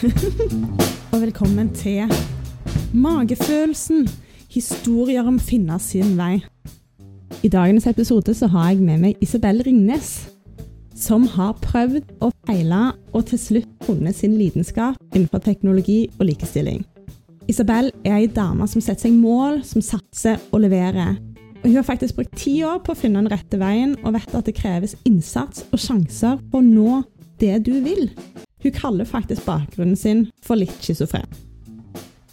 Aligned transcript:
og 1.12 1.20
velkommen 1.20 1.68
til 1.76 2.08
Magefølelsen. 2.96 4.08
Historier 4.48 5.26
om 5.28 5.36
finner 5.38 5.78
sin 5.78 6.14
vei. 6.16 6.38
I 7.44 7.50
dagens 7.52 7.86
episode 7.86 8.32
så 8.34 8.48
har 8.48 8.70
jeg 8.70 8.80
med 8.80 9.02
meg 9.02 9.20
Isabel 9.20 9.60
Ringnes, 9.66 10.30
som 10.96 11.26
har 11.34 11.52
prøvd 11.60 12.16
og 12.24 12.32
feila 12.48 12.94
og 13.12 13.28
til 13.28 13.42
slutt 13.44 13.68
funnet 13.84 14.16
sin 14.16 14.38
lidenskap 14.40 14.96
innenfor 15.12 15.44
teknologi 15.44 16.06
og 16.18 16.30
likestilling. 16.30 16.80
Isabel 17.48 17.92
er 18.00 18.22
ei 18.22 18.32
dame 18.32 18.68
som 18.72 18.80
setter 18.80 19.10
seg 19.10 19.20
mål, 19.20 19.60
som 19.68 19.84
satser 19.84 20.40
og 20.48 20.64
leverer. 20.64 21.18
Og 21.60 21.68
hun 21.68 21.76
har 21.76 21.84
faktisk 21.84 22.16
brukt 22.16 22.38
ti 22.40 22.62
år 22.64 22.80
på 22.80 22.94
å 22.94 23.02
finne 23.02 23.20
den 23.20 23.34
rette 23.34 23.60
veien, 23.60 23.98
og 24.00 24.16
vet 24.16 24.32
at 24.32 24.48
det 24.48 24.56
kreves 24.56 24.96
innsats 25.04 25.66
og 25.68 25.82
sjanser 25.82 26.40
for 26.48 26.62
å 26.62 26.64
nå 26.64 27.02
det 27.42 27.58
du 27.68 27.76
vil. 27.84 28.08
Hun 28.62 28.74
kaller 28.76 29.08
faktisk 29.08 29.46
bakgrunnen 29.48 29.96
sin 29.96 30.26
for 30.44 30.60
litt 30.60 30.76
schizofren. 30.84 31.28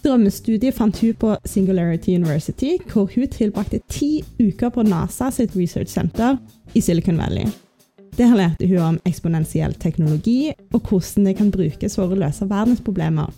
Drømmestudiet 0.04 0.76
fant 0.76 1.00
hun 1.02 1.14
på 1.18 1.32
Singularity 1.48 2.14
University, 2.14 2.76
hvor 2.86 3.08
hun 3.14 3.26
tilbrakte 3.32 3.80
ti 3.90 4.22
uker 4.38 4.70
på 4.70 4.84
NASA 4.86 5.32
sitt 5.34 5.56
research 5.58 5.90
center 5.90 6.38
i 6.74 6.82
Silicon 6.84 7.18
Valley. 7.18 7.48
Der 8.18 8.34
lærte 8.34 8.66
hun 8.66 8.78
om 8.82 9.00
eksponentiell 9.06 9.74
teknologi 9.78 10.52
og 10.72 10.80
hvordan 10.80 11.28
det 11.28 11.36
kan 11.38 11.50
brukes 11.54 11.98
for 11.98 12.10
å 12.10 12.18
løse 12.18 12.46
verdensproblemer. 12.50 13.28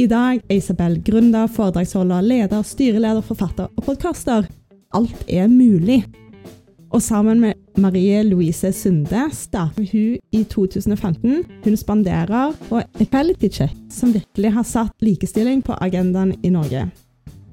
I 0.00 0.06
dag 0.08 0.40
er 0.48 0.56
Isabel 0.56 0.98
gründer, 1.04 1.48
foredragsholder, 1.52 2.24
leder, 2.24 2.64
styreleder, 2.64 3.24
forfatter 3.24 3.68
og 3.76 3.84
podkaster. 3.84 4.48
Alt 4.96 5.24
er 5.28 5.48
mulig. 5.52 6.02
Og 6.92 7.02
sammen 7.02 7.40
med 7.40 7.52
Marie 7.80 8.22
Louise 8.22 8.72
Sunde 8.72 9.22
startet 9.32 9.92
hun 9.92 10.18
i 10.32 10.42
2015 10.44 11.44
Hun 11.64 11.76
spanderer 11.76 12.52
og 12.70 12.82
Equality 13.00 13.48
Check, 13.48 13.72
som 13.90 14.12
virkelig 14.12 14.52
har 14.52 14.66
satt 14.68 14.92
likestilling 15.00 15.62
på 15.64 15.72
agendaen 15.80 16.34
i 16.42 16.50
Norge. 16.52 16.90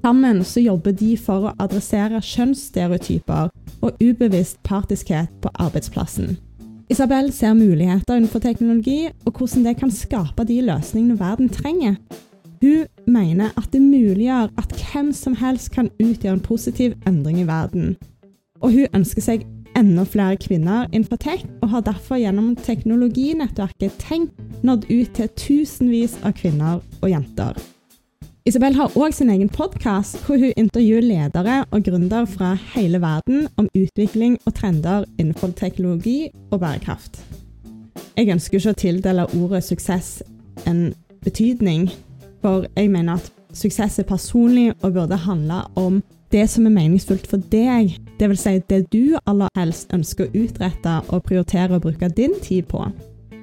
Sammen 0.04 0.44
så 0.44 0.60
jobber 0.60 0.92
de 0.92 1.16
for 1.18 1.48
å 1.48 1.56
adressere 1.60 2.20
kjønnsstereotyper 2.24 3.50
og 3.82 4.04
ubevisst 4.04 4.60
partiskhet 4.64 5.32
på 5.42 5.52
arbeidsplassen. 5.56 6.38
Isabel 6.90 7.32
ser 7.32 7.54
muligheter 7.54 8.18
innenfor 8.18 8.40
teknologi, 8.44 9.10
og 9.26 9.38
hvordan 9.38 9.66
det 9.68 9.76
kan 9.80 9.92
skape 9.92 10.44
de 10.50 10.62
løsningene 10.66 11.20
verden 11.20 11.50
trenger. 11.50 11.96
Hun 12.60 12.88
mener 13.08 13.54
at 13.56 13.72
det 13.72 13.82
muliggjør 13.82 14.50
at 14.58 14.74
hvem 14.82 15.14
som 15.14 15.36
helst 15.40 15.72
kan 15.72 15.92
utgjøre 16.00 16.40
en 16.40 16.48
positiv 16.48 16.96
endring 17.08 17.40
i 17.40 17.48
verden. 17.48 17.96
Og 18.60 18.74
hun 18.76 18.96
ønsker 18.96 19.24
seg 19.24 19.48
enda 19.80 20.04
flere 20.04 20.38
kvinner 20.42 20.88
innenfor 20.92 21.20
tech, 21.22 21.46
og 21.64 21.70
har 21.72 21.86
derfor 21.88 22.20
gjennom 22.20 22.56
teknologinettverket 22.60 23.96
Tenk 24.02 24.32
nådd 24.66 24.90
ut 24.90 25.12
til 25.16 25.30
tusenvis 25.40 26.18
av 26.28 26.36
kvinner 26.36 26.82
og 27.02 27.12
jenter. 27.12 27.60
Isabel 28.48 28.74
har 28.74 28.96
òg 28.98 29.14
sin 29.14 29.30
egen 29.30 29.50
podkast, 29.52 30.18
hvor 30.26 30.40
hun 30.42 30.56
intervjuer 30.58 31.06
ledere 31.06 31.62
og 31.72 31.84
gründere 31.86 32.26
fra 32.28 32.54
hele 32.74 33.02
verden 33.04 33.48
om 33.62 33.68
utvikling 33.78 34.40
og 34.46 34.56
trender 34.58 35.06
innenfor 35.20 35.54
teknologi 35.60 36.32
og 36.52 36.60
bærekraft. 36.64 37.20
Jeg 38.18 38.32
ønsker 38.34 38.58
ikke 38.58 38.74
å 38.74 38.80
tildele 38.80 39.28
ordet 39.38 39.64
suksess 39.68 40.24
en 40.68 40.94
betydning, 41.24 41.90
for 42.42 42.66
jeg 42.76 42.90
mener 42.92 43.20
at 43.20 43.32
suksess 43.54 44.00
er 44.00 44.08
personlig 44.08 44.72
og 44.82 44.96
burde 44.98 45.20
handle 45.28 45.62
om 45.80 46.02
det 46.32 46.46
som 46.50 46.66
er 46.68 46.74
meningsfullt 46.74 47.28
for 47.30 47.42
deg, 47.52 47.96
dvs. 48.20 48.44
Si 48.44 48.58
det 48.70 48.84
du 48.94 49.18
aller 49.26 49.50
helst 49.58 49.94
ønsker 49.96 50.28
å 50.28 50.44
utrette 50.44 51.00
og 51.10 51.24
prioritere 51.26 51.78
å 51.78 51.84
bruke 51.84 52.12
din 52.14 52.36
tid 52.44 52.68
på. 52.70 52.84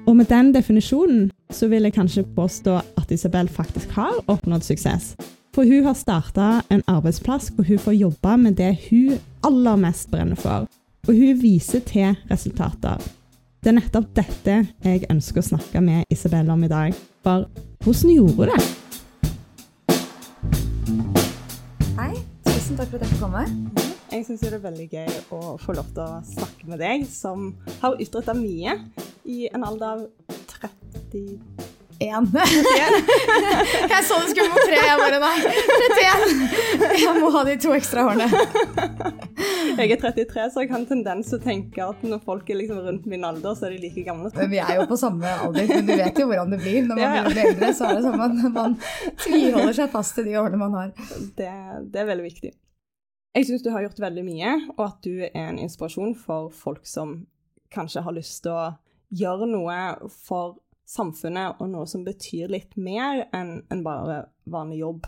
Og 0.07 0.15
med 0.15 0.29
den 0.31 0.53
definisjonen 0.55 1.27
så 1.51 1.67
vil 1.67 1.83
jeg 1.83 1.97
kanskje 1.97 2.23
påstå 2.35 2.77
at 2.79 3.11
Isabel 3.11 3.49
faktisk 3.51 3.91
har 3.97 4.15
oppnådd 4.31 4.63
suksess. 4.63 5.15
For 5.55 5.67
hun 5.67 5.83
har 5.83 5.97
starta 5.97 6.61
en 6.71 6.83
arbeidsplass 6.87 7.49
hvor 7.55 7.67
hun 7.67 7.81
får 7.81 7.97
jobbe 7.97 8.37
med 8.39 8.59
det 8.59 8.75
hun 8.87 9.17
aller 9.43 9.79
mest 9.81 10.11
brenner 10.11 10.39
for. 10.39 10.67
Og 11.07 11.13
hun 11.15 11.41
viser 11.41 11.83
til 11.87 12.15
resultater. 12.31 13.03
Det 13.63 13.73
er 13.73 13.79
nettopp 13.81 14.11
dette 14.15 14.59
jeg 14.85 15.07
ønsker 15.11 15.41
å 15.41 15.49
snakke 15.49 15.81
med 15.83 16.07
Isabel 16.13 16.51
om 16.53 16.63
i 16.63 16.71
dag. 16.71 16.95
For 17.25 17.49
hvordan 17.83 18.13
gjorde 18.13 18.37
hun 18.37 18.53
det? 18.53 18.86
Tusen 22.77 22.91
takk 22.91 22.99
for 22.99 23.01
at 23.01 23.07
jeg 23.07 23.15
fikk 23.15 23.21
komme. 23.23 23.41
Jeg 24.11 24.25
syns 24.27 24.41
det 24.43 24.49
er 24.53 24.59
veldig 24.61 24.83
gøy 24.91 25.15
å 25.33 25.55
få 25.57 25.73
lov 25.73 25.87
til 25.95 26.03
å 26.03 26.19
snakke 26.27 26.67
med 26.69 26.77
deg, 26.83 27.07
som 27.09 27.47
har 27.81 27.97
utretta 27.97 28.35
mye 28.37 28.75
i 29.25 29.47
en 29.49 29.65
alder 29.65 29.87
av 29.95 30.03
30 30.51 31.23
Én. 31.97 32.27
jeg 33.89 34.03
så 34.05 34.19
det 34.21 34.29
skulle 34.29 34.51
på 34.53 34.65
tre, 34.67 34.77
jeg 34.77 34.97
bare 35.01 35.17
nei. 35.23 35.37
31. 35.87 36.99
Jeg 37.01 37.13
må 37.17 37.31
ha 37.33 37.41
de 37.47 37.55
to 37.63 37.71
ekstra 37.73 38.03
hårene. 38.05 38.27
Jeg 39.77 39.91
er 39.93 39.99
33, 40.01 40.45
så 40.53 40.63
jeg 40.63 40.71
har 40.71 40.79
en 40.79 40.85
tendens 40.89 41.27
til 41.29 41.37
å 41.37 41.43
tenke 41.43 41.83
at 41.83 41.99
når 42.07 42.21
folk 42.25 42.47
er 42.49 42.57
liksom 42.57 42.79
rundt 42.81 43.03
min 43.09 43.25
alder, 43.27 43.53
så 43.53 43.67
er 43.67 43.75
de 43.75 43.81
like 43.83 44.01
gamle. 44.07 44.31
Men 44.33 44.49
vi 44.49 44.61
er 44.63 44.71
jo 44.79 44.85
på 44.89 44.97
samme 44.97 45.33
alder, 45.43 45.67
men 45.69 45.85
du 45.85 45.91
vet 45.99 46.17
jo 46.17 46.25
hvordan 46.29 46.55
det 46.55 46.61
blir. 46.63 46.79
Når 46.87 46.97
man 46.97 47.03
ja, 47.03 47.19
ja. 47.19 47.25
blir 47.27 47.49
eldre, 47.51 47.69
så 47.77 47.89
er 47.89 47.99
det 47.99 48.05
sånn 48.07 48.23
at 48.25 48.55
man 48.55 48.77
tviholder 49.25 49.75
seg 49.77 49.91
fast 49.93 50.17
til 50.17 50.31
de 50.31 50.37
årene 50.39 50.61
man 50.61 50.79
har. 50.79 50.95
Det, 51.37 51.51
det 51.93 52.01
er 52.01 52.09
veldig 52.09 52.25
viktig. 52.25 52.53
Jeg 53.35 53.47
syns 53.47 53.63
du 53.65 53.71
har 53.73 53.83
gjort 53.85 53.99
veldig 54.01 54.23
mye, 54.25 54.53
og 54.77 54.83
at 54.87 55.01
du 55.05 55.25
er 55.27 55.35
en 55.43 55.59
inspirasjon 55.61 56.15
for 56.17 56.49
folk 56.55 56.87
som 56.89 57.19
kanskje 57.73 58.01
har 58.05 58.15
lyst 58.15 58.43
til 58.45 58.55
å 58.55 58.69
gjøre 59.13 59.47
noe 59.49 59.75
for 60.13 60.57
samfunnet 60.87 61.59
og 61.61 61.69
noe 61.71 61.87
som 61.89 62.05
betyr 62.07 62.51
litt 62.51 62.77
mer 62.79 63.25
enn 63.35 63.59
en 63.73 63.83
bare 63.85 64.23
vanlig 64.49 64.81
jobb. 64.81 65.07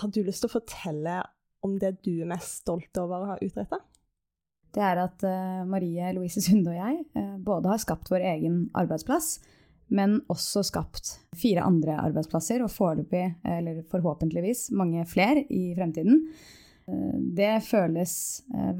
Har 0.00 0.12
du 0.12 0.22
lyst 0.24 0.44
til 0.44 0.50
å 0.50 0.56
fortelle 0.56 1.20
om 1.66 1.76
det 1.80 1.98
du 2.06 2.22
er 2.22 2.30
mest 2.30 2.62
stolt 2.62 3.00
over 3.00 3.20
å 3.20 3.30
ha 3.34 3.38
utretta? 3.44 3.80
Det 4.70 4.82
er 4.86 5.00
at 5.02 5.24
uh, 5.26 5.62
Marie 5.68 6.12
Louise 6.14 6.42
Sunde 6.44 6.72
og 6.72 6.78
jeg 6.78 7.00
uh, 7.18 7.36
både 7.42 7.72
har 7.72 7.82
skapt 7.82 8.10
vår 8.12 8.24
egen 8.36 8.62
arbeidsplass, 8.78 9.40
men 9.90 10.20
også 10.30 10.62
skapt 10.68 11.16
fire 11.36 11.64
andre 11.66 11.96
arbeidsplasser, 11.98 12.62
og 12.62 12.70
foreløpig, 12.70 13.24
eller 13.42 13.82
forhåpentligvis, 13.90 14.68
mange 14.78 15.02
flere 15.10 15.42
i 15.50 15.72
fremtiden. 15.74 16.28
Det 17.36 17.52
føles 17.66 18.12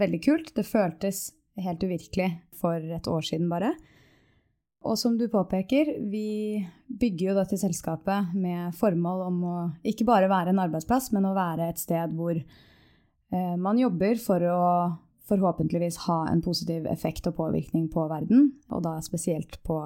veldig 0.01 0.21
kult. 0.25 0.53
Det 0.57 0.67
føltes 0.67 1.29
helt 1.61 1.83
uvirkelig 1.85 2.31
for 2.61 2.81
et 2.81 3.09
år 3.11 3.27
siden 3.27 3.49
bare. 3.51 3.73
Og 4.81 4.97
som 4.97 5.19
du 5.19 5.27
påpeker, 5.29 5.93
vi 6.09 6.63
bygger 6.89 7.27
jo 7.27 7.37
dette 7.37 7.59
selskapet 7.61 8.33
med 8.33 8.73
formål 8.79 9.27
om 9.27 9.43
å 9.45 9.57
ikke 9.85 10.07
bare 10.09 10.31
være 10.31 10.55
en 10.55 10.63
arbeidsplass, 10.63 11.11
men 11.13 11.29
å 11.29 11.37
være 11.37 11.69
et 11.69 11.81
sted 11.81 12.15
hvor 12.17 12.33
eh, 12.39 13.57
man 13.61 13.81
jobber 13.81 14.17
for 14.23 14.47
å 14.49 14.63
forhåpentligvis 15.31 16.01
ha 16.09 16.23
en 16.31 16.41
positiv 16.43 16.89
effekt 16.91 17.29
og 17.29 17.37
påvirkning 17.37 17.91
på 17.93 18.07
verden, 18.11 18.55
og 18.73 18.83
da 18.89 18.97
spesielt 19.05 19.61
på 19.69 19.83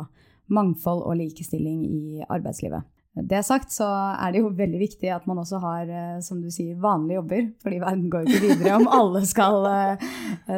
mangfold 0.54 1.02
og 1.02 1.18
likestilling 1.18 1.82
i 1.84 2.22
arbeidslivet. 2.28 2.86
Det 3.14 3.44
sagt 3.46 3.70
så 3.70 3.86
er 3.86 4.32
det 4.34 4.40
jo 4.42 4.48
veldig 4.58 4.80
viktig 4.80 5.10
at 5.14 5.26
man 5.30 5.38
også 5.38 5.60
har 5.62 5.90
eh, 5.90 6.16
som 6.24 6.40
du 6.42 6.48
sier, 6.50 6.74
vanlige 6.82 7.20
jobber. 7.20 7.44
Fordi 7.62 7.80
verden 7.84 8.08
går 8.10 8.24
jo 8.24 8.32
ikke 8.32 8.48
videre 8.48 8.78
om 8.80 8.88
alle 8.90 9.22
skal 9.30 9.68
eh, 9.70 10.06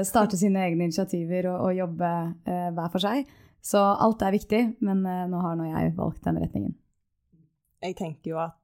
starte 0.09 0.41
sine 0.41 0.65
egne 0.65 0.89
initiativer 0.89 1.51
og, 1.53 1.69
jobbe 1.77 2.13
hver 2.47 2.93
for 2.95 3.05
seg. 3.05 3.29
Så 3.61 3.83
alt 3.83 4.23
er 4.23 4.33
viktig, 4.33 4.63
men 4.87 5.03
nå 5.03 5.41
har 5.43 5.57
nå 5.59 5.67
jeg 5.69 5.97
valgt 5.99 6.25
den 6.25 6.39
retningen. 6.39 6.77
Jeg 7.83 7.97
tenker 7.99 8.31
jo 8.31 8.39
at 8.41 8.55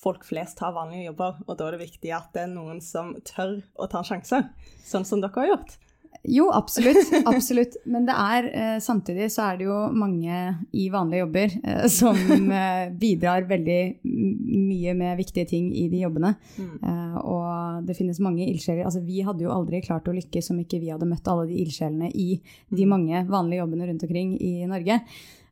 folk 0.00 0.24
flest 0.26 0.60
har 0.62 0.74
vanlige 0.76 1.08
jobber, 1.08 1.40
og 1.46 1.58
da 1.58 1.66
er 1.66 1.76
det 1.76 1.84
viktig 1.86 2.12
at 2.14 2.30
det 2.34 2.44
er 2.46 2.52
noen 2.52 2.80
som 2.84 3.14
tør 3.26 3.58
å 3.74 3.88
ta 3.90 4.04
sjanser, 4.06 4.46
sånn 4.86 5.06
som 5.08 5.22
dere 5.22 5.36
har 5.40 5.52
gjort. 5.54 5.76
Jo, 6.22 6.50
absolutt. 6.52 7.10
absolutt. 7.30 7.76
Men 7.84 8.06
det 8.08 8.14
er, 8.16 8.48
eh, 8.56 8.78
samtidig 8.80 9.28
så 9.32 9.48
er 9.48 9.58
det 9.58 9.66
jo 9.66 9.76
mange 9.92 10.38
i 10.72 10.86
vanlige 10.92 11.24
jobber 11.24 11.56
eh, 11.62 11.86
som 11.92 12.16
eh, 12.60 12.88
bidrar 13.00 13.48
veldig 13.50 13.80
mye 14.04 14.94
med 14.96 15.18
viktige 15.20 15.48
ting 15.50 15.70
i 15.76 15.88
de 15.92 16.04
jobbene. 16.04 16.34
Mm. 16.56 16.74
Eh, 16.80 17.16
og 17.20 17.88
det 17.88 17.96
finnes 17.98 18.22
mange 18.24 18.46
ildsjeler. 18.46 18.84
Altså, 18.88 19.04
vi 19.04 19.20
hadde 19.26 19.44
jo 19.44 19.52
aldri 19.52 19.82
klart 19.84 20.08
å 20.08 20.16
lykkes 20.16 20.52
om 20.54 20.62
ikke 20.64 20.80
vi 20.82 20.92
hadde 20.94 21.08
møtt 21.10 21.28
alle 21.28 21.48
de 21.50 21.58
ildsjelene 21.64 22.12
i 22.12 22.38
de 22.70 22.84
mm. 22.84 22.94
mange 22.94 23.24
vanlige 23.28 23.64
jobbene 23.64 23.90
rundt 23.90 24.06
omkring 24.08 24.36
i 24.40 24.54
Norge. 24.70 25.00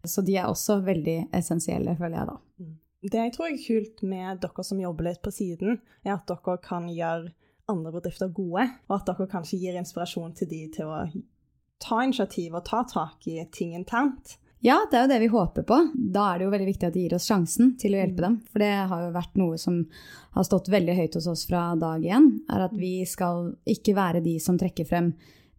Så 0.09 0.25
de 0.27 0.39
er 0.41 0.49
også 0.49 0.81
veldig 0.83 1.19
essensielle, 1.37 1.95
føler 1.99 2.23
jeg 2.23 2.31
da. 2.33 2.39
Mm. 2.63 2.73
Det 3.03 3.19
jeg 3.19 3.33
tror 3.35 3.49
er 3.51 3.63
kult 3.67 4.03
med 4.07 4.43
dere 4.43 4.65
som 4.65 4.81
jobber 4.81 5.09
litt 5.09 5.23
på 5.23 5.33
siden, 5.35 5.81
er 6.07 6.15
at 6.15 6.29
dere 6.31 6.59
kan 6.63 6.87
gjøre 6.91 7.33
andre 7.71 7.93
bedrifter 7.95 8.33
gode, 8.35 8.67
og 8.89 8.97
at 8.97 9.11
dere 9.11 9.29
kanskje 9.31 9.61
gir 9.63 9.79
inspirasjon 9.79 10.35
til 10.39 10.51
de 10.51 10.63
til 10.75 10.91
å 10.91 11.03
ta 11.83 11.99
initiativ 12.05 12.55
og 12.55 12.65
ta 12.67 12.85
tak 12.89 13.27
i 13.31 13.41
ting 13.55 13.75
internt. 13.79 14.37
Ja, 14.63 14.77
det 14.91 14.99
er 14.99 15.07
jo 15.07 15.11
det 15.11 15.21
vi 15.25 15.31
håper 15.33 15.65
på. 15.67 15.77
Da 16.15 16.29
er 16.31 16.39
det 16.39 16.47
jo 16.47 16.53
veldig 16.53 16.69
viktig 16.69 16.87
at 16.87 16.95
de 16.95 17.03
gir 17.03 17.15
oss 17.17 17.27
sjansen 17.27 17.73
til 17.83 17.97
å 17.97 17.99
hjelpe 17.99 18.23
mm. 18.23 18.27
dem. 18.29 18.37
For 18.53 18.63
det 18.63 18.73
har 18.93 19.01
jo 19.03 19.15
vært 19.17 19.39
noe 19.41 19.59
som 19.59 19.81
har 20.37 20.47
stått 20.47 20.71
veldig 20.71 20.95
høyt 21.01 21.17
hos 21.19 21.27
oss 21.33 21.43
fra 21.49 21.65
dag 21.81 22.05
én. 22.07 22.29
Er 22.47 22.69
at 22.69 22.77
vi 22.79 23.01
skal 23.11 23.57
ikke 23.67 23.97
være 23.99 24.23
de 24.23 24.37
som 24.43 24.61
trekker 24.61 24.87
frem 24.87 25.11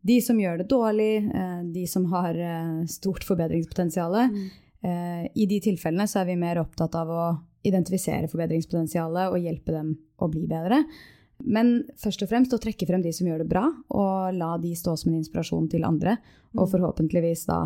de 0.03 0.19
som 0.23 0.39
gjør 0.39 0.59
det 0.59 0.67
dårlig, 0.71 1.13
eh, 1.31 1.59
de 1.75 1.83
som 1.87 2.05
har 2.11 2.35
eh, 2.35 2.85
stort 2.91 3.23
forbedringspotensial. 3.27 4.15
Mm. 4.31 4.47
Eh, 4.83 5.25
I 5.35 5.47
de 5.47 5.59
tilfellene 5.63 6.07
så 6.11 6.21
er 6.21 6.31
vi 6.31 6.39
mer 6.39 6.59
opptatt 6.59 6.95
av 6.99 7.11
å 7.11 7.25
identifisere 7.63 8.27
forbedringspotensialet 8.31 9.31
og 9.31 9.39
hjelpe 9.39 9.75
dem 9.75 9.93
å 10.19 10.27
bli 10.31 10.43
bedre. 10.47 10.81
Men 11.43 11.73
først 11.99 12.23
og 12.23 12.29
fremst 12.31 12.53
å 12.55 12.59
trekke 12.61 12.87
frem 12.87 13.01
de 13.03 13.11
som 13.15 13.27
gjør 13.27 13.43
det 13.43 13.49
bra, 13.51 13.65
og 13.91 14.35
la 14.37 14.53
de 14.61 14.71
stå 14.79 14.95
som 14.99 15.11
en 15.11 15.19
inspirasjon 15.19 15.67
til 15.71 15.83
andre. 15.87 16.15
Og 16.55 16.65
mm. 16.65 16.71
forhåpentligvis 16.71 17.45
da 17.49 17.59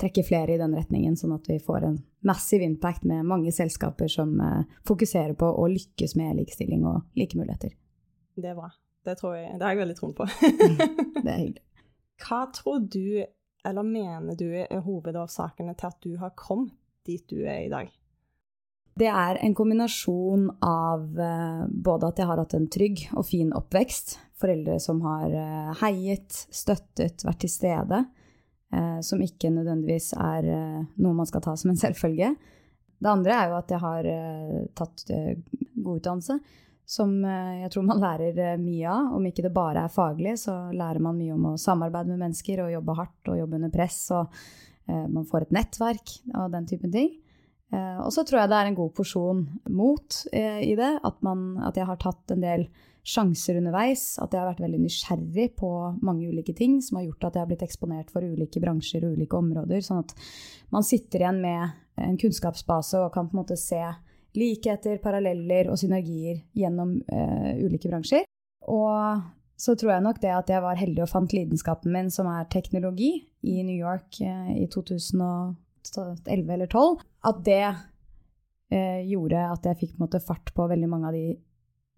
trekke 0.00 0.24
flere 0.26 0.54
i 0.54 0.60
den 0.60 0.74
retningen, 0.74 1.16
sånn 1.18 1.34
at 1.36 1.48
vi 1.50 1.58
får 1.62 1.88
en 1.88 1.98
massiv 2.26 2.62
impact 2.66 3.04
med 3.08 3.26
mange 3.28 3.52
selskaper 3.54 4.10
som 4.10 4.34
uh, 4.42 4.62
fokuserer 4.88 5.36
på 5.38 5.50
å 5.50 5.66
lykkes 5.70 6.16
med 6.18 6.40
likestilling 6.40 6.86
og 6.88 7.04
like 7.18 7.38
muligheter. 7.38 7.74
Det 8.34 8.50
er 8.50 8.58
bra. 8.58 8.70
Det, 9.04 9.18
jeg, 9.20 9.58
det 9.58 9.66
har 9.66 9.74
jeg 9.74 9.82
veldig 9.82 9.96
troen 9.98 10.14
på. 10.16 10.26
det 10.40 11.30
er 11.30 11.40
hyggelig. 11.42 11.64
Hva 12.24 12.44
tror 12.54 12.86
du, 12.86 13.24
eller 13.66 13.86
mener 13.86 14.38
du, 14.38 14.46
er 14.62 14.86
hovedårsakene 14.86 15.74
til 15.76 15.90
at 15.90 16.00
du 16.06 16.14
har 16.22 16.32
kommet 16.38 16.72
dit 17.04 17.24
du 17.28 17.42
er 17.42 17.66
i 17.66 17.72
dag? 17.72 17.90
Det 18.94 19.08
er 19.10 19.40
en 19.42 19.54
kombinasjon 19.58 20.48
av 20.62 21.06
uh, 21.18 21.64
både 21.66 22.12
at 22.12 22.20
jeg 22.20 22.28
har 22.30 22.38
hatt 22.38 22.54
en 22.54 22.68
trygg 22.70 23.08
og 23.18 23.26
fin 23.26 23.50
oppvekst, 23.56 24.18
foreldre 24.38 24.76
som 24.82 25.00
har 25.02 25.32
uh, 25.34 25.72
heiet, 25.80 26.44
støttet, 26.54 27.24
vært 27.26 27.42
til 27.42 27.50
stede 27.50 28.04
eh, 28.74 29.00
som 29.00 29.22
ikke 29.22 29.52
nødvendigvis 29.54 30.12
er 30.18 30.50
eh, 30.50 30.82
noe 31.02 31.16
man 31.16 31.28
skal 31.28 31.44
ta 31.44 31.56
som 31.58 31.72
en 31.72 31.80
selvfølge. 31.84 32.34
Det 33.04 33.10
andre 33.10 33.38
er 33.38 33.50
jo 33.50 33.56
at 33.58 33.72
jeg 33.74 33.82
har 33.84 34.10
eh, 34.10 34.60
tatt 34.76 35.06
eh, 35.12 35.32
god 35.74 36.00
utdannelse, 36.00 36.38
som 36.96 37.16
eh, 37.24 37.62
jeg 37.62 37.72
tror 37.74 37.88
man 37.88 38.02
lærer 38.02 38.42
eh, 38.50 38.60
mye 38.60 38.90
av. 38.90 39.14
Om 39.18 39.30
ikke 39.30 39.46
det 39.46 39.54
bare 39.56 39.86
er 39.86 39.94
faglig, 39.94 40.36
så 40.44 40.56
lærer 40.74 41.02
man 41.04 41.18
mye 41.18 41.34
om 41.36 41.50
å 41.52 41.58
samarbeide 41.60 42.12
med 42.12 42.26
mennesker 42.26 42.64
og 42.64 42.72
jobbe 42.74 43.00
hardt 43.00 43.32
og 43.32 43.42
jobbe 43.42 43.60
under 43.60 43.74
press. 43.74 44.06
og 44.14 44.46
man 44.84 45.24
får 45.24 45.46
et 45.46 45.52
nettverk 45.56 46.10
og 46.36 46.50
den 46.52 46.66
typen 46.68 46.90
ting. 46.92 47.06
Og 48.04 48.10
så 48.14 48.24
tror 48.26 48.42
jeg 48.42 48.50
det 48.52 48.56
er 48.58 48.68
en 48.70 48.76
god 48.78 48.90
porsjon 48.96 49.44
mot 49.72 50.18
i 50.32 50.74
det. 50.78 50.90
At, 51.04 51.16
man, 51.26 51.54
at 51.64 51.78
jeg 51.78 51.88
har 51.88 52.00
tatt 52.02 52.34
en 52.34 52.44
del 52.44 52.66
sjanser 53.04 53.58
underveis. 53.60 54.16
At 54.22 54.32
jeg 54.32 54.40
har 54.40 54.50
vært 54.50 54.64
veldig 54.64 54.80
nysgjerrig 54.82 55.50
på 55.60 55.70
mange 56.04 56.30
ulike 56.32 56.54
ting 56.56 56.80
som 56.82 56.98
har 56.98 57.06
gjort 57.08 57.28
at 57.28 57.36
jeg 57.36 57.44
har 57.44 57.52
blitt 57.52 57.66
eksponert 57.66 58.12
for 58.12 58.24
ulike 58.24 58.62
bransjer 58.64 59.04
og 59.04 59.18
ulike 59.18 59.38
områder. 59.38 59.84
Sånn 59.84 60.02
at 60.02 60.16
man 60.74 60.86
sitter 60.86 61.22
igjen 61.22 61.42
med 61.44 62.00
en 62.00 62.18
kunnskapsbase 62.20 63.04
og 63.04 63.12
kan 63.14 63.28
på 63.28 63.36
en 63.36 63.42
måte 63.44 63.60
se 63.60 63.82
likheter, 64.34 64.98
paralleller 65.02 65.70
og 65.70 65.78
synergier 65.78 66.40
gjennom 66.58 66.96
uh, 67.06 67.52
ulike 67.62 67.90
bransjer. 67.90 68.24
Og 68.72 69.22
så 69.60 69.76
tror 69.78 69.92
jeg 69.94 70.06
nok 70.08 70.18
det 70.24 70.32
at 70.34 70.50
jeg 70.50 70.64
var 70.64 70.80
heldig 70.80 71.04
og 71.04 71.12
fant 71.12 71.36
lidenskapen 71.36 71.92
min, 71.94 72.10
som 72.10 72.26
er 72.32 72.48
teknologi, 72.50 73.12
i 73.44 73.60
New 73.62 73.76
York 73.76 74.18
uh, 74.24 74.50
i 74.56 74.66
2011 75.88 76.54
eller 76.56 76.70
12, 76.70 77.02
at 77.30 77.42
det 77.46 77.64
eh, 77.64 79.02
gjorde 79.10 79.48
at 79.50 79.68
jeg 79.70 79.80
fikk 79.80 79.96
på 79.96 80.06
måte 80.06 80.22
fart 80.24 80.54
på 80.54 80.68
veldig 80.70 80.90
mange 80.90 81.10
av 81.10 81.18
de 81.18 81.26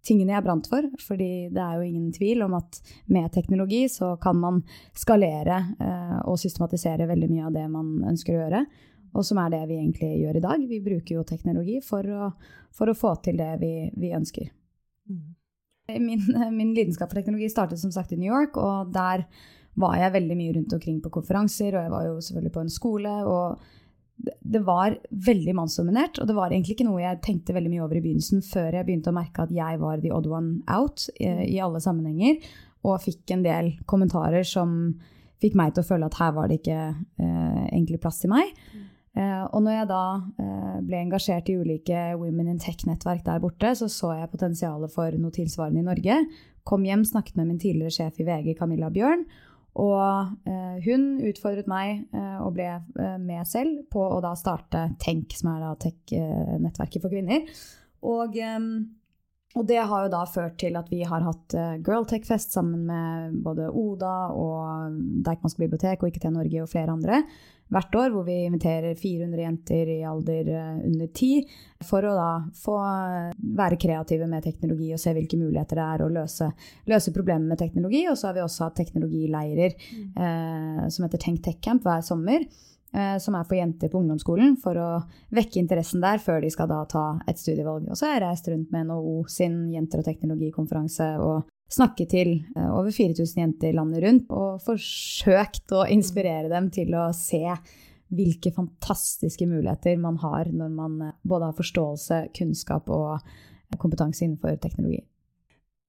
tingene 0.06 0.36
jeg 0.36 0.44
brant 0.46 0.68
for. 0.70 0.86
fordi 1.02 1.48
det 1.54 1.62
er 1.62 1.78
jo 1.78 1.86
ingen 1.86 2.10
tvil 2.14 2.44
om 2.46 2.56
at 2.58 2.78
med 3.12 3.32
teknologi 3.34 3.86
så 3.90 4.14
kan 4.22 4.38
man 4.38 4.60
skalere 4.94 5.62
eh, 5.82 6.18
og 6.24 6.38
systematisere 6.40 7.08
veldig 7.10 7.30
mye 7.32 7.48
av 7.48 7.56
det 7.56 7.64
man 7.72 7.96
ønsker 8.12 8.36
å 8.36 8.44
gjøre. 8.44 8.62
Og 9.16 9.24
som 9.24 9.40
er 9.40 9.52
det 9.54 9.62
vi 9.70 9.80
egentlig 9.80 10.12
gjør 10.20 10.38
i 10.38 10.44
dag. 10.44 10.68
Vi 10.68 10.82
bruker 10.84 11.16
jo 11.16 11.26
teknologi 11.26 11.80
for 11.84 12.04
å, 12.04 12.30
for 12.74 12.92
å 12.92 12.96
få 12.96 13.14
til 13.24 13.38
det 13.40 13.52
vi, 13.62 13.72
vi 13.96 14.12
ønsker. 14.16 14.50
Mm. 15.08 15.26
Min, 16.02 16.24
min, 16.58 16.74
lidenskap 16.74 17.10
for 17.10 17.18
teknologi 17.20 17.48
startet 17.52 17.80
som 17.80 17.94
sagt 17.94 18.12
i 18.12 18.20
New 18.20 18.28
York, 18.28 18.58
og 18.60 18.92
der 18.94 19.24
var 19.76 19.96
jeg 20.00 20.14
veldig 20.14 20.36
mye 20.38 20.54
rundt 20.56 20.76
omkring 20.76 21.00
på 21.04 21.12
konferanser, 21.18 21.74
og 21.74 21.82
jeg 21.84 21.92
var 21.92 22.06
jo 22.06 22.20
selvfølgelig 22.20 22.54
på 22.54 22.62
en 22.64 22.72
skole. 22.72 23.16
og 23.24 23.72
det 24.40 24.62
var 24.64 24.94
veldig 25.10 25.52
mannsdominert, 25.58 26.18
og 26.18 26.28
det 26.28 26.34
var 26.36 26.48
egentlig 26.48 26.76
ikke 26.76 26.86
noe 26.88 27.02
jeg 27.02 27.20
tenkte 27.24 27.52
veldig 27.52 27.68
mye 27.68 27.82
over 27.84 27.98
i 27.98 28.00
begynnelsen, 28.00 28.40
før 28.40 28.78
jeg 28.78 28.86
begynte 28.88 29.12
å 29.12 29.16
merke 29.16 29.44
at 29.44 29.52
jeg 29.52 29.80
var 29.82 30.00
the 30.00 30.12
odd 30.14 30.28
one 30.30 30.62
out 30.72 31.04
eh, 31.20 31.44
i 31.44 31.58
alle 31.60 31.82
sammenhenger, 31.84 32.40
og 32.86 33.02
fikk 33.04 33.34
en 33.34 33.44
del 33.44 33.74
kommentarer 33.84 34.46
som 34.46 34.96
fikk 35.42 35.56
meg 35.58 35.74
til 35.74 35.84
å 35.84 35.88
føle 35.90 36.08
at 36.08 36.16
her 36.16 36.32
var 36.36 36.48
det 36.48 36.62
ikke 36.62 36.80
eh, 36.80 37.64
egentlig 37.68 38.00
plass 38.00 38.22
til 38.22 38.32
meg. 38.32 38.54
Eh, 39.16 39.44
og 39.44 39.62
når 39.64 39.78
jeg 39.78 39.88
da 39.90 40.02
eh, 40.44 40.76
ble 40.84 41.02
engasjert 41.02 41.48
i 41.52 41.56
ulike 41.60 42.02
Women 42.20 42.54
in 42.54 42.62
Tech-nettverk 42.62 43.24
der 43.26 43.42
borte, 43.42 43.74
så 43.78 43.88
så 43.92 44.14
jeg 44.16 44.32
potensialet 44.32 44.92
for 44.92 45.16
noe 45.20 45.34
tilsvarende 45.34 45.80
i 45.80 45.86
Norge. 45.86 46.20
Kom 46.68 46.84
hjem, 46.88 47.04
snakket 47.06 47.38
med 47.40 47.50
min 47.52 47.60
tidligere 47.62 47.94
sjef 47.94 48.20
i 48.20 48.26
VG, 48.28 48.54
Camilla 48.58 48.90
Bjørn, 48.92 49.24
og 49.76 50.48
eh, 50.48 50.76
hun 50.86 51.08
utfordret 51.28 51.68
meg 51.68 52.06
eh, 52.16 52.36
og 52.40 52.54
ble 52.56 52.68
eh, 52.72 53.16
med 53.20 53.48
selv 53.48 53.82
på 53.92 54.00
å 54.00 54.20
da 54.24 54.32
starte 54.38 54.86
Tenk, 55.02 55.36
som 55.36 55.52
er 55.52 55.64
da 55.64 55.72
tech-nettverket 55.84 57.04
for 57.04 57.12
kvinner. 57.12 57.44
Og, 58.06 58.38
eh, 58.40 58.56
og, 59.56 59.66
det 59.68 59.80
har 59.80 60.06
jo 60.06 60.12
da 60.12 60.22
ført 60.28 60.58
til 60.60 60.76
at 60.78 60.88
vi 60.92 61.02
har 61.08 61.24
hatt 61.26 61.56
eh, 61.56 61.76
Girl 61.84 62.06
Tech-fest 62.08 62.54
sammen 62.54 62.86
med 62.88 63.36
både 63.44 63.68
Oda 63.72 64.14
og 64.36 64.96
Deichmansk 65.26 65.60
bibliotek 65.62 66.02
og 66.02 66.12
IKT 66.12 66.30
Norge 66.34 66.62
og 66.62 66.72
flere 66.72 66.94
andre 66.94 67.22
hvert 67.72 67.96
år, 67.98 68.12
hvor 68.14 68.26
vi 68.26 68.36
inviterer 68.46 68.94
400 68.98 69.42
jenter 69.42 69.90
i 69.90 69.98
alder 70.06 70.50
eh, 70.54 70.76
under 70.86 71.08
10 71.08 71.86
for 71.86 72.06
å 72.06 72.12
da 72.14 72.28
få 72.56 72.76
eh, 72.78 73.32
være 73.58 73.78
kreative 73.82 74.28
med 74.30 74.44
teknologi 74.46 74.92
og 74.94 75.02
se 75.02 75.14
hvilke 75.16 75.38
muligheter 75.40 75.80
det 75.80 75.86
er 75.86 76.04
å 76.04 76.12
løse, 76.14 76.50
løse 76.90 77.14
problemer 77.14 77.50
med 77.50 77.60
teknologi. 77.60 78.04
Og 78.10 78.18
så 78.18 78.30
har 78.30 78.38
vi 78.38 78.44
også 78.44 78.68
hatt 78.68 78.78
teknologileirer 78.78 79.74
mm. 79.74 80.06
eh, 80.14 80.86
som 80.94 81.08
heter 81.08 81.22
Tenk 81.26 81.42
Tech 81.46 81.58
Camp 81.64 81.86
hver 81.86 82.06
sommer. 82.06 82.46
Eh, 82.94 83.18
som 83.18 83.34
er 83.34 83.44
for 83.44 83.58
jenter 83.58 83.90
på 83.90 83.98
ungdomsskolen, 83.98 84.54
for 84.62 84.78
å 84.78 84.90
vekke 85.34 85.58
interessen 85.58 86.00
der 86.04 86.20
før 86.22 86.40
de 86.44 86.50
skal 86.54 86.68
da 86.70 86.84
ta 86.88 87.06
et 87.28 87.40
studievalg. 87.40 87.88
Og 87.90 87.98
så 87.98 88.06
har 88.06 88.16
jeg 88.16 88.22
reist 88.22 88.48
rundt 88.48 88.70
med 88.72 88.86
NHO 88.88 89.16
sin 89.28 89.58
jenter- 89.74 90.00
og 90.00 90.06
teknologikonferanse 90.06 91.08
og 91.20 91.50
snakket 91.72 92.12
til 92.14 92.30
eh, 92.54 92.70
over 92.70 92.94
4000 92.94 93.42
jenter 93.42 93.74
landet 93.76 94.04
rundt 94.06 94.30
og 94.30 94.62
forsøkt 94.64 95.74
å 95.74 95.82
inspirere 95.92 96.48
dem 96.52 96.70
til 96.72 96.94
å 96.94 97.10
se 97.16 97.42
hvilke 98.14 98.52
fantastiske 98.54 99.48
muligheter 99.50 99.98
man 99.98 100.20
har 100.22 100.52
når 100.54 100.72
man 100.78 100.96
eh, 101.08 101.18
både 101.26 101.50
har 101.50 101.58
forståelse, 101.58 102.22
kunnskap 102.38 102.88
og 102.94 103.18
kompetanse 103.82 104.24
innenfor 104.24 104.56
teknologi. 104.62 105.02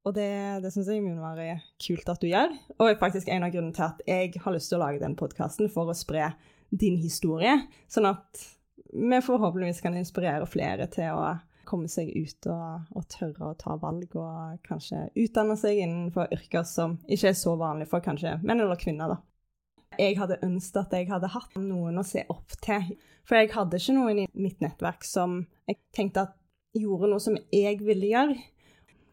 Og 0.07 0.15
det, 0.15 0.27
det 0.63 0.73
syns 0.73 0.89
jeg 0.89 1.03
må 1.03 1.15
være 1.19 1.59
kult 1.83 2.09
at 2.09 2.21
du 2.23 2.29
gjør, 2.31 2.51
og 2.79 2.89
er 2.89 2.99
faktisk 2.99 3.29
en 3.29 3.45
av 3.45 3.53
grunnene 3.53 3.75
til 3.75 3.85
at 3.85 4.05
jeg 4.07 4.43
har 4.43 4.55
lyst 4.55 4.71
til 4.71 4.79
å 4.79 4.85
lage 4.85 5.03
den 5.03 5.15
podkasten 5.19 5.69
for 5.71 5.91
å 5.91 5.95
spre 5.95 6.31
din 6.69 6.97
historie, 7.01 7.53
sånn 7.87 8.09
at 8.09 8.45
vi 8.93 9.19
forhåpentligvis 9.21 9.81
kan 9.83 9.97
inspirere 9.97 10.47
flere 10.49 10.87
til 10.91 11.15
å 11.15 11.35
komme 11.67 11.89
seg 11.91 12.13
ut 12.15 12.47
og, 12.47 12.87
og, 12.95 13.05
tørre 13.11 13.49
å 13.49 13.57
ta 13.59 13.75
valg, 13.81 14.13
og 14.15 14.59
kanskje 14.67 15.09
utdanne 15.19 15.57
seg 15.59 15.81
innenfor 15.83 16.31
yrker 16.33 16.63
som 16.67 16.95
ikke 17.07 17.33
er 17.33 17.37
så 17.37 17.57
vanlige 17.59 17.91
for 17.91 18.05
kanskje 18.05 18.37
menn 18.43 18.63
eller 18.63 18.79
kvinner. 18.79 19.11
da. 19.11 19.97
Jeg 19.99 20.17
hadde 20.19 20.39
ønsket 20.45 20.81
at 20.85 20.95
jeg 20.95 21.09
hadde 21.11 21.31
hatt 21.33 21.55
noen 21.59 21.99
å 21.99 22.05
se 22.07 22.23
opp 22.31 22.55
til, 22.63 22.93
for 23.27 23.39
jeg 23.39 23.51
hadde 23.55 23.79
ikke 23.81 23.97
noen 23.97 24.23
i 24.23 24.27
mitt 24.39 24.61
nettverk 24.63 25.03
som 25.07 25.41
jeg 25.67 25.81
tenkte 25.95 26.27
at 26.27 26.37
gjorde 26.77 27.09
noe 27.11 27.23
som 27.23 27.37
jeg 27.53 27.81
ville 27.83 28.11
gjøre. 28.13 28.37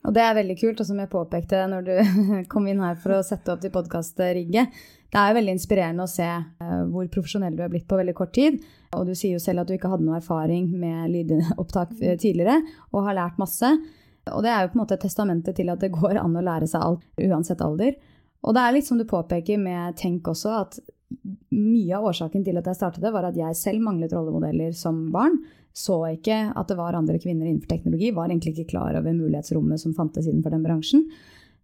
Og 0.05 0.12
det 0.12 0.21
er 0.21 0.37
veldig 0.37 0.57
kult, 0.61 0.83
og 0.83 0.88
som 0.88 0.99
jeg 1.00 1.12
påpekte 1.12 1.62
når 1.71 1.87
du 1.87 1.95
kom 2.52 2.67
inn 2.69 2.83
her 2.85 2.99
for 3.00 3.17
å 3.17 3.25
sette 3.25 3.55
opp 3.55 3.62
til 3.62 3.73
podkastrigget, 3.73 4.85
det 5.14 5.23
er 5.23 5.35
veldig 5.37 5.52
inspirerende 5.54 6.04
å 6.04 6.11
se 6.11 6.26
eh, 6.26 6.78
hvor 6.90 7.06
profesjonell 7.12 7.54
du 7.54 7.61
er 7.62 7.71
blitt 7.71 7.87
på 7.87 7.99
veldig 8.00 8.14
kort 8.18 8.33
tid. 8.35 8.56
Og 8.99 9.04
du 9.06 9.12
sier 9.14 9.37
jo 9.37 9.42
selv 9.42 9.62
at 9.62 9.68
du 9.71 9.76
ikke 9.76 9.92
hadde 9.92 10.06
noe 10.06 10.18
erfaring 10.18 10.73
med 10.75 11.12
lydopptak 11.12 11.92
eh, 12.00 12.16
tidligere, 12.18 12.56
og 12.90 13.06
har 13.06 13.18
lært 13.21 13.38
masse. 13.38 13.71
Og 14.33 14.42
det 14.42 14.50
er 14.50 14.64
jo 14.64 14.73
på 14.73 14.78
en 14.78 14.83
måte 14.83 14.99
testamentet 14.99 15.54
til 15.54 15.71
at 15.71 15.85
det 15.85 15.92
går 15.94 16.18
an 16.18 16.35
å 16.35 16.42
lære 16.42 16.66
seg 16.71 16.83
alt, 16.83 17.04
uansett 17.23 17.62
alder. 17.62 17.94
Og 18.44 18.56
det 18.56 18.64
er 18.64 18.75
litt 18.75 18.88
som 18.88 18.99
du 18.99 19.06
påpeker 19.06 19.61
med 19.61 19.94
Tenk 20.00 20.26
også, 20.33 20.56
at 20.64 20.80
mye 21.54 21.94
av 21.94 22.09
årsaken 22.11 22.42
til 22.42 22.59
at 22.59 22.66
jeg 22.66 22.80
startet 22.80 23.04
det, 23.04 23.12
var 23.14 23.28
at 23.28 23.38
jeg 23.38 23.61
selv 23.61 23.85
manglet 23.85 24.16
rollemodeller 24.16 24.75
som 24.75 24.99
barn. 25.14 25.38
Så 25.75 26.00
ikke 26.11 26.40
at 26.50 26.71
det 26.71 26.78
var 26.78 26.99
andre 26.99 27.21
kvinner 27.23 27.47
innenfor 27.47 27.71
teknologi, 27.71 28.11
var 28.14 28.33
egentlig 28.33 28.56
ikke 28.56 28.73
klar 28.75 28.99
over 28.99 29.14
mulighetsrommet 29.14 29.83
som 29.83 29.94
fantes 29.94 30.26
innenfor 30.26 30.54
den 30.54 30.66
bransjen. 30.66 31.06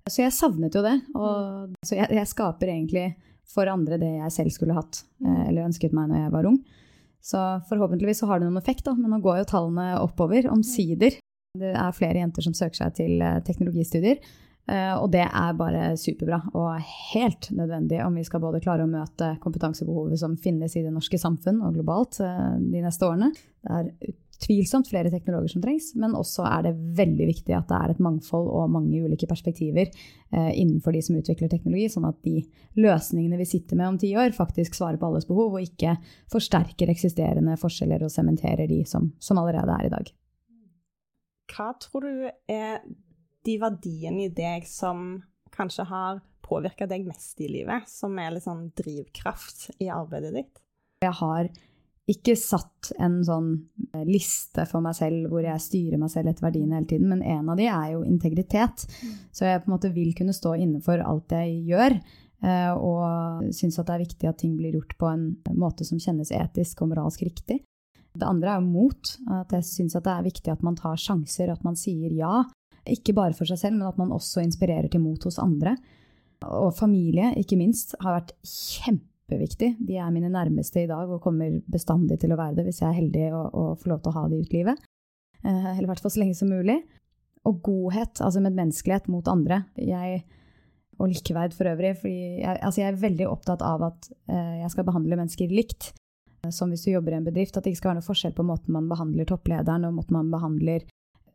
Så 0.07 0.23
jeg 0.23 0.35
savnet 0.35 0.79
jo 0.79 0.85
det. 0.87 0.97
Og, 1.19 1.75
så 1.87 1.99
jeg, 1.99 2.11
jeg 2.15 2.31
skaper 2.31 2.71
egentlig 2.73 3.09
for 3.51 3.71
andre 3.71 3.99
det 4.01 4.11
jeg 4.17 4.35
selv 4.35 4.55
skulle 4.55 4.77
hatt 4.77 5.03
eh, 5.25 5.49
eller 5.49 5.67
ønsket 5.69 5.97
meg 5.97 6.11
når 6.11 6.25
jeg 6.25 6.35
var 6.37 6.51
ung. 6.51 6.61
Så 7.21 7.41
forhåpentligvis 7.69 8.23
så 8.23 8.31
har 8.31 8.41
det 8.41 8.49
noen 8.49 8.61
effekt, 8.61 8.87
da. 8.87 8.95
men 8.97 9.13
nå 9.13 9.21
går 9.25 9.43
jo 9.43 9.51
tallene 9.51 9.89
oppover, 10.01 10.49
omsider. 10.53 11.19
Det 11.61 11.73
er 11.75 11.97
flere 11.97 12.23
jenter 12.23 12.47
som 12.47 12.55
søker 12.57 12.85
seg 12.85 12.95
til 13.01 13.25
eh, 13.25 13.41
teknologistudier. 13.47 14.23
Eh, 14.69 14.95
og 14.95 15.09
det 15.15 15.25
er 15.25 15.59
bare 15.59 15.85
superbra 15.99 16.41
og 16.53 16.91
helt 17.13 17.51
nødvendig 17.57 18.03
om 18.05 18.17
vi 18.19 18.25
skal 18.27 18.43
både 18.43 18.61
klare 18.63 18.85
å 18.85 18.91
møte 18.91 19.33
kompetansebehovet 19.43 20.21
som 20.21 20.37
finnes 20.41 20.77
i 20.77 20.85
det 20.85 20.93
norske 20.95 21.19
samfunn 21.19 21.63
og 21.65 21.79
globalt 21.79 22.21
eh, 22.25 22.59
de 22.61 22.83
neste 22.85 23.09
årene. 23.09 23.33
Det 23.33 23.79
er 23.79 23.89
utvilsomt 24.41 24.89
flere 24.89 25.11
teknologer 25.13 25.53
som 25.53 25.65
trengs, 25.65 25.91
men 26.01 26.15
også 26.17 26.47
er 26.49 26.69
det 26.69 26.77
veldig 26.97 27.27
viktig 27.33 27.57
at 27.57 27.69
det 27.69 27.81
er 27.81 27.95
et 27.95 28.05
mangfold 28.05 28.49
og 28.49 28.71
mange 28.73 29.03
ulike 29.03 29.29
perspektiver 29.29 29.89
eh, 29.89 30.53
innenfor 30.55 30.95
de 30.97 31.03
som 31.05 31.19
utvikler 31.19 31.51
teknologi, 31.53 31.91
sånn 31.93 32.09
at 32.09 32.21
de 32.25 32.39
løsningene 32.81 33.41
vi 33.41 33.49
sitter 33.49 33.81
med 33.81 33.95
om 33.95 34.01
ti 34.01 34.15
år, 34.17 34.33
faktisk 34.37 34.79
svarer 34.79 35.01
på 35.01 35.11
alles 35.11 35.29
behov, 35.29 35.59
og 35.59 35.67
ikke 35.67 35.97
forsterker 36.33 36.93
eksisterende 36.93 37.59
forskjeller 37.61 38.07
og 38.07 38.13
sementerer 38.13 38.71
de 38.71 38.83
som, 38.89 39.13
som 39.21 39.41
allerede 39.43 39.77
er 39.77 39.91
i 39.91 39.95
dag. 39.99 40.17
Hva 41.51 41.73
tror 41.83 42.07
du 42.07 42.27
er 42.49 42.85
de 43.47 43.57
verdiene 43.61 44.27
i 44.27 44.33
deg 44.35 44.67
som 44.69 45.23
kanskje 45.55 45.87
har 45.91 46.21
påvirka 46.45 46.87
deg 46.91 47.07
mest 47.07 47.41
i 47.41 47.49
livet, 47.51 47.89
som 47.89 48.17
er 48.19 48.35
litt 48.35 48.47
sånn 48.47 48.69
drivkraft 48.77 49.71
i 49.81 49.91
arbeidet 49.93 50.33
ditt? 50.35 50.63
Jeg 51.05 51.17
har 51.21 51.51
ikke 52.11 52.35
satt 52.39 52.91
en 52.99 53.21
sånn 53.25 53.51
eh, 53.93 54.07
liste 54.09 54.65
for 54.69 54.83
meg 54.85 54.97
selv 54.99 55.31
hvor 55.31 55.45
jeg 55.47 55.63
styrer 55.63 56.01
meg 56.01 56.11
selv 56.13 56.33
etter 56.33 56.49
verdiene 56.49 56.81
hele 56.81 56.91
tiden, 56.91 57.11
men 57.13 57.23
en 57.23 57.53
av 57.53 57.61
de 57.61 57.69
er 57.71 57.93
jo 57.95 58.03
integritet. 58.07 58.87
Mm. 59.01 59.15
Så 59.37 59.47
jeg 59.47 59.63
på 59.63 59.71
en 59.71 59.77
måte 59.77 59.93
vil 59.95 60.11
kunne 60.19 60.35
stå 60.37 60.57
inne 60.59 60.83
for 60.85 61.03
alt 61.05 61.37
jeg 61.37 61.61
gjør, 61.71 61.97
eh, 62.43 62.73
og 62.75 63.51
syns 63.55 63.79
at 63.79 63.91
det 63.91 63.97
er 63.97 64.07
viktig 64.07 64.31
at 64.31 64.41
ting 64.43 64.57
blir 64.59 64.79
gjort 64.79 64.97
på 64.99 65.11
en 65.13 65.27
måte 65.55 65.87
som 65.87 66.03
kjennes 66.03 66.33
etisk 66.35 66.83
og 66.83 66.93
moralsk 66.95 67.23
riktig. 67.29 67.61
Det 68.11 68.27
andre 68.27 68.57
er 68.57 68.65
jo 68.65 68.73
mot. 68.73 69.13
At 69.31 69.53
jeg 69.55 69.69
syns 69.69 69.95
det 69.95 70.11
er 70.11 70.27
viktig 70.27 70.51
at 70.51 70.65
man 70.67 70.79
tar 70.79 70.99
sjanser, 70.99 71.53
at 71.53 71.63
man 71.67 71.79
sier 71.79 72.11
ja. 72.17 72.43
Ikke 72.91 73.15
bare 73.17 73.37
for 73.37 73.49
seg 73.49 73.61
selv, 73.61 73.79
men 73.79 73.89
at 73.89 73.99
man 74.01 74.13
også 74.15 74.43
inspirerer 74.45 74.91
til 74.91 75.03
mot 75.05 75.23
hos 75.27 75.39
andre. 75.43 75.77
Og 76.49 76.73
familie, 76.77 77.35
ikke 77.41 77.59
minst, 77.61 77.95
har 78.01 78.17
vært 78.17 78.33
kjempeviktig. 78.47 79.75
De 79.87 79.99
er 80.01 80.13
mine 80.15 80.31
nærmeste 80.33 80.85
i 80.85 80.89
dag 80.91 81.11
og 81.11 81.23
kommer 81.25 81.61
bestandig 81.71 82.21
til 82.23 82.33
å 82.33 82.41
være 82.41 82.59
det 82.59 82.67
hvis 82.69 82.81
jeg 82.83 82.89
er 82.89 82.99
heldig 83.03 83.27
og, 83.35 83.47
og 83.53 83.83
får 83.83 83.93
lov 83.93 84.01
til 84.01 84.13
å 84.13 84.17
ha 84.17 84.25
det 84.31 84.41
ut 84.41 84.57
livet. 84.57 84.89
Eh, 85.45 85.71
eller 85.75 85.87
i 85.87 85.91
hvert 85.91 86.03
fall 86.03 86.15
så 86.15 86.23
lenge 86.23 86.39
som 86.39 86.53
mulig. 86.53 86.79
Og 87.49 87.63
godhet, 87.65 88.21
altså 88.21 88.43
medmenneskelighet 88.45 89.09
mot 89.13 89.29
andre. 89.31 89.63
Jeg, 89.81 90.23
og 91.01 91.13
likeverd 91.13 91.57
for 91.57 91.71
øvrig. 91.71 91.95
fordi 92.01 92.41
jeg, 92.43 92.59
altså 92.61 92.83
jeg 92.83 92.93
er 92.93 93.03
veldig 93.05 93.29
opptatt 93.29 93.65
av 93.65 93.85
at 93.93 94.11
eh, 94.29 94.61
jeg 94.63 94.73
skal 94.75 94.89
behandle 94.89 95.21
mennesker 95.21 95.53
likt. 95.53 95.93
Som 96.49 96.73
hvis 96.73 96.87
du 96.87 96.95
jobber 96.95 97.13
i 97.13 97.21
en 97.21 97.29
bedrift, 97.29 97.57
at 97.57 97.65
det 97.65 97.75
ikke 97.75 97.83
skal 97.83 97.91
være 97.93 98.01
noe 98.01 98.09
forskjell 98.09 98.33
på 98.37 98.47
måten 98.49 98.73
man 98.73 98.89
behandler 98.89 99.29
topplederen 99.29 99.85
og 99.85 99.99
måten 99.99 100.17
man 100.17 100.31
behandler 100.33 100.87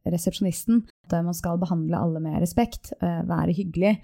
resepsjonisten. 0.10 0.86
Der 1.12 1.26
man 1.26 1.38
skal 1.38 1.60
behandle 1.62 2.00
alle 2.00 2.22
med 2.24 2.40
respekt, 2.44 2.94
eh, 3.02 3.22
være 3.28 3.56
hyggelig 3.58 3.98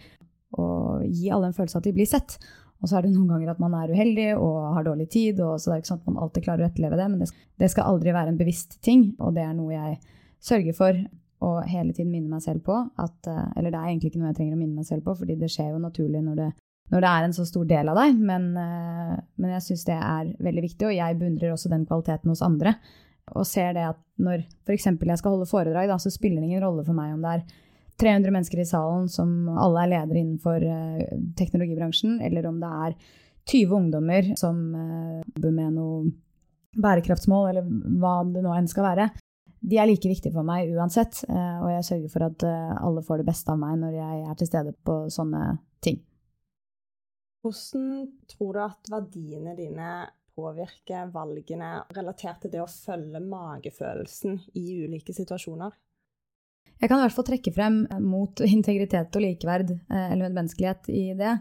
og 0.59 1.05
gi 1.07 1.29
alle 1.31 1.47
en 1.49 1.55
følelse 1.55 1.77
av 1.77 1.83
at 1.83 1.87
de 1.87 1.95
blir 1.95 2.09
sett. 2.09 2.35
Og 2.81 2.89
så 2.89 2.97
er 2.97 3.05
det 3.05 3.13
noen 3.13 3.29
ganger 3.29 3.53
at 3.53 3.61
man 3.61 3.75
er 3.77 3.93
uheldig 3.93 4.27
og 4.41 4.73
har 4.75 4.85
dårlig 4.87 5.07
tid, 5.13 5.39
og 5.45 5.59
så 5.61 5.69
det 5.69 5.75
er 5.75 5.83
ikke 5.83 5.91
sånn 5.91 6.01
at 6.01 6.09
man 6.09 6.21
alltid 6.23 6.45
klarer 6.47 6.65
å 6.65 6.69
etterleve 6.71 6.97
det, 6.97 7.07
men 7.13 7.33
det 7.61 7.69
skal 7.71 7.91
aldri 7.91 8.15
være 8.15 8.33
en 8.33 8.39
bevisst 8.39 8.79
ting, 8.83 9.11
og 9.21 9.35
det 9.37 9.45
er 9.45 9.53
noe 9.53 9.75
jeg 9.75 9.99
sørger 10.41 10.77
for 10.77 11.03
å 11.41 11.51
hele 11.65 11.93
tiden 11.93 12.11
minne 12.13 12.29
meg 12.29 12.41
selv 12.43 12.63
på 12.65 12.75
at 13.01 13.29
eh, 13.29 13.45
Eller 13.57 13.73
det 13.73 13.79
er 13.79 13.87
egentlig 13.89 14.11
ikke 14.11 14.19
noe 14.21 14.29
jeg 14.29 14.37
trenger 14.37 14.57
å 14.57 14.59
minne 14.59 14.81
meg 14.81 14.89
selv 14.89 15.05
på, 15.05 15.15
fordi 15.17 15.37
det 15.41 15.49
skjer 15.49 15.71
jo 15.73 15.81
naturlig 15.81 16.21
når 16.25 16.35
det, 16.37 16.49
når 16.93 17.05
det 17.05 17.11
er 17.11 17.27
en 17.27 17.37
så 17.37 17.45
stor 17.49 17.69
del 17.69 17.89
av 17.93 18.01
deg, 18.01 18.19
men, 18.31 18.49
eh, 18.61 19.15
men 19.41 19.55
jeg 19.55 19.65
syns 19.69 19.85
det 19.89 19.97
er 19.97 20.33
veldig 20.49 20.65
viktig, 20.67 20.89
og 20.89 20.97
jeg 20.97 21.17
beundrer 21.21 21.53
også 21.53 21.71
den 21.73 21.87
kvaliteten 21.89 22.33
hos 22.33 22.43
andre 22.45 22.75
og 23.31 23.47
ser 23.47 23.73
det 23.77 23.83
at 23.93 23.99
når 24.21 24.43
f.eks. 24.65 24.87
jeg 24.91 25.19
skal 25.19 25.35
holde 25.35 25.49
foredrag, 25.49 25.89
da, 25.89 25.97
så 26.01 26.11
spiller 26.13 26.41
det 26.41 26.49
ingen 26.49 26.63
rolle 26.63 26.85
for 26.87 26.97
meg 26.97 27.13
om 27.15 27.23
det 27.23 27.35
er 27.37 27.45
300 28.01 28.33
mennesker 28.33 28.61
i 28.61 28.67
salen 28.67 29.07
som 29.11 29.49
alle 29.51 29.83
er 29.83 29.91
ledere 29.93 30.21
innenfor 30.21 30.65
uh, 30.65 31.01
teknologibransjen, 31.37 32.19
eller 32.25 32.47
om 32.49 32.59
det 32.61 32.71
er 32.87 32.95
20 33.51 33.75
ungdommer 33.77 34.31
som 34.39 34.61
uh, 34.75 35.19
jobber 35.35 35.57
med 35.57 35.75
noe 35.77 36.11
bærekraftsmål, 36.81 37.49
eller 37.51 37.99
hva 38.01 38.21
det 38.31 38.45
nå 38.45 38.53
enn 38.55 38.69
skal 38.71 38.87
være. 38.89 39.09
De 39.61 39.77
er 39.77 39.85
like 39.85 40.09
viktige 40.09 40.33
for 40.33 40.47
meg 40.47 40.71
uansett, 40.73 41.23
uh, 41.29 41.59
og 41.61 41.73
jeg 41.75 41.89
sørger 41.91 42.13
for 42.15 42.29
at 42.29 42.47
alle 42.47 43.03
får 43.05 43.21
det 43.21 43.27
beste 43.29 43.53
av 43.53 43.61
meg 43.61 43.77
når 43.83 43.99
jeg 43.99 44.23
er 44.23 44.39
til 44.39 44.49
stede 44.49 44.73
på 44.87 45.03
sånne 45.13 45.43
ting. 45.83 46.01
Hvordan 47.41 48.09
tror 48.29 48.53
du 48.53 48.63
at 48.65 48.89
verdiene 48.91 49.53
dine 49.57 49.91
påvirke 50.35 51.05
valgene 51.13 51.73
relatert 51.95 52.43
til 52.43 52.53
det 52.53 52.61
å 52.63 52.69
følge 52.69 53.21
magefølelsen 53.23 54.39
i 54.59 54.65
ulike 54.85 55.15
situasjoner? 55.15 55.73
Jeg 56.81 56.89
kan 56.89 56.97
i 56.97 57.05
hvert 57.05 57.15
fall 57.15 57.27
trekke 57.27 57.53
frem 57.53 57.81
mot 58.01 58.41
integritet 58.41 59.17
og 59.17 59.25
likeverd, 59.25 59.73
eh, 59.75 60.05
eller 60.11 60.29
medmenneskelighet, 60.29 60.89
i 60.89 61.11
det. 61.17 61.35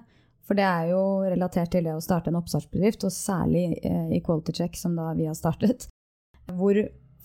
For 0.45 0.59
det 0.59 0.67
er 0.67 0.91
jo 0.91 1.03
relatert 1.31 1.71
til 1.73 1.87
det 1.87 1.95
å 1.95 2.03
starte 2.03 2.33
en 2.33 2.41
oppstartsbedrift, 2.41 3.07
og 3.07 3.15
særlig 3.15 3.69
eh, 3.79 4.11
i 4.17 4.21
Quality 4.25 4.57
Check, 4.57 4.77
som 4.77 4.97
da 4.99 5.13
vi 5.17 5.29
har 5.31 5.39
startet. 5.39 5.87
Hvor 6.51 6.77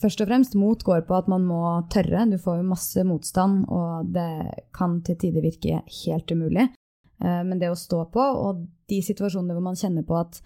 først 0.01 0.21
og 0.21 0.29
fremst 0.29 0.55
mot 0.59 0.83
går 0.85 1.03
på 1.07 1.17
at 1.17 1.29
man 1.31 1.47
må 1.47 1.61
tørre. 1.91 2.27
Du 2.29 2.37
får 2.41 2.59
jo 2.59 2.69
masse 2.69 3.05
motstand, 3.07 3.65
og 3.71 4.11
det 4.15 4.29
kan 4.75 4.99
til 5.07 5.19
tider 5.19 5.43
virke 5.43 5.81
helt 6.03 6.31
umulig. 6.31 6.69
Eh, 7.23 7.41
men 7.47 7.59
det 7.59 7.71
å 7.71 7.79
stå 7.79 8.05
på, 8.13 8.21
og 8.21 8.63
de 8.91 9.01
situasjonene 9.03 9.57
hvor 9.57 9.67
man 9.71 9.79
kjenner 9.79 10.05
på 10.07 10.19
at 10.19 10.39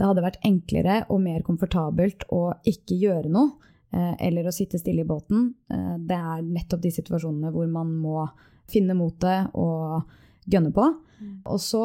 det 0.00 0.08
hadde 0.08 0.24
vært 0.24 0.40
enklere 0.48 1.02
og 1.12 1.20
mer 1.20 1.42
komfortabelt 1.44 2.24
å 2.32 2.46
ikke 2.64 2.96
gjøre 3.02 3.32
noe, 3.32 3.52
eh, 3.92 4.14
eller 4.28 4.48
å 4.48 4.54
sitte 4.54 4.80
stille 4.80 5.04
i 5.04 5.08
båten. 5.08 5.52
Eh, 5.68 5.98
det 6.08 6.16
er 6.16 6.46
nettopp 6.46 6.80
de 6.80 6.94
situasjonene 6.94 7.52
hvor 7.52 7.68
man 7.68 7.92
må 8.00 8.24
finne 8.70 8.96
motet 8.96 9.52
og 9.54 10.08
gønne 10.48 10.72
på. 10.72 10.86
Mm. 11.20 11.34
Og 11.52 11.60
så 11.60 11.82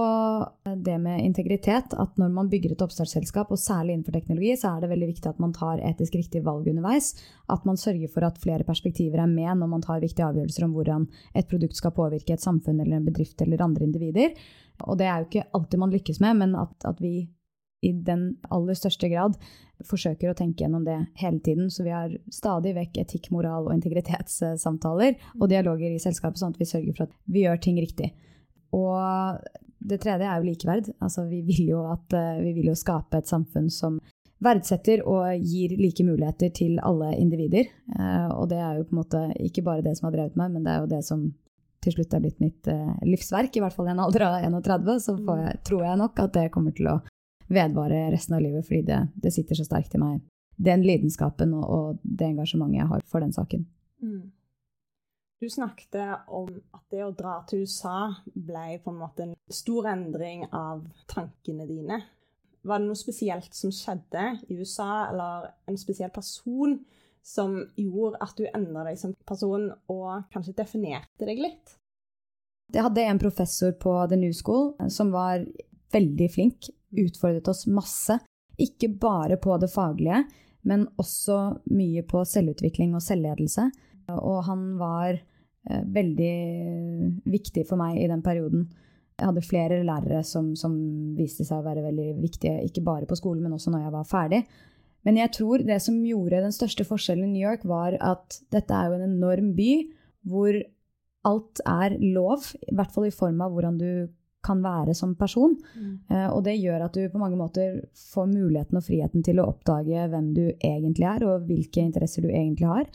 eh, 0.63 0.77
det 0.79 0.95
med 1.03 1.25
integritet, 1.25 1.91
at 1.91 2.15
når 2.21 2.31
man 2.31 2.49
bygger 2.51 2.71
et 2.71 2.83
oppstartsselskap, 2.85 3.51
og 3.51 3.59
særlig 3.59 3.97
innenfor 3.97 4.15
teknologi, 4.15 4.55
så 4.55 4.71
er 4.71 4.85
det 4.85 4.91
veldig 4.93 5.11
viktig 5.11 5.31
at 5.33 5.41
man 5.43 5.53
tar 5.57 5.83
etisk 5.83 6.15
riktige 6.15 6.45
valg 6.45 6.69
underveis. 6.71 7.11
At 7.51 7.67
man 7.67 7.79
sørger 7.81 8.11
for 8.15 8.27
at 8.27 8.39
flere 8.39 8.63
perspektiver 8.67 9.25
er 9.25 9.31
med 9.31 9.59
når 9.59 9.73
man 9.75 9.83
tar 9.83 10.03
viktige 10.03 10.29
avgjørelser 10.29 10.69
om 10.69 10.75
hvordan 10.77 11.09
et 11.35 11.51
produkt 11.51 11.75
skal 11.75 11.95
påvirke 11.99 12.37
et 12.37 12.47
samfunn 12.47 12.79
eller 12.79 13.01
en 13.01 13.09
bedrift 13.11 13.43
eller 13.43 13.65
andre 13.65 13.89
individer. 13.89 14.39
Og 14.87 14.95
det 14.99 15.09
er 15.09 15.19
jo 15.19 15.27
ikke 15.27 15.49
alltid 15.55 15.83
man 15.83 15.91
lykkes 15.91 16.23
med, 16.23 16.39
men 16.45 16.55
at, 16.59 16.75
at 16.87 17.03
vi 17.03 17.17
i 17.83 17.91
den 18.07 18.35
aller 18.53 18.77
største 18.77 19.09
grad 19.11 19.35
forsøker 19.85 20.31
å 20.31 20.37
tenke 20.37 20.63
gjennom 20.63 20.85
det 20.87 20.97
hele 21.19 21.41
tiden. 21.43 21.69
Så 21.69 21.83
vi 21.85 21.93
har 21.93 22.13
stadig 22.33 22.75
vekk 22.77 23.01
etikk, 23.03 23.29
moral 23.35 23.67
og 23.67 23.75
integritetssamtaler 23.75 25.19
og 25.39 25.49
dialoger 25.51 25.91
i 25.91 26.01
selskapet, 26.01 26.39
sånn 26.39 26.55
at 26.55 26.61
vi 26.61 26.69
sørger 26.69 26.95
for 26.95 27.07
at 27.07 27.15
vi 27.27 27.45
gjør 27.45 27.61
ting 27.65 27.79
riktig. 27.81 28.13
Og 28.75 29.39
det 29.85 30.01
tredje 30.03 30.27
er 30.27 30.41
jo 30.41 30.49
likeverd. 30.49 30.91
Altså, 31.03 31.27
vi, 31.29 31.41
vil 31.45 31.73
jo 31.75 31.85
at, 31.91 32.13
eh, 32.15 32.43
vi 32.43 32.55
vil 32.57 32.71
jo 32.71 32.77
skape 32.79 33.19
et 33.19 33.29
samfunn 33.29 33.69
som 33.73 33.99
verdsetter 34.45 35.01
og 35.07 35.39
gir 35.39 35.73
like 35.79 36.03
muligheter 36.05 36.51
til 36.55 36.79
alle 36.83 37.13
individer. 37.19 37.69
Eh, 37.95 38.29
og 38.35 38.49
det 38.51 38.59
er 38.61 38.79
jo 38.79 38.87
på 38.87 38.95
en 38.95 39.01
måte 39.01 39.25
ikke 39.43 39.63
bare 39.65 39.85
det 39.85 39.95
som 39.97 40.09
har 40.09 40.17
drevet 40.17 40.39
meg, 40.39 40.53
men 40.55 40.65
det 40.65 40.73
er 40.73 40.83
jo 40.83 40.93
det 40.95 41.03
som 41.07 41.25
til 41.85 41.93
slutt 41.93 42.15
er 42.17 42.23
blitt 42.23 42.41
mitt 42.41 42.69
eh, 42.71 42.95
livsverk, 43.05 43.55
i 43.55 43.61
hvert 43.61 43.75
fall 43.75 43.89
i 43.89 43.93
en 43.93 44.01
alder 44.01 44.25
av 44.27 44.39
31, 44.41 44.95
så 45.03 45.15
jeg, 45.21 45.59
tror 45.67 45.85
jeg 45.85 46.01
nok 46.01 46.23
at 46.23 46.33
det 46.37 46.47
kommer 46.53 46.73
til 46.75 46.89
å 46.89 46.99
vedvare 47.47 48.11
resten 48.11 48.35
av 48.35 48.41
livet, 48.41 48.65
fordi 48.67 48.81
det, 48.87 49.01
det 49.15 49.33
sitter 49.33 49.59
så 49.59 49.65
sterkt 49.67 49.95
i 49.95 50.01
meg. 50.01 50.23
Den 50.55 50.85
lidenskapen 50.85 51.53
og, 51.57 51.65
og, 51.65 52.01
det 52.01 52.29
engasjementet 52.31 52.79
jeg 52.79 52.89
har 52.91 53.05
for 53.11 53.23
den 53.23 53.35
saken. 53.35 53.65
Mm. 54.01 54.31
Du 55.43 55.49
snakket 55.51 55.97
om 56.31 56.47
at 56.73 56.83
det 56.93 57.03
å 57.03 57.13
dra 57.13 57.41
til 57.47 57.65
USA 57.65 58.15
ble 58.33 58.79
på 58.81 58.93
en 58.93 59.01
måte 59.01 59.25
en 59.25 59.33
stor 59.51 59.89
endring 59.91 60.45
av 60.47 60.85
tankene 61.11 61.67
dine. 61.69 61.99
Var 62.65 62.81
det 62.81 62.87
noe 62.87 62.97
spesielt 62.97 63.53
som 63.53 63.73
skjedde 63.73 64.23
i 64.49 64.57
USA, 64.57 65.09
eller 65.11 65.51
en 65.69 65.77
spesiell 65.77 66.09
person 66.13 66.79
som 67.25 67.57
gjorde 67.77 68.21
at 68.23 68.37
du 68.37 68.45
endra 68.47 68.87
deg 68.87 68.97
som 69.01 69.13
person, 69.27 69.67
og 69.91 70.25
kanskje 70.33 70.55
definerte 70.57 71.27
deg 71.27 71.43
litt? 71.43 71.75
Jeg 72.73 72.85
hadde 72.87 73.05
en 73.05 73.21
professor 73.21 73.75
på 73.77 73.93
The 74.09 74.17
New 74.17 74.33
School 74.33 74.71
som 74.89 75.11
var 75.13 75.43
veldig 75.93 76.29
flink 76.33 76.71
utfordret 76.91 77.47
oss 77.51 77.65
masse. 77.67 78.19
Ikke 78.61 78.89
bare 78.89 79.37
på 79.41 79.57
det 79.59 79.71
faglige, 79.73 80.23
men 80.65 80.87
også 81.01 81.39
mye 81.75 82.05
på 82.07 82.23
selvutvikling 82.27 82.95
og 82.95 83.03
selvledelse. 83.03 83.67
Og 84.15 84.39
han 84.47 84.65
var 84.79 85.13
eh, 85.15 85.83
veldig 85.97 86.35
viktig 87.29 87.65
for 87.69 87.81
meg 87.81 87.99
i 88.01 88.09
den 88.11 88.23
perioden. 88.25 88.67
Jeg 89.15 89.29
hadde 89.29 89.47
flere 89.47 89.83
lærere 89.87 90.21
som, 90.27 90.53
som, 90.59 90.73
viste 91.15 91.45
seg 91.47 91.61
å 91.61 91.65
være 91.65 91.85
veldig 91.85 92.07
viktige, 92.19 92.63
ikke 92.67 92.83
bare 92.83 93.07
på 93.07 93.17
skolen, 93.19 93.45
men 93.45 93.55
også 93.55 93.71
når 93.71 93.85
jeg 93.85 93.95
var 93.95 94.09
ferdig. 94.09 94.41
Men 95.05 95.19
jeg 95.21 95.31
tror 95.37 95.63
det 95.63 95.77
som 95.85 96.01
gjorde 96.03 96.41
den 96.43 96.55
største 96.55 96.83
forskjellen 96.87 97.29
i 97.29 97.35
New 97.35 97.45
York, 97.45 97.63
var 97.69 97.95
at 98.01 98.39
dette 98.51 98.75
er 98.75 98.89
jo 98.89 98.97
en 98.97 99.07
enorm 99.07 99.53
by 99.55 99.71
hvor 100.25 100.57
alt 101.25 101.61
er 101.69 101.95
lov, 102.01 102.49
i 102.65 102.75
hvert 102.75 102.93
fall 102.93 103.07
i 103.07 103.13
form 103.13 103.41
av 103.45 103.53
hvordan 103.53 103.77
du 103.79 103.89
kan 104.45 104.61
være 104.63 104.95
som 104.97 105.15
person. 105.17 105.57
Mm. 105.75 105.91
Uh, 106.11 106.29
og 106.29 106.43
det 106.47 106.57
gjør 106.59 106.87
at 106.87 106.95
du 106.95 107.09
på 107.09 107.21
mange 107.21 107.39
måter 107.39 107.81
får 108.13 108.29
muligheten 108.31 108.79
og 108.79 108.85
friheten 108.85 109.25
til 109.25 109.41
å 109.41 109.49
oppdage 109.51 110.07
hvem 110.13 110.31
du 110.37 110.45
egentlig 110.53 111.09
er, 111.09 111.27
og 111.27 111.49
hvilke 111.49 111.83
interesser 111.83 112.25
du 112.25 112.31
egentlig 112.31 112.69
har. 112.69 112.89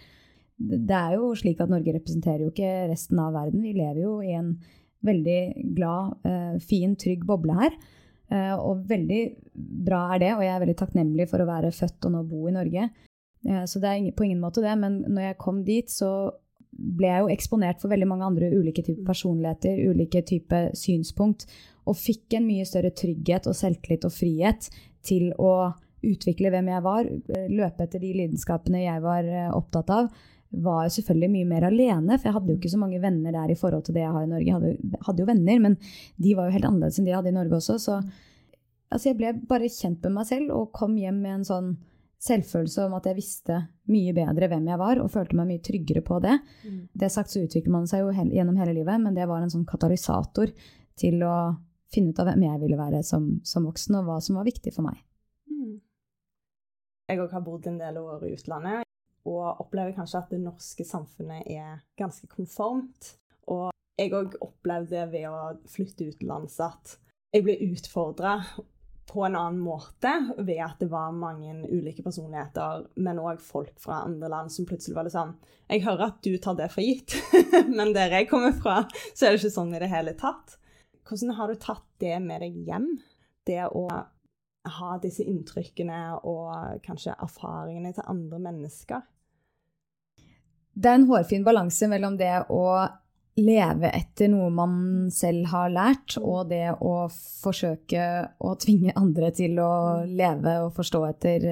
det 0.60 0.92
er 0.96 1.14
jo 1.16 1.30
slik 1.34 1.60
at 1.64 1.70
Norge 1.72 1.94
representerer 1.94 2.44
jo 2.44 2.50
ikke 2.52 2.90
resten 2.90 3.18
av 3.22 3.32
verden. 3.32 3.62
Vi 3.64 3.72
lever 3.72 4.02
jo 4.02 4.18
i 4.20 4.34
en 4.36 4.58
veldig 5.06 5.74
glad, 5.74 6.18
eh, 6.24 6.58
fin, 6.60 6.96
trygg 6.96 7.24
boble 7.26 7.54
her. 7.56 7.70
Eh, 8.30 8.54
og 8.54 8.84
veldig 8.86 9.22
bra 9.84 10.14
er 10.14 10.18
det, 10.22 10.32
og 10.36 10.42
jeg 10.44 10.54
er 10.54 10.60
veldig 10.62 10.76
takknemlig 10.78 11.28
for 11.30 11.42
å 11.42 11.48
være 11.48 11.72
født 11.74 12.06
og 12.06 12.12
nå 12.14 12.22
bo 12.28 12.46
i 12.46 12.54
Norge. 12.54 12.90
Eh, 13.46 13.64
så 13.64 13.80
det 13.80 13.90
er 13.90 14.12
på 14.12 14.26
ingen 14.26 14.42
måte 14.42 14.62
det, 14.62 14.76
men 14.78 15.02
når 15.08 15.22
jeg 15.30 15.38
kom 15.38 15.64
dit, 15.64 15.90
så 15.90 16.30
ble 16.70 17.10
jeg 17.10 17.24
jo 17.24 17.34
eksponert 17.34 17.82
for 17.82 17.92
veldig 17.92 18.08
mange 18.08 18.26
andre 18.26 18.50
ulike 18.54 18.84
typer 18.86 19.04
personligheter, 19.08 19.78
ulike 19.90 20.22
typer 20.26 20.70
synspunkt, 20.78 21.46
og 21.88 21.98
fikk 21.98 22.38
en 22.38 22.46
mye 22.46 22.66
større 22.68 22.92
trygghet 22.94 23.48
og 23.50 23.56
selvtillit 23.58 24.06
og 24.06 24.14
frihet 24.14 24.68
til 25.06 25.30
å 25.40 25.72
utvikle 26.06 26.52
hvem 26.52 26.70
jeg 26.72 26.84
var, 26.84 27.08
løpe 27.50 27.84
etter 27.84 28.00
de 28.00 28.12
lidenskapene 28.16 28.84
jeg 28.86 29.02
var 29.04 29.26
opptatt 29.56 29.90
av, 29.92 30.12
var 30.50 30.86
jeg 30.86 30.96
selvfølgelig 30.98 31.30
mye 31.34 31.48
mer 31.50 31.66
alene, 31.68 32.16
for 32.16 32.28
jeg 32.28 32.36
hadde 32.36 32.50
jo 32.50 32.58
ikke 32.58 32.72
så 32.72 32.80
mange 32.80 33.00
venner 33.02 33.34
der 33.34 33.52
i 33.52 33.58
forhold 33.58 33.84
til 33.86 33.94
det 33.94 34.02
jeg 34.02 34.14
har 34.14 34.24
i 34.24 34.30
Norge. 34.30 34.46
Jeg 34.48 34.56
hadde, 34.56 35.02
hadde 35.06 35.22
jo 35.22 35.28
venner, 35.28 35.60
men 35.62 35.76
de 36.18 36.34
var 36.34 36.48
jo 36.48 36.56
helt 36.56 36.66
annerledes 36.66 36.98
enn 36.98 37.06
de 37.06 37.12
jeg 37.12 37.20
hadde 37.20 37.30
i 37.30 37.36
Norge 37.36 37.60
også. 37.60 37.76
Så 37.78 37.98
altså, 38.00 39.04
jeg 39.10 39.18
ble 39.20 39.32
bare 39.50 39.70
kjent 39.70 40.02
med 40.08 40.16
meg 40.16 40.26
selv 40.30 40.56
og 40.56 40.72
kom 40.76 40.96
hjem 40.98 41.22
med 41.22 41.36
en 41.38 41.46
sånn 41.46 41.70
selvfølelse 42.20 42.84
om 42.84 42.94
at 42.98 43.06
jeg 43.08 43.16
visste 43.16 43.56
mye 43.90 44.12
bedre 44.16 44.50
hvem 44.52 44.68
jeg 44.68 44.80
var, 44.80 45.00
og 45.00 45.12
følte 45.12 45.38
meg 45.38 45.48
mye 45.48 45.64
tryggere 45.64 46.02
på 46.04 46.20
det. 46.22 46.36
Mm. 46.66 46.82
Det 47.02 47.10
sagt 47.12 47.32
så 47.32 47.44
utvikler 47.44 47.74
man 47.74 47.88
seg 47.90 48.04
jo 48.04 48.12
he 48.14 48.26
gjennom 48.34 48.58
hele 48.60 48.76
livet, 48.76 49.00
men 49.00 49.16
det 49.16 49.28
var 49.30 49.42
en 49.42 49.52
sånn 49.52 49.68
katalysator 49.68 50.52
til 51.00 51.24
å 51.24 51.36
finne 51.90 52.12
ut 52.12 52.20
av 52.22 52.28
hvem 52.30 52.44
jeg 52.46 52.60
ville 52.62 52.78
være 52.78 53.00
som, 53.06 53.32
som 53.46 53.66
voksen, 53.66 53.96
og 53.98 54.10
hva 54.10 54.20
som 54.22 54.38
var 54.38 54.46
viktig 54.48 54.74
for 54.76 54.86
meg. 54.86 55.00
Mm. 55.50 55.80
Jeg 57.10 57.24
òg 57.24 57.34
har 57.34 57.44
bodd 57.46 57.66
en 57.66 57.80
del 57.80 57.98
år 58.02 58.28
i 58.28 58.34
utlandet 58.36 58.86
og 59.28 59.60
opplever 59.60 59.92
kanskje 59.96 60.20
at 60.22 60.30
det 60.32 60.40
norske 60.40 60.84
samfunnet 60.86 61.48
er 61.50 61.80
ganske 62.00 62.28
konformt. 62.30 63.14
Og 63.52 63.68
jeg 64.00 64.14
òg 64.16 64.36
opplevde 64.44 65.04
ved 65.12 65.26
å 65.28 65.54
flytte 65.68 66.08
utenlands 66.08 66.56
at 66.64 66.96
jeg 67.34 67.44
ble 67.46 67.56
utfordra 67.68 68.38
på 69.10 69.24
en 69.26 69.34
annen 69.34 69.58
måte 69.62 70.12
ved 70.38 70.60
at 70.62 70.78
det 70.78 70.86
var 70.92 71.10
mange 71.14 71.50
ulike 71.66 72.04
personligheter, 72.06 72.84
men 73.02 73.18
òg 73.18 73.40
folk 73.42 73.74
fra 73.82 74.04
andre 74.06 74.30
land 74.30 74.52
som 74.54 74.68
plutselig 74.68 74.94
var 74.94 75.08
litt 75.08 75.16
sånn 75.16 75.34
Jeg 75.70 75.82
hører 75.86 76.12
at 76.12 76.20
du 76.22 76.36
tar 76.38 76.58
det 76.58 76.70
for 76.70 76.86
gitt, 76.86 77.16
men 77.78 77.94
der 77.96 78.14
jeg 78.14 78.30
kommer 78.30 78.54
fra, 78.54 78.84
så 79.14 79.26
er 79.26 79.34
det 79.34 79.42
ikke 79.42 79.56
sånn 79.56 79.74
i 79.74 79.82
det 79.82 79.90
hele 79.90 80.14
tatt. 80.18 80.56
Hvordan 81.08 81.34
har 81.40 81.50
du 81.50 81.58
tatt 81.58 81.86
det 82.02 82.16
med 82.22 82.44
deg 82.44 82.58
hjem? 82.68 82.88
Det 83.46 83.64
å 83.66 83.86
ha 84.70 84.90
disse 85.02 85.24
inntrykkene 85.26 86.20
og 86.28 86.82
kanskje 86.84 87.16
erfaringene 87.16 87.94
til 87.96 88.06
andre 88.12 88.38
mennesker? 88.46 89.02
Det 90.70 90.90
er 90.90 91.00
en 91.00 91.08
hårfin 91.10 91.44
balanse 91.44 91.88
mellom 91.90 92.14
det 92.20 92.34
å 92.52 92.62
leve 93.40 93.90
etter 93.96 94.30
noe 94.32 94.50
man 94.54 94.74
selv 95.14 95.48
har 95.52 95.72
lært, 95.72 96.16
og 96.20 96.50
det 96.52 96.66
å 96.78 96.94
forsøke 97.10 98.06
å 98.38 98.54
tvinge 98.60 98.94
andre 98.98 99.30
til 99.36 99.58
å 99.62 99.72
leve 100.06 100.56
og 100.64 100.74
forstå, 100.76 101.04
etter, 101.10 101.46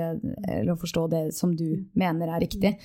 eller 0.46 0.80
forstå 0.80 1.06
det 1.14 1.22
som 1.36 1.54
du 1.56 1.70
mener 1.98 2.34
er 2.34 2.44
riktig. 2.44 2.76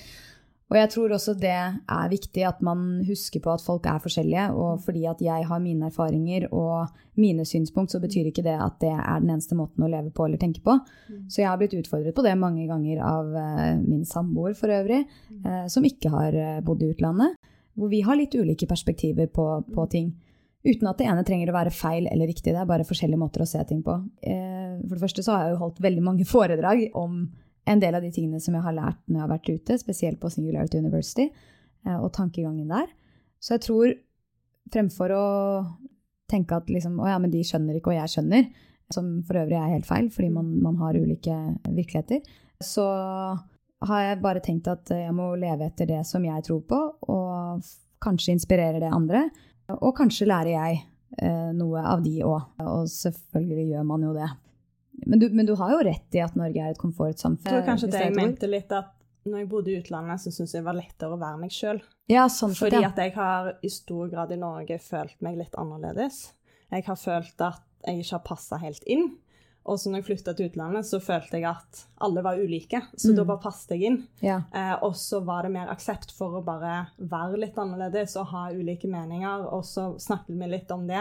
Og 0.72 0.78
jeg 0.78 0.90
tror 0.90 1.12
også 1.12 1.34
det 1.38 1.54
er 1.54 2.10
viktig 2.10 2.44
at 2.48 2.62
man 2.64 3.04
husker 3.06 3.42
på 3.44 3.52
at 3.52 3.62
folk 3.62 3.84
er 3.86 4.00
forskjellige. 4.02 4.46
Og 4.56 4.80
fordi 4.82 5.04
at 5.06 5.20
jeg 5.22 5.46
har 5.46 5.60
mine 5.62 5.90
erfaringer 5.90 6.48
og 6.50 6.88
mine 7.20 7.44
synspunkt, 7.46 7.92
så 7.92 8.00
betyr 8.02 8.30
ikke 8.30 8.42
det 8.46 8.56
at 8.58 8.80
det 8.82 8.90
er 8.90 9.22
den 9.22 9.34
eneste 9.36 9.54
måten 9.58 9.84
å 9.84 9.90
leve 9.92 10.10
på 10.14 10.26
eller 10.26 10.40
tenke 10.40 10.64
på. 10.64 10.78
Mm. 11.12 11.26
Så 11.28 11.42
jeg 11.42 11.50
har 11.50 11.60
blitt 11.60 11.76
utfordret 11.78 12.16
på 12.16 12.24
det 12.24 12.34
mange 12.40 12.64
ganger 12.70 13.04
av 13.04 13.30
uh, 13.36 13.76
min 13.84 14.02
samboer 14.08 14.56
for 14.58 14.72
øvrig, 14.74 15.04
uh, 15.44 15.66
som 15.70 15.84
ikke 15.86 16.10
har 16.10 16.40
bodd 16.64 16.82
i 16.82 16.90
utlandet. 16.94 17.36
Hvor 17.74 17.90
vi 17.90 18.02
har 18.06 18.18
litt 18.18 18.34
ulike 18.34 18.68
perspektiver 18.70 19.26
på, 19.34 19.46
på, 19.74 19.86
ting. 19.90 20.12
Uten 20.64 20.88
at 20.88 21.00
det 21.00 21.08
ene 21.10 21.24
trenger 21.26 21.50
å 21.50 21.56
være 21.56 21.72
feil 21.74 22.06
eller 22.10 22.30
riktig. 22.30 22.52
Det 22.52 22.60
er 22.60 22.68
bare 22.68 22.86
forskjellige 22.86 23.20
måter 23.20 23.42
å 23.44 23.48
se 23.48 23.62
ting 23.68 23.82
på. 23.84 23.96
for 24.24 24.94
det 24.94 25.02
første 25.02 25.24
så 25.26 25.34
har 25.34 25.42
jeg 25.44 25.56
jo 25.56 25.62
holdt 25.64 25.82
veldig 25.82 26.04
mange 26.04 26.28
foredrag 26.34 26.86
om 26.94 27.24
en 27.64 27.80
del 27.80 27.96
av 27.96 28.04
de 28.04 28.12
tingene 28.12 28.40
som 28.42 28.56
jeg 28.56 28.64
har 28.64 28.76
lært 28.76 29.00
når 29.06 29.16
jeg 29.16 29.24
har 29.24 29.32
vært 29.32 29.50
ute, 29.50 29.78
spesielt 29.80 30.20
på 30.20 30.30
Singularity 30.32 30.80
University, 30.80 31.30
eh, 31.86 31.96
og 31.96 32.12
tankegangen 32.16 32.68
der. 32.68 32.90
Så 33.40 33.56
jeg 33.56 33.64
tror 33.66 33.94
fremfor 34.72 35.14
å 35.16 35.24
tenke 36.30 36.56
at 36.56 36.70
liksom, 36.72 36.98
å 37.00 37.08
ja, 37.08 37.18
men 37.20 37.32
de 37.32 37.42
skjønner 37.44 37.78
ikke, 37.78 37.92
og 37.92 38.00
jeg 38.00 38.14
skjønner, 38.16 38.48
som 38.92 39.10
for 39.24 39.40
øvrig 39.40 39.56
er 39.58 39.72
helt 39.72 39.88
feil, 39.88 40.10
fordi 40.12 40.30
man, 40.32 40.50
man 40.64 40.76
har 40.80 40.96
ulike 40.96 41.34
virkeligheter, 41.64 42.24
så 42.64 42.86
har 43.88 44.06
jeg 44.08 44.22
bare 44.24 44.42
tenkt 44.44 44.68
at 44.70 44.92
jeg 44.94 45.12
må 45.16 45.32
leve 45.40 45.68
etter 45.68 45.88
det 45.90 46.02
som 46.08 46.24
jeg 46.24 46.46
tror 46.46 46.62
på, 46.68 46.80
og 47.12 47.68
kanskje 48.04 48.34
inspirere 48.36 48.82
det 48.82 48.92
andre. 48.92 49.26
Og 49.80 49.94
kanskje 49.96 50.28
lærer 50.28 50.52
jeg 50.52 50.80
eh, 51.22 51.50
noe 51.56 51.84
av 51.88 52.02
de 52.04 52.18
òg. 52.26 52.50
Og 52.64 52.88
selvfølgelig 52.92 53.68
gjør 53.72 53.86
man 53.88 54.08
jo 54.08 54.16
det 54.16 54.30
men 55.06 55.18
du, 55.18 55.28
men 55.30 55.46
du, 55.46 55.54
har 55.58 55.72
jo 55.72 55.80
rett 55.84 56.14
i 56.14 56.20
at 56.22 56.36
Norge 56.38 56.60
er 56.60 56.74
et 56.74 56.80
komfortsamfunn. 56.80 57.48
Jeg 57.48 57.56
tror 57.56 57.66
kanskje 57.66 57.90
det 57.92 58.02
jeg 58.04 58.14
mente 58.14 58.48
litt 58.50 58.70
at 58.72 58.92
når 59.24 59.40
jeg 59.40 59.48
bodde 59.50 59.72
i 59.72 59.76
utlandet, 59.80 60.20
så 60.20 60.30
syntes 60.30 60.52
jeg 60.54 60.62
det 60.62 60.68
var 60.68 60.76
lettere 60.76 61.16
å 61.16 61.20
være 61.20 61.40
meg 61.40 61.54
sjøl. 61.54 61.80
Ja, 62.12 62.26
sånn 62.28 62.54
Fordi 62.56 62.82
at 62.84 62.98
jeg 63.00 63.14
har 63.16 63.54
i 63.64 63.70
stor 63.72 64.10
grad 64.12 64.34
i 64.34 64.38
Norge 64.40 64.78
følt 64.84 65.16
meg 65.24 65.38
litt 65.40 65.56
annerledes. 65.60 66.26
Jeg 66.72 66.84
har 66.86 66.98
følt 67.00 67.44
at 67.44 67.62
jeg 67.84 68.04
ikke 68.04 68.16
har 68.18 68.24
passa 68.26 68.58
helt 68.60 68.84
inn. 68.90 69.08
Og 69.64 69.80
så 69.80 69.88
når 69.88 70.02
jeg 70.02 70.06
flytta 70.10 70.34
til 70.36 70.50
utlandet, 70.50 70.84
så 70.84 71.00
følte 71.00 71.38
jeg 71.38 71.48
at 71.48 71.84
alle 72.04 72.20
var 72.24 72.36
ulike. 72.36 72.82
Så 72.92 73.14
mm. 73.14 73.16
da 73.16 73.24
bare 73.30 73.40
passet 73.46 73.72
jeg 73.72 73.88
inn. 73.88 73.98
Ja. 74.20 74.42
Eh, 74.52 74.74
og 74.84 74.92
så 75.00 75.22
var 75.24 75.46
det 75.46 75.54
mer 75.54 75.70
aksept 75.72 76.12
for 76.12 76.36
å 76.36 76.42
bare 76.44 76.82
være 77.00 77.40
litt 77.40 77.56
annerledes 77.60 78.18
og 78.20 78.28
ha 78.34 78.50
ulike 78.52 78.90
meninger. 78.92 79.46
Og 79.48 79.64
så 79.64 79.94
snakket 80.00 80.36
vi 80.36 80.50
litt 80.52 80.74
om 80.74 80.84
det. 80.90 81.00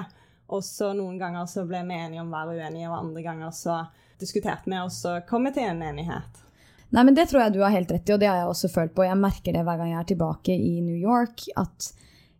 Og 0.53 0.63
så 0.63 0.93
noen 0.95 1.17
ganger 1.19 1.49
så 1.51 1.65
ble 1.67 1.81
vi 1.89 1.97
enige 1.97 2.23
om 2.23 2.31
å 2.31 2.37
være 2.37 2.55
uenige, 2.61 2.87
og 2.91 2.99
andre 2.99 3.25
ganger 3.25 3.51
så 3.55 3.81
diskuterte 4.21 4.69
vi, 4.69 4.79
og 4.79 4.91
så 4.93 5.17
kom 5.27 5.47
vi 5.47 5.53
til 5.55 5.67
en 5.67 5.83
enighet. 5.83 6.43
Nei, 6.93 7.03
men 7.03 7.15
Det 7.17 7.25
tror 7.29 7.41
jeg 7.41 7.55
du 7.55 7.63
har 7.63 7.73
helt 7.73 7.91
rett 7.91 8.09
i, 8.09 8.13
og 8.13 8.21
det 8.21 8.29
har 8.29 8.43
jeg 8.43 8.51
også 8.51 8.69
følt 8.69 8.93
på. 8.95 9.05
Jeg 9.07 9.19
merker 9.19 9.55
det 9.55 9.63
hver 9.65 9.79
gang 9.81 9.91
jeg 9.95 9.99
er 10.03 10.09
tilbake 10.13 10.55
i 10.55 10.75
New 10.85 10.99
York, 10.99 11.47
at 11.57 11.89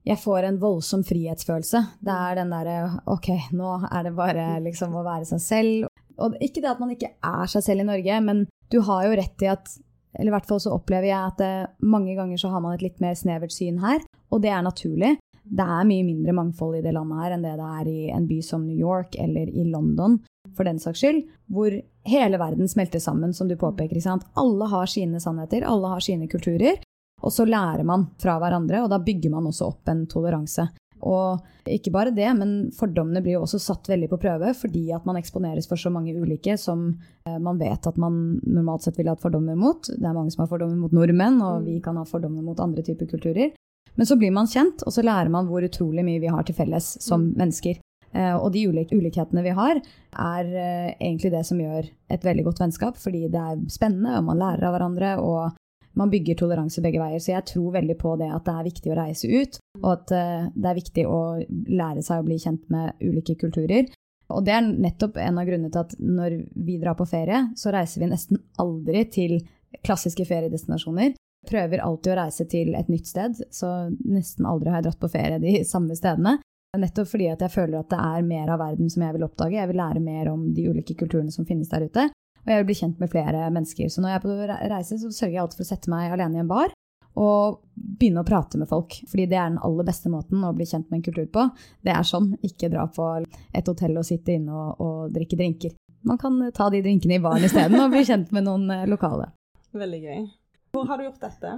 jeg 0.03 0.19
får 0.19 0.49
en 0.49 0.59
voldsom 0.59 1.01
frihetsfølelse. 1.07 1.79
Det 2.03 2.13
er 2.13 2.37
den 2.37 2.51
derre 2.53 2.77
OK, 3.09 3.31
nå 3.55 3.77
er 3.87 4.05
det 4.05 4.13
bare 4.17 4.47
liksom 4.61 4.93
å 4.99 5.05
være 5.05 5.25
seg 5.31 5.41
selv. 5.41 5.92
Og 6.21 6.37
ikke 6.43 6.61
det 6.61 6.71
at 6.73 6.81
man 6.83 6.93
ikke 6.93 7.13
er 7.15 7.49
seg 7.49 7.65
selv 7.65 7.83
i 7.83 7.89
Norge, 7.89 8.21
men 8.25 8.45
du 8.73 8.81
har 8.85 9.07
jo 9.07 9.17
rett 9.17 9.45
i 9.45 9.51
at 9.53 9.75
eller 10.13 10.29
i 10.29 10.33
hvert 10.35 10.45
fall 10.45 10.59
så 10.61 10.75
opplever 10.75 11.07
jeg 11.09 11.17
at 11.31 11.39
eh, 11.41 11.69
mange 11.89 12.13
ganger 12.13 12.37
så 12.37 12.51
har 12.53 12.61
man 12.61 12.75
et 12.75 12.83
litt 12.85 12.99
mer 13.01 13.15
snevert 13.17 13.53
syn 13.55 13.79
her, 13.81 14.03
og 14.29 14.43
det 14.43 14.51
er 14.53 14.61
naturlig 14.61 15.15
det 15.43 15.63
er 15.63 15.87
mye 15.87 16.03
mindre 16.07 16.33
mangfold 16.35 16.77
i 16.79 16.83
det 16.83 16.93
landet 16.95 17.19
her 17.19 17.35
enn 17.35 17.43
det 17.43 17.55
det 17.59 17.69
er 17.79 17.89
i 17.91 18.03
en 18.15 18.27
by 18.29 18.39
som 18.45 18.63
New 18.65 18.79
York 18.79 19.17
eller 19.19 19.49
i 19.49 19.65
London, 19.67 20.17
for 20.55 20.67
den 20.67 20.79
saks 20.79 21.03
skyld, 21.03 21.23
hvor 21.51 21.73
hele 22.07 22.39
verden 22.39 22.69
smelter 22.69 23.03
sammen, 23.03 23.33
som 23.33 23.49
du 23.49 23.57
påpeker. 23.59 23.99
Alle 24.39 24.69
har 24.71 24.87
sine 24.87 25.19
sannheter, 25.19 25.65
alle 25.67 25.91
har 25.91 26.03
sine 26.03 26.29
kulturer, 26.31 26.79
og 27.23 27.31
så 27.31 27.45
lærer 27.47 27.83
man 27.87 28.07
fra 28.19 28.37
hverandre, 28.39 28.83
og 28.83 28.89
da 28.91 28.99
bygger 29.03 29.31
man 29.31 29.47
også 29.51 29.67
opp 29.73 29.91
en 29.91 30.05
toleranse. 30.07 30.67
Og 31.03 31.69
ikke 31.69 31.91
bare 31.93 32.13
det, 32.15 32.27
men 32.37 32.53
fordommene 32.75 33.21
blir 33.23 33.37
jo 33.37 33.43
også 33.45 33.59
satt 33.61 33.89
veldig 33.91 34.09
på 34.11 34.19
prøve 34.23 34.53
fordi 34.57 34.85
at 34.95 35.05
man 35.07 35.19
eksponeres 35.19 35.67
for 35.69 35.79
så 35.79 35.91
mange 35.93 36.15
ulike 36.15 36.55
som 36.59 36.89
eh, 37.27 37.39
man 37.39 37.59
vet 37.61 37.87
at 37.89 37.99
man 37.99 38.39
normalt 38.43 38.85
sett 38.85 38.99
ville 38.99 39.13
hatt 39.13 39.23
fordommer 39.23 39.57
mot. 39.59 39.87
Det 39.87 40.03
er 40.03 40.15
mange 40.15 40.33
som 40.33 40.45
har 40.45 40.51
fordommer 40.51 40.79
mot 40.79 40.95
nordmenn, 40.95 41.41
og 41.43 41.67
vi 41.67 41.79
kan 41.83 41.99
ha 41.99 42.05
fordommer 42.07 42.45
mot 42.45 42.59
andre 42.63 42.85
typer 42.85 43.09
kulturer. 43.11 43.53
Men 43.95 44.09
så 44.09 44.17
blir 44.17 44.33
man 44.33 44.49
kjent, 44.49 44.81
og 44.87 44.93
så 44.95 45.03
lærer 45.05 45.31
man 45.33 45.49
hvor 45.49 45.65
utrolig 45.65 46.05
mye 46.05 46.21
vi 46.21 46.31
har 46.33 46.45
til 46.47 46.57
felles 46.57 46.95
som 47.03 47.27
mm. 47.27 47.33
mennesker. 47.41 47.81
Uh, 48.13 48.37
og 48.37 48.51
de 48.53 48.67
ulik 48.69 48.91
ulikhetene 48.93 49.41
vi 49.45 49.53
har, 49.57 49.79
er 50.21 50.49
uh, 50.53 50.89
egentlig 51.01 51.31
det 51.33 51.41
som 51.47 51.61
gjør 51.61 51.87
et 52.13 52.25
veldig 52.25 52.45
godt 52.45 52.61
vennskap. 52.61 52.97
Fordi 53.01 53.27
det 53.33 53.41
er 53.41 53.61
spennende, 53.73 54.17
og 54.19 54.27
man 54.29 54.41
lærer 54.41 54.67
av 54.67 54.75
hverandre, 54.75 55.13
og 55.21 55.57
man 55.99 56.11
bygger 56.11 56.37
toleranse 56.39 56.81
begge 56.83 57.01
veier. 57.01 57.21
Så 57.21 57.33
jeg 57.33 57.45
tror 57.53 57.75
veldig 57.75 57.97
på 57.99 58.15
det 58.21 58.29
at 58.33 58.45
det 58.47 58.53
er 58.53 58.69
viktig 58.69 58.93
å 58.93 58.99
reise 58.99 59.29
ut, 59.29 59.59
og 59.81 59.89
at 59.91 60.13
uh, 60.15 60.45
det 60.53 60.69
er 60.71 60.79
viktig 60.79 61.07
å 61.09 61.19
lære 61.49 62.05
seg 62.05 62.21
å 62.21 62.27
bli 62.27 62.39
kjent 62.41 62.63
med 62.73 63.03
ulike 63.03 63.37
kulturer. 63.41 63.89
Og 64.33 64.45
det 64.47 64.55
er 64.55 64.65
nettopp 64.65 65.19
en 65.21 65.37
av 65.37 65.45
grunnene 65.45 65.73
til 65.73 65.83
at 65.83 65.97
når 65.99 66.39
vi 66.65 66.79
drar 66.81 66.97
på 66.97 67.05
ferie, 67.09 67.43
så 67.59 67.73
reiser 67.75 68.01
vi 68.01 68.13
nesten 68.13 68.39
aldri 68.61 69.03
til 69.13 69.37
klassiske 69.83 70.25
feriedestinasjoner 70.25 71.13
prøver 71.49 71.83
alltid 71.83 72.13
å 72.13 72.17
reise 72.21 72.45
til 72.49 72.73
et 72.77 72.89
nytt 72.91 73.09
sted, 73.09 73.37
så 73.51 73.73
nesten 73.99 74.47
aldri 74.47 74.71
har 74.71 74.81
jeg 74.81 74.89
dratt 74.89 75.01
på 75.01 75.11
ferie 75.11 75.39
de 75.43 75.61
samme 75.73 75.97
stedene. 75.99 76.39
Nettopp 76.79 77.11
fordi 77.11 77.27
at 77.29 77.43
jeg 77.45 77.53
føler 77.53 77.83
at 77.83 77.91
det 77.91 77.99
er 78.01 78.25
mer 78.25 78.49
av 78.49 78.61
verden 78.63 78.89
som 78.89 79.03
jeg 79.05 79.13
vil 79.13 79.27
oppdage. 79.27 79.59
Jeg 79.59 79.69
vil 79.69 79.77
lære 79.77 80.01
mer 80.01 80.31
om 80.31 80.47
de 80.55 80.65
ulike 80.71 80.95
kulturene 80.97 81.33
som 81.33 81.45
finnes 81.45 81.69
der 81.69 81.85
ute. 81.85 82.07
Og 82.43 82.51
jeg 82.51 82.59
vil 82.59 82.69
bli 82.69 82.77
kjent 82.77 83.01
med 83.01 83.11
flere 83.11 83.49
mennesker. 83.55 83.89
Så 83.89 84.03
når 84.03 84.13
jeg 84.13 84.19
er 84.19 84.23
på 84.23 84.37
reise, 84.73 84.99
så 84.99 85.11
sørger 85.11 85.35
jeg 85.35 85.43
alltid 85.43 85.59
for 85.61 85.67
å 85.67 85.71
sette 85.71 85.93
meg 85.93 86.13
alene 86.13 86.39
i 86.39 86.43
en 86.43 86.51
bar 86.51 86.73
og 87.13 87.59
begynne 87.75 88.23
å 88.23 88.27
prate 88.27 88.57
med 88.57 88.69
folk. 88.69 88.95
Fordi 89.09 89.27
det 89.29 89.37
er 89.37 89.51
den 89.51 89.61
aller 89.63 89.85
beste 89.87 90.09
måten 90.09 90.43
å 90.43 90.53
bli 90.57 90.65
kjent 90.65 90.89
med 90.89 90.99
en 90.99 91.05
kultur 91.05 91.27
på. 91.33 91.45
Det 91.85 91.93
er 91.93 92.07
sånn, 92.07 92.31
ikke 92.45 92.71
dra 92.73 92.87
på 92.89 93.09
et 93.21 93.69
hotell 93.69 93.99
og 94.01 94.07
sitte 94.07 94.35
inne 94.37 94.53
og, 94.53 94.81
og 94.81 95.13
drikke 95.13 95.39
drinker. 95.39 95.75
Man 96.03 96.19
kan 96.19 96.39
ta 96.55 96.67
de 96.73 96.81
drinkene 96.83 97.19
i 97.19 97.23
baren 97.23 97.45
isteden 97.45 97.79
og 97.79 97.93
bli 97.93 98.03
kjent 98.09 98.33
med 98.35 98.47
noen 98.47 98.65
eh, 98.73 98.87
lokale. 98.89 99.29
Veldig 99.77 100.01
gøy. 100.03 100.25
Hvor 100.73 100.89
har 100.89 100.99
du 100.99 101.05
gjort 101.05 101.21
dette? 101.21 101.53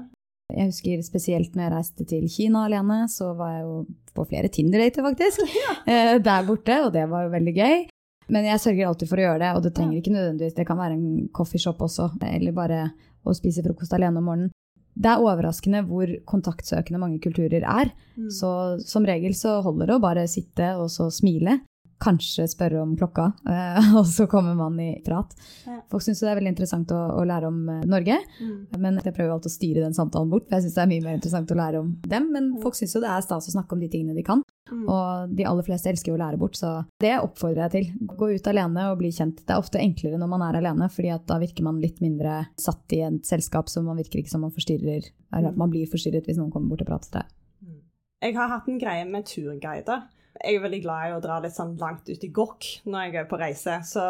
Jeg 0.54 0.70
husker 0.70 1.02
spesielt 1.02 1.56
når 1.56 1.64
jeg 1.64 1.74
reiste 1.74 2.06
til 2.06 2.28
Kina 2.30 2.68
alene, 2.68 3.00
så 3.10 3.32
var 3.38 3.56
jeg 3.56 3.64
jo 3.66 3.78
på 4.16 4.28
flere 4.30 4.52
Tinder-dater, 4.54 5.02
faktisk, 5.08 5.42
ja. 5.58 5.74
der 6.22 6.46
borte, 6.46 6.78
og 6.86 6.94
det 6.94 7.08
var 7.10 7.26
jo 7.26 7.32
veldig 7.34 7.54
gøy. 7.56 7.88
Men 8.32 8.48
jeg 8.50 8.62
sørger 8.64 8.90
alltid 8.90 9.10
for 9.10 9.22
å 9.22 9.26
gjøre 9.28 9.42
det, 9.44 9.52
og 9.54 9.64
det 9.66 9.74
trenger 9.78 10.00
ikke 10.00 10.14
nødvendigvis 10.16 10.56
Det 10.58 10.66
kan 10.68 10.80
være 10.80 10.98
en 10.98 11.28
coffeeshop 11.36 11.82
også, 11.86 12.10
eller 12.26 12.56
bare 12.56 12.80
å 13.26 13.34
spise 13.38 13.64
frokost 13.66 13.94
alene 13.94 14.22
om 14.22 14.30
morgenen. 14.30 14.54
Det 14.96 15.12
er 15.12 15.22
overraskende 15.22 15.82
hvor 15.90 16.10
kontaktsøkende 16.30 17.02
mange 17.02 17.20
kulturer 17.24 17.66
er. 17.68 17.92
Mm. 18.16 18.30
Så 18.32 18.50
som 18.88 19.06
regel 19.06 19.36
så 19.36 19.58
holder 19.66 19.92
det 19.92 19.98
å 19.98 20.04
bare 20.04 20.28
sitte 20.32 20.72
og 20.80 20.88
så 20.94 21.10
smile 21.12 21.60
kanskje 22.06 22.46
spørre 22.50 22.82
om 22.84 22.94
klokka, 22.98 23.30
eh, 23.50 23.90
og 24.00 24.06
så 24.10 24.28
kommer 24.30 24.56
man 24.58 24.78
i 24.82 24.92
prat. 25.06 25.34
Ja. 25.66 25.80
Folk 25.92 26.06
syns 26.06 26.22
det 26.24 26.32
er 26.32 26.40
veldig 26.40 26.54
interessant 26.54 26.92
å, 26.94 27.02
å 27.20 27.26
lære 27.28 27.50
om 27.50 27.62
eh, 27.72 27.86
Norge, 27.90 28.20
mm. 28.40 28.58
men 28.82 29.00
jeg 29.02 29.16
prøver 29.16 29.36
alltid 29.36 29.52
å 29.52 29.56
styre 29.56 29.86
den 29.86 29.98
samtalen 29.98 30.32
bort, 30.32 30.48
for 30.48 30.58
jeg 30.58 30.68
syns 30.68 30.78
det 30.78 30.84
er 30.86 30.92
mye 30.94 31.06
mer 31.06 31.18
interessant 31.20 31.54
å 31.54 31.60
lære 31.60 31.82
om 31.82 31.94
dem. 32.06 32.30
Men 32.36 32.52
folk 32.64 32.78
syns 32.78 32.96
jo 32.98 33.04
det 33.04 33.12
er 33.12 33.26
stas 33.26 33.50
å 33.50 33.56
snakke 33.56 33.78
om 33.78 33.84
de 33.84 33.92
tingene 33.92 34.18
de 34.18 34.26
kan, 34.26 34.44
mm. 34.72 34.84
og 34.84 35.36
de 35.38 35.48
aller 35.50 35.68
fleste 35.68 35.92
elsker 35.92 36.14
jo 36.14 36.18
å 36.18 36.22
lære 36.22 36.42
bort, 36.42 36.60
så 36.60 36.76
det 37.04 37.16
oppfordrer 37.20 37.66
jeg 37.68 37.76
til. 37.76 38.10
Gå 38.16 38.32
ut 38.36 38.52
alene 38.52 38.90
og 38.92 39.00
bli 39.02 39.14
kjent. 39.16 39.42
Det 39.44 39.56
er 39.56 39.62
ofte 39.62 39.82
enklere 39.82 40.20
når 40.22 40.34
man 40.36 40.46
er 40.48 40.60
alene, 40.62 40.90
fordi 40.92 41.16
da 41.30 41.40
virker 41.42 41.68
man 41.68 41.82
litt 41.84 42.02
mindre 42.04 42.44
satt 42.62 42.98
i 42.98 43.02
et 43.08 43.24
selskap, 43.28 43.72
så 43.72 43.84
man 43.86 44.00
virker 44.02 44.22
ikke 44.22 44.34
som 44.34 44.46
man 44.46 44.54
forstyrrer, 44.56 45.10
eller 45.36 45.52
at 45.52 45.60
man 45.60 45.74
blir 45.74 45.90
forstyrret 45.92 46.28
hvis 46.28 46.42
noen 46.42 46.54
kommer 46.54 46.74
bort 46.74 46.86
og 46.86 46.94
prater 46.94 47.12
til 47.12 47.22
deg. 47.22 47.34
Mm. 47.66 47.82
Jeg 48.26 48.38
har 48.38 48.54
hatt 48.54 48.70
en 48.72 48.82
greie 48.82 49.08
med 49.10 49.28
turguider. 49.30 50.06
Jeg 50.42 50.58
er 50.58 50.66
veldig 50.66 50.82
glad 50.84 51.10
i 51.10 51.14
å 51.16 51.22
dra 51.24 51.38
litt 51.44 51.56
sånn 51.56 51.78
langt 51.82 52.10
ut 52.10 52.26
i 52.26 52.32
gokk 52.34 52.68
når 52.86 53.08
jeg 53.08 53.22
er 53.22 53.30
på 53.30 53.40
reise, 53.40 53.80
så 53.88 54.08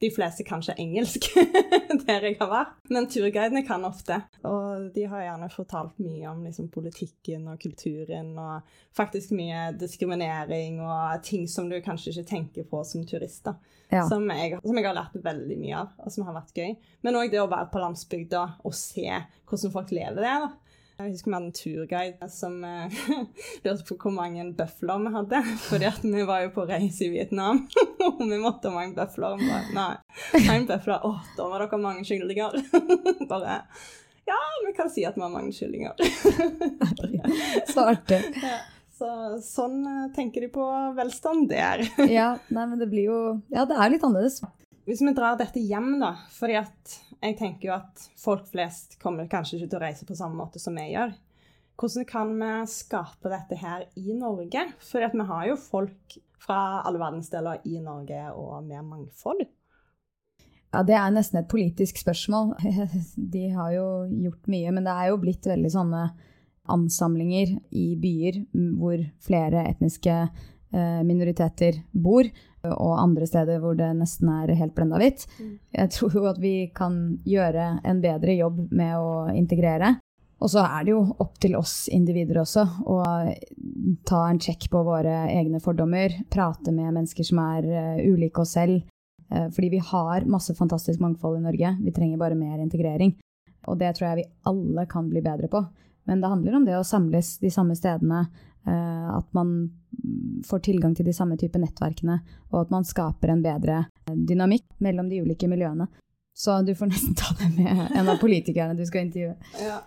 de 0.00 0.10
fleste 0.12 0.44
kan 0.44 0.60
ikke 0.60 0.76
engelsk 0.82 1.26
der 2.06 2.26
jeg 2.28 2.36
har 2.36 2.50
vært, 2.50 2.74
men 2.92 3.06
turguidene 3.08 3.62
kan 3.64 3.84
ofte. 3.88 4.18
Og 4.44 4.90
de 4.92 5.06
har 5.08 5.24
gjerne 5.24 5.48
fortalt 5.52 5.96
mye 6.04 6.28
om 6.28 6.42
liksom, 6.44 6.68
politikken 6.72 7.46
og 7.48 7.60
kulturen, 7.62 8.34
og 8.36 8.66
faktisk 8.96 9.32
mye 9.36 9.70
diskriminering 9.80 10.82
og 10.84 11.24
ting 11.24 11.46
som 11.48 11.70
du 11.72 11.78
kanskje 11.84 12.12
ikke 12.12 12.28
tenker 12.28 12.68
på 12.68 12.82
som 12.84 13.06
turist. 13.08 13.48
Ja. 13.88 14.04
Som, 14.04 14.28
jeg, 14.34 14.58
som, 14.60 14.76
jeg, 14.76 14.84
har 14.84 14.98
lært 14.98 15.16
veldig 15.24 15.58
mye 15.62 15.80
av, 15.80 15.96
og 16.02 16.12
som 16.12 16.28
har 16.28 16.36
vært 16.42 16.60
gøy. 16.60 16.76
Men 17.06 17.16
òg 17.16 17.32
det 17.32 17.40
å 17.40 17.48
være 17.48 17.70
på 17.72 17.80
landsbygda 17.80 18.44
og 18.66 18.76
se 18.76 19.08
hvordan 19.08 19.74
folk 19.78 19.96
lever 19.96 20.26
der. 20.26 20.48
Jeg 20.96 21.10
husker 21.12 21.28
vi 21.28 21.34
hadde 21.36 21.48
en 21.50 21.56
turguide 21.56 22.26
som 22.32 22.54
uh, 22.64 22.94
lurte 23.66 23.84
på 23.84 23.96
hvor 24.00 24.14
mange 24.16 24.46
bøfler 24.56 25.02
vi 25.02 25.10
hadde. 25.12 25.40
Fordi 25.66 25.88
at 25.90 26.06
vi 26.06 26.22
var 26.24 26.46
jo 26.46 26.54
på 26.54 26.64
reise 26.70 27.04
i 27.04 27.10
Vietnam, 27.12 27.66
og 28.06 28.22
vi 28.22 28.38
måtte 28.40 28.70
ha 28.70 28.78
mange 28.78 28.96
bøfler. 28.96 29.36
Og 29.36 29.44
bare, 29.44 29.74
nei, 29.76 30.46
én 30.46 30.64
bøfle. 30.68 30.96
Å, 31.04 31.12
da 31.36 31.50
var 31.52 31.66
dere 31.66 31.80
mange 31.82 32.06
kyllinger. 32.08 32.56
bare 33.32 33.58
Ja, 34.26 34.40
vi 34.64 34.72
kan 34.78 34.88
si 34.90 35.04
at 35.04 35.20
vi 35.20 35.26
har 35.26 35.34
mange 35.34 35.52
kyllinger. 35.52 36.00
Svarte. 37.68 38.22
Ja, 38.40 38.56
så, 38.96 39.10
sånn 39.44 39.82
uh, 39.84 40.06
tenker 40.16 40.46
de 40.46 40.52
på 40.54 40.64
velstand 40.96 41.50
der. 41.52 41.84
ja, 42.08 42.38
nei, 42.48 42.64
men 42.70 42.80
det 42.80 42.88
blir 42.88 43.10
jo 43.10 43.18
Ja, 43.52 43.68
det 43.68 43.76
er 43.76 43.92
litt 43.92 44.08
annerledes. 44.08 44.40
Hvis 44.88 45.04
vi 45.04 45.12
drar 45.12 45.36
dette 45.36 45.60
hjem, 45.60 45.98
da, 46.00 46.14
fordi 46.32 46.56
at 46.62 47.00
jeg 47.22 47.36
tenker 47.38 47.68
jo 47.68 47.76
at 47.76 48.08
folk 48.20 48.46
flest 48.50 48.98
kommer 49.02 49.28
kanskje 49.30 49.58
ikke 49.58 49.70
til 49.72 49.78
å 49.78 49.84
reise 49.86 50.08
på 50.08 50.16
samme 50.18 50.38
måte 50.38 50.60
som 50.62 50.76
vi 50.76 50.90
gjør. 50.92 51.14
Hvordan 51.76 52.06
kan 52.08 52.32
vi 52.40 52.52
skape 52.72 53.32
dette 53.32 53.58
her 53.60 53.84
i 54.00 54.14
Norge? 54.16 54.62
For 54.80 55.04
vi 55.04 55.28
har 55.28 55.48
jo 55.50 55.58
folk 55.60 56.16
fra 56.40 56.82
alle 56.86 57.00
verdensdeler 57.00 57.64
i 57.68 57.80
Norge 57.84 58.22
og 58.32 58.64
med 58.64 58.84
mangfold. 58.84 59.44
Ja, 60.72 60.82
Det 60.82 60.96
er 60.96 61.12
nesten 61.12 61.40
et 61.40 61.50
politisk 61.50 62.00
spørsmål. 62.00 62.54
De 63.34 63.48
har 63.52 63.72
jo 63.72 63.86
gjort 64.26 64.48
mye, 64.52 64.72
men 64.72 64.84
det 64.84 64.92
er 64.92 65.10
jo 65.10 65.20
blitt 65.22 65.46
veldig 65.46 65.72
sånne 65.72 66.02
ansamlinger 66.72 67.54
i 67.78 67.86
byer 68.00 68.40
hvor 68.76 68.98
flere 69.22 69.62
etniske 69.70 70.14
eh, 70.16 71.02
minoriteter 71.06 71.78
bor 71.92 72.26
og 72.74 72.96
andre 73.00 73.26
steder 73.28 73.60
hvor 73.62 73.76
det 73.78 73.88
nesten 73.98 74.30
er 74.32 74.54
helt 74.58 74.74
blenda 74.76 74.98
hvitt. 75.00 75.26
Mm. 75.38 75.52
Jeg 75.78 75.92
tror 75.94 76.16
jo 76.18 76.26
at 76.30 76.40
vi 76.42 76.56
kan 76.74 76.98
gjøre 77.26 77.68
en 77.86 78.02
bedre 78.02 78.36
jobb 78.36 78.66
med 78.70 78.96
å 78.98 79.12
integrere. 79.34 79.96
Og 80.36 80.50
så 80.52 80.66
er 80.66 80.84
det 80.84 80.92
jo 80.92 81.00
opp 81.22 81.38
til 81.40 81.56
oss 81.56 81.86
individer 81.92 82.42
også 82.42 82.66
å 82.92 82.98
ta 84.04 84.18
en 84.28 84.40
sjekk 84.42 84.68
på 84.72 84.82
våre 84.84 85.22
egne 85.32 85.62
fordommer. 85.64 86.12
Prate 86.32 86.74
med 86.74 86.92
mennesker 86.92 87.24
som 87.24 87.40
er 87.40 87.70
uh, 87.70 88.02
ulike 88.04 88.44
oss 88.44 88.52
selv. 88.58 88.82
Uh, 89.32 89.48
fordi 89.48 89.70
vi 89.78 89.80
har 89.80 90.28
masse 90.28 90.52
fantastisk 90.58 91.00
mangfold 91.00 91.40
i 91.40 91.46
Norge. 91.46 91.72
Vi 91.80 91.94
trenger 91.96 92.20
bare 92.20 92.36
mer 92.36 92.60
integrering. 92.60 93.14
Og 93.66 93.80
det 93.80 93.94
tror 93.96 94.10
jeg 94.10 94.20
vi 94.20 94.30
alle 94.50 94.84
kan 94.90 95.08
bli 95.08 95.24
bedre 95.24 95.48
på. 95.50 95.64
Men 96.06 96.20
det 96.20 96.28
handler 96.30 96.58
om 96.58 96.68
det 96.68 96.76
å 96.78 96.84
samles 96.86 97.32
de 97.40 97.50
samme 97.50 97.74
stedene, 97.74 98.26
Eh, 98.55 98.55
at 98.66 99.28
man 99.36 99.50
får 100.46 100.58
tilgang 100.58 100.94
til 100.94 101.06
de 101.06 101.14
samme 101.14 101.36
type 101.40 101.58
nettverkene, 101.60 102.18
og 102.52 102.64
at 102.64 102.72
man 102.74 102.86
skaper 102.86 103.32
en 103.32 103.42
bedre 103.44 103.82
eh, 103.86 104.14
dynamikk 104.28 104.66
mellom 104.84 105.10
de 105.10 105.22
ulike 105.24 105.48
miljøene. 105.50 105.88
Så 106.36 106.60
du 106.66 106.74
får 106.76 106.90
nesten 106.92 107.16
ta 107.18 107.32
det 107.40 107.52
med 107.56 107.92
en 107.96 108.08
av 108.12 108.20
politikerne 108.22 108.76
du 108.78 108.84
skal 108.88 109.06
intervjue. 109.08 109.36
Ja. 109.62 109.82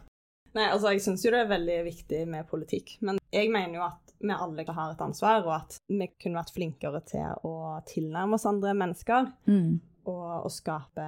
Nei, 0.58 0.66
altså 0.66 0.96
Jeg 0.96 1.04
syns 1.06 1.22
jo 1.22 1.30
det 1.30 1.44
er 1.44 1.52
veldig 1.52 1.82
viktig 1.86 2.24
med 2.30 2.48
politikk, 2.50 2.96
men 3.06 3.20
jeg 3.30 3.52
mener 3.54 3.78
jo 3.78 3.84
at 3.86 4.16
vi 4.20 4.34
alle 4.34 4.66
har 4.66 4.96
et 4.96 5.04
ansvar, 5.06 5.46
og 5.46 5.54
at 5.56 5.78
vi 5.88 6.10
kunne 6.20 6.42
vært 6.42 6.56
flinkere 6.56 7.04
til 7.08 7.46
å 7.48 7.78
tilnærme 7.88 8.36
oss 8.36 8.48
andre 8.50 8.74
mennesker. 8.76 9.30
Mm. 9.48 9.78
Og, 10.10 10.26
og, 10.42 10.50
skape 10.50 11.06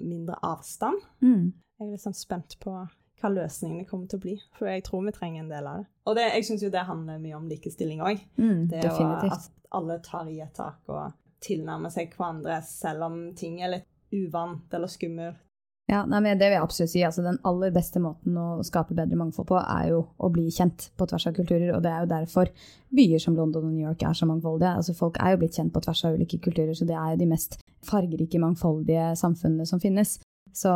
mindre 0.00 0.38
avstand. 0.46 1.02
Mm. 1.20 1.50
Jeg 1.52 1.84
er 1.84 1.90
litt 1.92 2.02
sånn 2.02 2.16
spent 2.16 2.56
på 2.62 2.72
hva 3.20 3.30
løsningene 3.32 3.86
kommer 3.88 4.10
til 4.10 4.20
å 4.20 4.24
bli. 4.24 4.34
For 4.58 4.70
jeg 4.70 4.84
tror 4.86 5.06
vi 5.06 5.14
trenger 5.16 5.44
en 5.44 5.52
del 5.52 5.70
av 5.70 5.80
det. 5.80 5.88
Og 6.08 6.18
det, 6.18 6.28
jeg 6.36 6.48
syns 6.48 6.64
jo 6.64 6.72
det 6.72 6.86
handler 6.88 7.22
mye 7.22 7.38
om 7.38 7.48
likestilling 7.50 8.04
òg. 8.04 8.22
Mm, 8.40 8.68
det 8.70 8.84
at 8.88 9.50
alle 9.76 9.98
tar 10.04 10.30
i 10.30 10.38
et 10.40 10.54
tak 10.56 10.88
og 10.88 11.12
tilnærmer 11.44 11.92
seg 11.92 12.14
hverandre 12.16 12.60
selv 12.66 13.06
om 13.08 13.20
ting 13.38 13.60
er 13.62 13.76
litt 13.76 13.88
uvant 14.14 14.72
eller 14.74 14.90
skummelt. 14.90 15.44
Ja, 15.88 16.02
nei, 16.04 16.18
men 16.20 16.36
Det 16.36 16.50
vil 16.50 16.58
jeg 16.58 16.62
absolutt 16.62 16.90
si. 16.92 17.02
Altså, 17.06 17.22
den 17.24 17.38
aller 17.48 17.72
beste 17.72 18.00
måten 18.04 18.34
å 18.36 18.60
skape 18.66 18.92
bedre 18.96 19.16
mangfold 19.16 19.46
på, 19.48 19.56
er 19.56 19.86
jo 19.94 20.02
å 20.20 20.28
bli 20.28 20.50
kjent 20.52 20.90
på 21.00 21.06
tvers 21.08 21.30
av 21.30 21.36
kulturer. 21.38 21.70
Og 21.72 21.80
det 21.84 21.88
er 21.88 22.02
jo 22.04 22.10
derfor 22.10 22.50
byer 22.92 23.22
som 23.24 23.36
London 23.38 23.70
og 23.70 23.72
New 23.72 23.86
York 23.86 24.04
er 24.04 24.18
så 24.18 24.28
mangfoldige. 24.28 24.74
Altså, 24.82 24.92
folk 24.98 25.16
er 25.16 25.32
jo 25.32 25.40
blitt 25.40 25.56
kjent 25.56 25.72
på 25.72 25.80
tvers 25.86 26.04
av 26.04 26.18
ulike 26.18 26.42
kulturer, 26.44 26.74
så 26.76 26.84
det 26.84 26.98
er 26.98 27.14
jo 27.14 27.22
de 27.22 27.30
mest 27.30 27.56
fargerike, 27.88 28.42
mangfoldige 28.42 29.14
samfunnene 29.16 29.64
som 29.70 29.80
finnes. 29.80 30.18
Så 30.56 30.72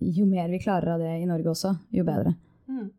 jo 0.00 0.26
mer 0.28 0.50
vi 0.52 0.60
klarer 0.62 0.94
av 0.94 1.02
det 1.04 1.14
i 1.20 1.28
Norge 1.28 1.52
også, 1.52 1.72
jo 1.94 2.04
bedre. 2.06 2.34
Mm. 2.68 2.90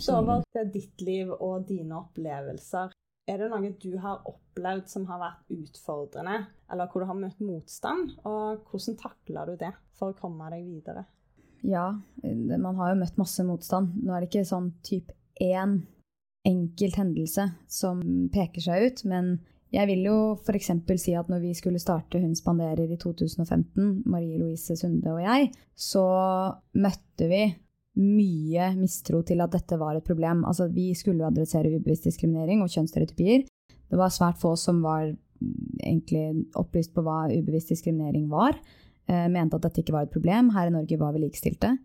Så 0.00 0.18
over 0.20 0.42
til 0.52 0.72
ditt 0.74 1.04
liv 1.04 1.30
og 1.32 1.68
dine 1.68 1.96
opplevelser. 2.02 2.92
Er 3.30 3.38
det 3.38 3.50
noe 3.52 3.70
du 3.78 3.92
har 4.02 4.24
opplevd 4.26 4.88
som 4.90 5.06
har 5.08 5.20
vært 5.22 5.54
utfordrende, 5.54 6.36
eller 6.72 6.90
hvor 6.90 7.04
du 7.04 7.10
har 7.10 7.18
møtt 7.18 7.40
motstand? 7.44 8.16
Og 8.26 8.64
hvordan 8.68 8.98
takler 9.00 9.52
du 9.52 9.60
det 9.60 9.70
for 9.96 10.10
å 10.10 10.18
komme 10.18 10.50
deg 10.52 10.66
videre? 10.66 11.06
Ja, 11.62 11.92
man 12.24 12.78
har 12.80 12.92
jo 12.92 13.00
møtt 13.02 13.20
masse 13.20 13.44
motstand. 13.46 13.94
Nå 14.00 14.14
er 14.14 14.24
det 14.24 14.30
ikke 14.30 14.48
sånn 14.48 14.72
type 14.86 15.14
én 15.40 15.82
enkelt 16.48 16.96
hendelse 16.96 17.50
som 17.68 18.00
peker 18.32 18.64
seg 18.64 18.86
ut, 18.88 19.02
men 19.08 19.34
jeg 19.70 19.86
vil 19.86 20.04
jo 20.08 20.18
f.eks. 20.34 20.70
si 20.98 21.14
at 21.14 21.28
når 21.30 21.42
vi 21.44 21.54
skulle 21.54 21.78
starte 21.78 22.18
Hun 22.18 22.34
spanderer 22.34 22.90
i 22.90 22.98
2015, 22.98 24.02
Marie 24.10 24.38
Louise 24.38 24.76
Sunde 24.76 25.12
og 25.14 25.22
jeg, 25.22 25.50
så 25.78 26.04
møtte 26.74 27.28
vi 27.30 27.44
mye 28.00 28.70
mistro 28.78 29.22
til 29.26 29.42
at 29.42 29.52
dette 29.54 29.78
var 29.78 29.96
et 29.96 30.06
problem. 30.06 30.44
Altså, 30.46 30.68
vi 30.70 30.92
skulle 30.94 31.22
jo 31.22 31.30
adressere 31.30 31.72
ubevisst 31.76 32.06
diskriminering 32.08 32.62
og 32.62 32.70
kjønnsstereotypier. 32.70 33.46
Det 33.90 33.98
var 33.98 34.12
svært 34.14 34.38
få 34.40 34.54
som 34.58 34.82
var 34.82 35.10
egentlig 35.80 36.46
opplyst 36.58 36.94
på 36.94 37.04
hva 37.04 37.24
ubevisst 37.32 37.72
diskriminering 37.74 38.28
var. 38.30 38.58
Eh, 39.10 39.26
mente 39.32 39.58
at 39.58 39.66
dette 39.66 39.82
ikke 39.82 39.96
var 39.96 40.06
et 40.06 40.14
problem. 40.14 40.52
Her 40.54 40.70
i 40.70 40.74
Norge 40.74 40.98
var 41.00 41.14
vi 41.14 41.24
likestilte. 41.24 41.76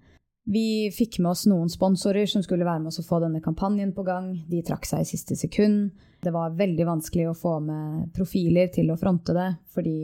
Vi 0.45 0.91
fikk 0.93 1.17
med 1.19 1.31
oss 1.31 1.47
noen 1.49 1.71
sponsorer 1.73 2.27
som 2.29 2.43
skulle 2.45 2.67
være 2.67 2.84
med 2.84 2.91
oss 2.91 3.01
å 3.01 3.08
få 3.08 3.17
denne 3.23 3.41
kampanjen 3.41 3.95
på 3.97 4.03
gang. 4.05 4.27
De 4.45 4.62
trakk 4.65 4.86
seg 4.86 5.01
i 5.01 5.08
siste 5.10 5.38
sekund. 5.39 5.95
Det 6.21 6.34
var 6.34 6.53
veldig 6.58 6.86
vanskelig 6.86 7.31
å 7.31 7.38
få 7.38 7.55
med 7.65 8.12
profiler 8.13 8.69
til 8.73 8.91
å 8.93 8.97
fronte 8.97 9.34
det, 9.34 9.47
fordi 9.73 9.97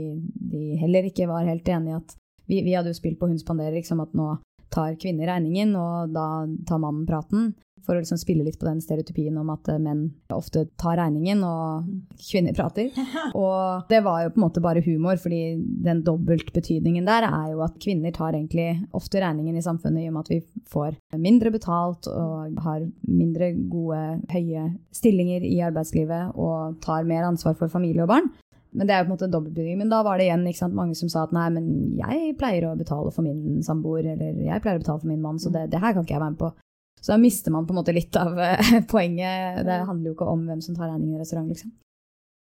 de 0.54 0.80
heller 0.82 1.10
ikke 1.10 1.30
var 1.30 1.46
helt 1.46 1.70
enig 1.70 1.94
i 1.94 1.98
at 2.00 2.16
vi, 2.50 2.64
vi, 2.66 2.74
hadde 2.74 2.92
jo 2.92 2.98
spilt 2.98 3.20
på 3.22 3.30
Hun 3.30 3.40
spanderer, 3.40 3.78
liksom 3.78 4.02
at 4.04 4.18
nå 4.18 4.34
tar 4.74 4.98
kvinner 5.00 5.30
regningen, 5.30 5.76
og 5.78 6.14
da 6.16 6.26
tar 6.68 6.82
mannen 6.82 7.06
praten 7.08 7.52
for 7.86 7.96
å 7.96 8.02
liksom 8.02 8.20
spille 8.22 8.46
litt 8.46 8.60
på 8.62 8.68
den 8.68 8.82
stereotypien 8.84 9.38
om 9.42 9.50
at 9.54 9.70
eh, 9.72 9.80
menn 9.82 10.04
ofte 10.34 10.66
tar 10.82 10.98
regningen, 11.00 11.44
og 11.46 11.88
kvinner 12.22 12.56
prater. 12.58 12.92
Og 13.38 13.88
det 13.92 14.02
var 14.06 14.24
jo 14.24 14.34
på 14.34 14.42
en 14.42 14.46
måte 14.46 14.64
bare 14.64 14.84
humor, 14.86 15.20
fordi 15.22 15.58
den 15.86 16.04
dobbeltbetydningen 16.08 17.08
der 17.08 17.28
er 17.30 17.52
jo 17.54 17.64
at 17.66 17.80
kvinner 17.82 18.14
tar 18.16 18.36
egentlig 18.36 18.70
ofte 18.98 19.22
regningen 19.24 19.58
i 19.58 19.66
samfunnet 19.66 20.06
i 20.06 20.12
og 20.12 20.18
med 20.18 20.26
at 20.26 20.34
vi 20.34 20.42
får 20.72 21.00
mindre 21.22 21.52
betalt 21.54 22.10
og 22.12 22.62
har 22.66 22.86
mindre 23.08 23.52
gode, 23.72 24.02
høye 24.32 24.70
stillinger 24.96 25.46
i 25.48 25.58
arbeidslivet 25.66 26.38
og 26.40 26.80
tar 26.84 27.08
mer 27.10 27.28
ansvar 27.28 27.58
for 27.60 27.72
familie 27.72 28.06
og 28.06 28.14
barn. 28.14 28.32
Men 28.72 28.88
det 28.88 28.96
er 28.96 29.02
jo 29.02 29.06
på 29.06 29.12
en 29.12 29.16
måte 29.18 29.28
en 29.28 29.34
dobbeltbetydning. 29.34 29.80
Men 29.82 29.92
da 29.92 30.00
var 30.06 30.18
det 30.18 30.30
igjen 30.30 30.46
sant, 30.56 30.76
mange 30.76 30.96
som 30.96 31.12
sa 31.12 31.26
at 31.26 31.34
nei, 31.36 31.48
men 31.52 31.66
jeg 32.00 32.36
pleier 32.40 32.70
å 32.70 32.78
betale 32.80 33.12
for 33.12 33.26
min 33.26 33.60
samboer, 33.66 34.14
eller 34.14 34.38
jeg 34.46 34.64
pleier 34.64 34.80
å 34.80 34.84
betale 34.84 35.04
for 35.04 35.12
min 35.12 35.24
mann, 35.24 35.40
så 35.42 35.52
det, 35.52 35.68
det 35.74 35.82
her 35.84 35.96
kan 35.96 36.06
ikke 36.06 36.16
jeg 36.16 36.24
være 36.24 36.36
med 36.36 36.44
på. 36.44 36.52
Så 37.02 37.14
da 37.14 37.18
mister 37.22 37.54
man 37.54 37.66
på 37.68 37.74
en 37.74 37.80
måte 37.80 37.96
litt 37.96 38.16
av 38.20 38.40
eh, 38.40 38.74
poenget. 38.92 39.64
Det 39.66 39.80
handler 39.88 40.12
jo 40.12 40.18
ikke 40.18 40.28
om 40.34 40.44
hvem 40.50 40.62
som 40.62 40.76
tar 40.76 40.92
regningen 40.92 41.18
i 41.18 41.22
restaurant, 41.22 41.50
liksom. 41.50 41.72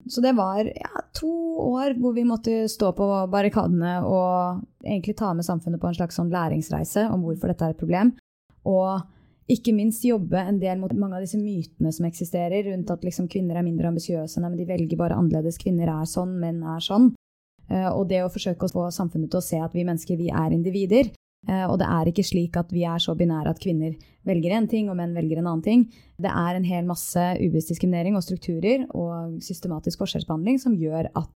Så 0.08 0.22
det 0.24 0.32
var 0.32 0.64
ja, 0.64 1.02
to 1.12 1.30
år 1.60 1.94
hvor 2.00 2.14
vi 2.16 2.24
måtte 2.24 2.64
stå 2.72 2.92
på 2.96 3.06
barrikadene 3.28 3.98
og 4.08 4.62
egentlig 4.80 5.12
ta 5.18 5.34
med 5.36 5.44
samfunnet 5.44 5.80
på 5.80 5.90
en 5.90 5.96
slags 5.98 6.16
sånn 6.16 6.32
læringsreise 6.32 7.04
om 7.12 7.26
hvorfor 7.26 7.52
dette 7.52 7.66
er 7.66 7.74
et 7.74 7.80
problem. 7.80 8.14
Og 8.64 9.02
ikke 9.50 9.74
minst 9.74 10.04
jobbe 10.06 10.40
en 10.40 10.60
del 10.62 10.78
mot 10.80 10.92
mange 10.94 11.18
av 11.18 11.24
disse 11.24 11.40
mytene 11.40 11.92
som 11.92 12.06
eksisterer, 12.06 12.62
rundt 12.70 12.90
at 12.92 13.04
liksom 13.04 13.28
kvinner 13.30 13.58
er 13.58 13.66
mindre 13.66 13.90
ambisiøse, 13.90 14.40
men 14.42 14.54
de 14.56 14.66
velger 14.68 15.00
bare 15.00 15.16
annerledes. 15.18 15.58
Kvinner 15.60 15.90
er 15.90 16.08
sånn, 16.08 16.36
menn 16.40 16.62
er 16.62 16.84
sånn. 16.84 17.10
Eh, 17.70 17.88
og 17.90 18.06
det 18.10 18.22
å 18.24 18.30
forsøke 18.30 18.68
å 18.68 18.72
få 18.72 18.86
samfunnet 18.94 19.32
til 19.32 19.40
å 19.40 19.44
se 19.44 19.58
at 19.62 19.74
vi 19.74 19.86
mennesker, 19.86 20.20
vi 20.20 20.30
er 20.30 20.54
individer. 20.54 21.10
Eh, 21.48 21.64
og 21.64 21.78
det 21.80 21.88
er 21.88 22.10
ikke 22.10 22.26
slik 22.26 22.56
at 22.60 22.72
vi 22.74 22.84
er 22.84 23.00
så 23.00 23.14
binære 23.16 23.54
at 23.54 23.60
kvinner 23.62 23.94
velger 24.28 24.52
en 24.56 24.68
ting 24.68 24.90
og 24.92 24.98
menn 24.98 25.14
velger 25.16 25.40
en 25.40 25.48
annen 25.48 25.64
ting. 25.64 25.86
Det 26.20 26.30
er 26.30 26.56
en 26.56 26.66
hel 26.68 26.88
masse 26.88 27.20
ubevisst 27.40 27.72
diskriminering 27.72 28.18
og 28.18 28.24
strukturer 28.26 28.84
og 28.90 29.38
systematisk 29.44 30.02
forskjellsbehandling 30.02 30.60
som 30.60 30.76
gjør 30.76 31.08
at 31.14 31.30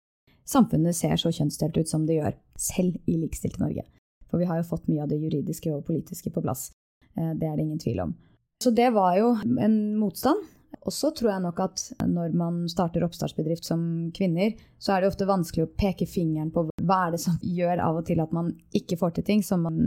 samfunnet 0.49 0.97
ser 0.99 1.15
så 1.21 1.31
kjønnsdelt 1.31 1.79
ut 1.79 1.91
som 1.91 2.07
det 2.09 2.19
gjør, 2.19 2.35
selv 2.59 2.99
i 3.07 3.19
likestilte 3.21 3.63
Norge. 3.63 3.87
For 4.31 4.43
vi 4.43 4.49
har 4.49 4.59
jo 4.59 4.67
fått 4.67 4.89
mye 4.91 5.05
av 5.05 5.13
det 5.13 5.21
juridiske 5.23 5.71
og 5.71 5.85
politiske 5.87 6.33
på 6.35 6.43
plass. 6.43 6.71
Eh, 7.15 7.35
det 7.39 7.47
er 7.47 7.55
det 7.55 7.67
ingen 7.69 7.83
tvil 7.83 8.03
om. 8.09 8.17
Så 8.63 8.75
det 8.75 8.91
var 8.95 9.17
jo 9.19 9.37
en 9.59 9.79
motstand. 9.99 10.43
Og 10.83 10.95
så 10.95 11.13
tror 11.15 11.31
jeg 11.31 11.43
nok 11.45 11.61
at 11.63 11.83
når 12.11 12.33
man 12.39 12.63
starter 12.71 13.05
oppstartsbedrift 13.07 13.67
som 13.67 13.83
kvinner, 14.15 14.57
så 14.83 14.95
er 14.95 15.03
det 15.03 15.13
ofte 15.13 15.29
vanskelig 15.29 15.67
å 15.67 15.71
peke 15.79 16.09
fingeren 16.11 16.51
på 16.55 16.67
hva 16.83 16.99
er 17.07 17.15
det 17.15 17.21
som 17.23 17.37
gjør 17.39 17.83
av 17.85 18.01
og 18.01 18.09
til 18.09 18.23
at 18.25 18.35
man 18.35 18.51
ikke 18.75 18.99
får 18.99 19.15
til 19.17 19.29
ting 19.29 19.45
som 19.47 19.63
man 19.69 19.79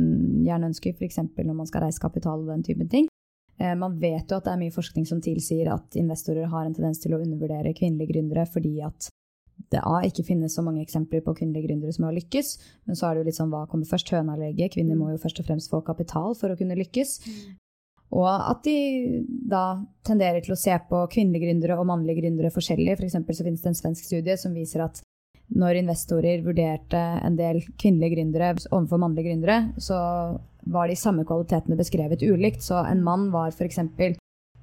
gjerne 0.46 0.72
ønsker, 0.72 0.96
f.eks. 0.96 1.20
når 1.36 1.58
man 1.58 1.68
skal 1.68 1.84
reise 1.84 2.04
kapital 2.04 2.46
og 2.46 2.54
den 2.54 2.64
typen 2.64 2.92
ting. 2.92 3.10
Eh, 3.60 3.76
man 3.76 4.00
vet 4.00 4.32
jo 4.32 4.40
at 4.40 4.48
det 4.48 4.54
er 4.54 4.62
mye 4.64 4.76
forskning 4.76 5.08
som 5.10 5.20
tilsier 5.24 5.72
at 5.74 6.00
investorer 6.00 6.48
har 6.52 6.66
en 6.66 6.76
tendens 6.76 7.04
til 7.04 7.16
å 7.16 7.22
undervurdere 7.24 7.76
kvinnelige 7.76 8.16
gründere 8.16 8.48
fordi 8.52 8.78
at 8.88 9.12
det 9.72 9.82
A 9.88 10.02
ikke 10.04 10.26
finnes 10.28 10.56
så 10.56 10.64
mange 10.64 10.84
eksempler 10.84 11.24
på 11.24 11.34
kvinnelige 11.38 11.70
gründere 11.70 11.94
som 11.96 12.08
har 12.08 12.16
lykkes. 12.16 12.56
Men 12.88 12.98
så 13.00 13.08
er 13.08 13.16
det 13.16 13.24
jo 13.24 13.28
litt 13.30 13.38
sånn 13.40 13.54
hva 13.54 13.64
kommer 13.72 13.88
først, 13.88 14.12
høna? 14.12 14.36
Kvinner 14.72 15.00
må 15.00 15.14
jo 15.14 15.22
først 15.22 15.40
og 15.42 15.48
fremst 15.48 15.72
få 15.72 15.80
kapital 15.88 16.36
for 16.36 16.52
å 16.52 16.58
kunne 16.60 16.76
lykkes. 16.80 17.16
Og 18.16 18.30
at 18.32 18.64
de 18.64 19.24
da 19.28 19.82
tenderer 20.08 20.44
til 20.44 20.56
å 20.56 20.60
se 20.60 20.76
på 20.90 21.02
kvinnelige 21.12 21.50
gründere 21.50 21.76
og 21.80 21.90
mannlige 21.90 22.22
gründere 22.22 22.54
forskjellig. 22.54 22.96
For 22.96 23.08
eksempel 23.08 23.36
så 23.36 23.46
finnes 23.48 23.64
det 23.64 23.74
en 23.74 23.82
svensk 23.82 24.08
studie 24.08 24.38
som 24.40 24.56
viser 24.56 24.86
at 24.86 25.02
når 25.56 25.82
investorer 25.84 26.42
vurderte 26.46 26.98
en 26.98 27.36
del 27.38 27.60
kvinnelige 27.78 28.16
gründere 28.16 28.54
overfor 28.72 29.02
mannlige 29.02 29.30
gründere, 29.30 29.58
så 29.78 29.98
var 30.66 30.90
de 30.90 30.98
samme 30.98 31.26
kvalitetene 31.28 31.78
beskrevet 31.78 32.24
ulikt. 32.26 32.64
Så 32.66 32.80
en 32.82 33.04
mann 33.06 33.28
var 33.34 33.52
f.eks. 33.54 33.80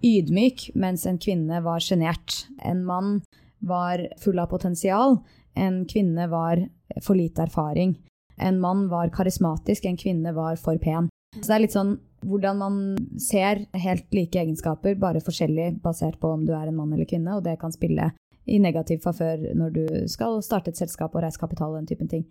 ydmyk, 0.03 0.73
mens 0.75 1.07
en 1.07 1.21
kvinne 1.23 1.61
var 1.62 1.85
sjenert. 1.85 2.47
En 2.65 2.83
mann 2.88 3.21
var 3.62 4.09
full 4.19 4.41
av 4.43 4.51
potensial. 4.51 5.21
En 5.55 5.85
kvinne 5.87 6.27
var 6.33 6.65
for 7.05 7.15
lite 7.15 7.45
erfaring. 7.45 7.95
En 8.41 8.59
mann 8.61 8.88
var 8.91 9.12
karismatisk, 9.15 9.85
en 9.85 10.01
kvinne 10.01 10.33
var 10.35 10.57
for 10.59 10.81
pen. 10.83 11.12
Så 11.38 11.47
det 11.47 11.55
er 11.55 11.62
litt 11.67 11.77
sånn 11.77 11.99
hvordan 12.26 12.58
man 12.58 12.76
ser 13.20 13.64
helt 13.85 14.06
like 14.14 14.38
egenskaper, 14.38 14.94
bare 15.00 15.22
forskjellig 15.24 15.82
basert 15.82 16.18
på 16.20 16.30
om 16.37 16.46
du 16.46 16.54
er 16.56 16.68
en 16.68 16.78
mann 16.78 16.92
eller 16.92 17.08
kvinne, 17.08 17.37
og 17.37 17.44
det 17.46 17.58
kan 17.61 17.74
spille 17.74 18.12
i 18.46 18.58
negativ 18.58 19.02
favør 19.04 19.52
når 19.58 19.74
du 19.74 19.85
skal 20.11 20.40
starte 20.42 20.72
et 20.72 20.80
selskap 20.80 21.14
og 21.14 21.22
reise 21.22 21.40
kapital 21.40 21.72
og 21.72 21.80
den 21.80 21.90
typen 21.90 22.11
ting. 22.11 22.24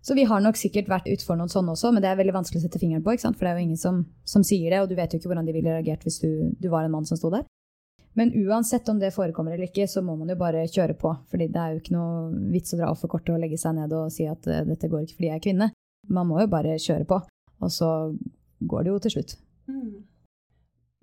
Så 0.00 0.14
vi 0.14 0.24
har 0.24 0.40
nok 0.40 0.56
sikkert 0.56 0.88
vært 0.88 1.08
utfor 1.10 1.36
noen 1.36 1.50
sånne 1.52 1.74
også, 1.74 1.90
men 1.92 2.04
det 2.04 2.08
er 2.08 2.18
veldig 2.20 2.36
vanskelig 2.36 2.62
å 2.62 2.64
sette 2.64 2.80
fingeren 2.80 3.04
på, 3.04 3.16
for 3.18 3.44
det 3.44 3.50
er 3.50 3.58
jo 3.58 3.66
ingen 3.66 3.80
som, 3.80 4.04
som, 4.24 4.44
sier 4.46 4.70
det, 4.70 4.82
og 4.82 4.88
du 4.88 4.96
vet 4.96 5.12
jo 5.12 5.20
ikke 5.20 5.32
hvordan 5.32 5.48
de 5.48 5.54
ville 5.56 5.74
reagert 5.74 6.06
hvis 6.06 6.20
du, 6.22 6.30
du 6.56 6.68
var 6.72 6.86
en 6.86 6.94
mann 6.94 7.08
som 7.08 7.18
sto 7.18 7.32
der. 7.34 7.44
Men 8.18 8.32
uansett 8.34 8.88
om 8.88 8.98
det 8.98 9.12
forekommer 9.14 9.54
eller 9.54 9.68
ikke, 9.68 9.86
så 9.90 10.02
må 10.02 10.16
man 10.18 10.30
jo 10.32 10.38
bare 10.38 10.64
kjøre 10.66 10.96
på. 10.98 11.12
fordi 11.30 11.50
det 11.54 11.60
er 11.60 11.74
jo 11.74 11.82
ikke 11.82 11.94
noe 11.94 12.48
vits 12.54 12.74
å 12.74 12.78
dra 12.80 12.88
opp 12.90 13.02
for 13.02 13.12
kortet 13.12 13.34
og 13.34 13.42
legge 13.42 13.58
seg 13.60 13.76
ned 13.76 13.92
og 13.94 14.08
si 14.10 14.26
at 14.26 14.48
uh, 14.48 14.64
dette 14.66 14.90
går 14.90 15.04
ikke 15.04 15.18
fordi 15.20 15.28
jeg 15.28 15.38
er 15.38 15.44
kvinne. 15.44 15.68
Man 16.08 16.26
må 16.26 16.40
jo 16.40 16.48
bare 16.50 16.80
kjøre 16.82 17.06
på. 17.06 17.20
Og 17.62 17.70
så 17.74 17.90
går 18.60 18.86
det 18.86 18.92
jo 18.92 19.00
til 19.04 19.14
slutt. 19.16 19.34
Mm. 19.70 20.04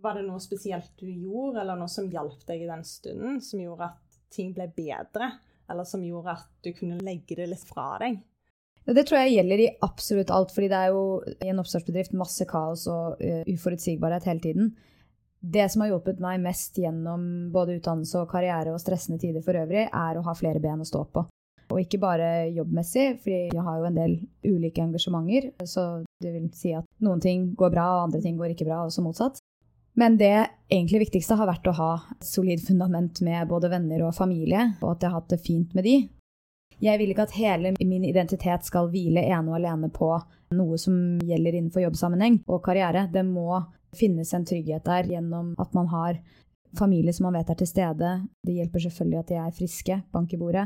Var 0.05 0.17
det 0.19 0.25
noe 0.27 0.43
spesielt 0.43 0.91
du 0.99 1.07
gjorde, 1.09 1.61
eller 1.63 1.79
noe 1.79 1.91
som 1.91 2.09
hjalp 2.11 2.45
deg 2.47 2.63
i 2.63 2.69
den 2.69 2.85
stunden, 2.85 3.41
som 3.41 3.61
gjorde 3.63 3.89
at 3.93 4.19
ting 4.33 4.53
ble 4.55 4.67
bedre? 4.75 5.31
Eller 5.71 5.87
som 5.89 6.03
gjorde 6.05 6.35
at 6.35 6.49
du 6.65 6.71
kunne 6.77 7.01
legge 7.01 7.37
det 7.39 7.49
litt 7.49 7.63
fra 7.65 7.95
deg? 8.03 8.19
Det 8.85 9.01
tror 9.07 9.23
jeg 9.23 9.37
gjelder 9.39 9.63
i 9.63 9.71
absolutt 9.81 10.33
alt, 10.33 10.51
fordi 10.53 10.67
det 10.69 10.81
er 10.81 10.91
jo 10.93 11.05
i 11.41 11.49
en 11.49 11.61
oppstartsbedrift 11.63 12.13
masse 12.13 12.45
kaos 12.45 12.83
og 12.91 13.17
uh, 13.17 13.41
uforutsigbarhet 13.49 14.27
hele 14.29 14.43
tiden 14.43 14.75
det 15.51 15.69
som 15.71 15.83
har 15.83 15.93
hjulpet 15.93 16.21
meg 16.23 16.41
mest 16.43 16.77
gjennom 16.79 17.51
både 17.53 17.77
utdannelse 17.79 18.21
og 18.21 18.29
karriere 18.31 18.73
og 18.73 18.81
stressende 18.81 19.19
tider 19.21 19.43
for 19.45 19.57
øvrig, 19.59 19.85
er 19.85 20.17
å 20.17 20.23
ha 20.25 20.35
flere 20.37 20.61
ben 20.63 20.81
å 20.81 20.87
stå 20.87 21.03
på. 21.13 21.25
Og 21.73 21.81
ikke 21.81 21.99
bare 22.01 22.29
jobbmessig, 22.53 23.05
fordi 23.23 23.37
jeg 23.53 23.65
har 23.67 23.79
jo 23.79 23.87
en 23.89 23.97
del 23.97 24.15
ulike 24.45 24.83
engasjementer. 24.83 25.49
Så 25.65 25.85
det 26.25 26.33
vil 26.33 26.49
si 26.57 26.73
at 26.75 26.87
noen 27.05 27.21
ting 27.23 27.51
går 27.57 27.73
bra, 27.73 27.85
og 27.95 28.07
andre 28.09 28.23
ting 28.23 28.39
går 28.39 28.53
ikke 28.53 28.67
bra, 28.67 28.83
og 28.85 28.93
så 28.93 29.03
motsatt. 29.05 29.39
Men 29.95 30.17
det 30.19 30.33
egentlig 30.67 31.05
viktigste 31.05 31.37
har 31.39 31.47
vært 31.47 31.69
å 31.71 31.77
ha 31.77 31.91
et 32.17 32.27
solid 32.27 32.59
fundament 32.65 33.21
med 33.23 33.47
både 33.47 33.71
venner 33.71 34.03
og 34.03 34.15
familie, 34.17 34.73
og 34.81 34.95
at 34.95 35.05
jeg 35.05 35.13
har 35.13 35.21
hatt 35.21 35.31
det 35.31 35.43
fint 35.45 35.75
med 35.77 35.87
de. 35.87 35.95
Jeg 36.83 36.99
vil 36.99 37.13
ikke 37.13 37.27
at 37.29 37.37
hele 37.37 37.71
min 37.79 38.03
identitet 38.03 38.65
skal 38.67 38.89
hvile 38.91 39.23
ene 39.23 39.47
og 39.47 39.59
alene 39.61 39.87
på 39.93 40.09
noe 40.55 40.79
som 40.81 40.95
gjelder 41.23 41.55
innenfor 41.55 41.85
jobbsammenheng 41.85 42.41
og 42.51 42.63
karriere. 42.65 43.05
Det 43.11 43.23
må 43.23 43.61
finnes 43.95 44.33
en 44.35 44.43
trygghet 44.47 44.83
der 44.83 45.07
gjennom 45.13 45.53
at 45.61 45.71
man 45.77 45.87
har 45.93 46.19
familie 46.75 47.13
som 47.15 47.29
man 47.29 47.37
vet 47.39 47.53
er 47.53 47.59
til 47.61 47.69
stede. 47.71 48.09
Det 48.43 48.57
hjelper 48.57 48.83
selvfølgelig 48.83 49.21
at 49.21 49.31
de 49.31 49.37
er 49.39 49.55
friske, 49.55 50.01
bank 50.11 50.35
i 50.35 50.41
bordet. 50.41 50.65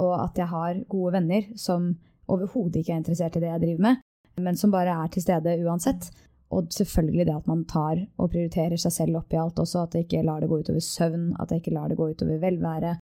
Og 0.00 0.14
at 0.16 0.40
jeg 0.40 0.48
har 0.48 0.80
gode 0.88 1.12
venner 1.18 1.52
som 1.60 1.92
overhodet 2.32 2.80
ikke 2.80 2.94
er 2.94 3.02
interessert 3.02 3.36
i 3.36 3.42
det 3.44 3.50
jeg 3.50 3.64
driver 3.66 3.84
med, 3.90 4.00
men 4.40 4.56
som 4.56 4.72
bare 4.72 4.94
er 5.04 5.12
til 5.12 5.24
stede 5.24 5.58
uansett. 5.64 6.10
Og 6.52 6.68
selvfølgelig 6.74 7.26
det 7.28 7.36
at 7.36 7.48
man 7.48 7.64
tar 7.68 8.02
og 8.20 8.28
prioriterer 8.32 8.76
seg 8.80 8.92
selv 8.92 9.22
opp 9.22 9.32
i 9.32 9.40
alt 9.40 9.60
også, 9.62 9.86
at 9.86 9.96
jeg 9.96 10.04
ikke 10.04 10.24
lar 10.26 10.42
det 10.42 10.50
gå 10.50 10.58
utover 10.60 10.84
søvn, 10.84 11.30
at 11.40 11.50
jeg 11.52 11.62
ikke 11.62 11.72
lar 11.72 11.88
det 11.88 11.96
gå 11.96 12.10
utover 12.12 12.42
velvære. 12.42 12.98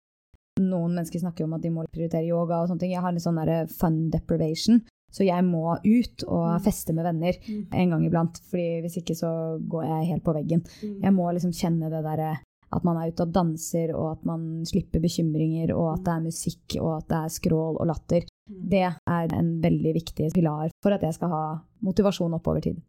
Noen 0.59 0.93
mennesker 0.93 1.23
snakker 1.23 1.47
om 1.47 1.55
at 1.57 1.63
de 1.63 1.71
må 1.73 1.87
prioritere 1.89 2.27
yoga 2.27 2.59
og 2.59 2.69
sånne 2.69 2.83
ting. 2.83 2.93
Jeg 2.93 3.01
har 3.01 3.15
litt 3.15 3.25
sånn 3.25 3.39
fun 3.73 3.97
deprivation, 4.13 4.83
så 5.09 5.25
jeg 5.25 5.45
må 5.47 5.63
ut 5.81 6.25
og 6.27 6.45
mm. 6.45 6.61
feste 6.67 6.93
med 6.93 7.07
venner 7.07 7.39
mm. 7.41 7.63
en 7.73 7.95
gang 7.95 8.05
iblant. 8.05 8.37
fordi 8.51 8.83
hvis 8.83 8.99
ikke 9.01 9.17
så 9.17 9.31
går 9.71 9.87
jeg 9.87 10.11
helt 10.11 10.25
på 10.27 10.35
veggen. 10.37 10.61
Mm. 10.83 10.99
Jeg 11.07 11.15
må 11.15 11.31
liksom 11.33 11.55
kjenne 11.55 11.89
det 11.89 12.03
derre 12.05 12.35
at 12.69 12.85
man 12.85 12.99
er 12.99 13.09
ute 13.09 13.25
og 13.25 13.33
danser, 13.33 13.95
og 13.97 14.11
at 14.11 14.25
man 14.29 14.43
slipper 14.69 15.01
bekymringer, 15.01 15.73
og 15.73 15.95
at 15.95 16.03
det 16.05 16.13
er 16.13 16.25
musikk, 16.27 16.75
og 16.77 16.91
at 16.99 17.07
det 17.09 17.21
er 17.23 17.31
skrål 17.33 17.79
og 17.79 17.89
latter. 17.89 18.27
Det 18.49 18.83
er 18.87 19.33
en 19.37 19.55
veldig 19.63 19.93
viktig 19.99 20.29
pilar 20.35 20.73
for 20.83 20.95
at 20.95 21.05
jeg 21.05 21.17
skal 21.17 21.33
ha 21.33 21.43
motivasjon 21.85 22.35
oppover 22.37 22.65
tid. 22.65 22.79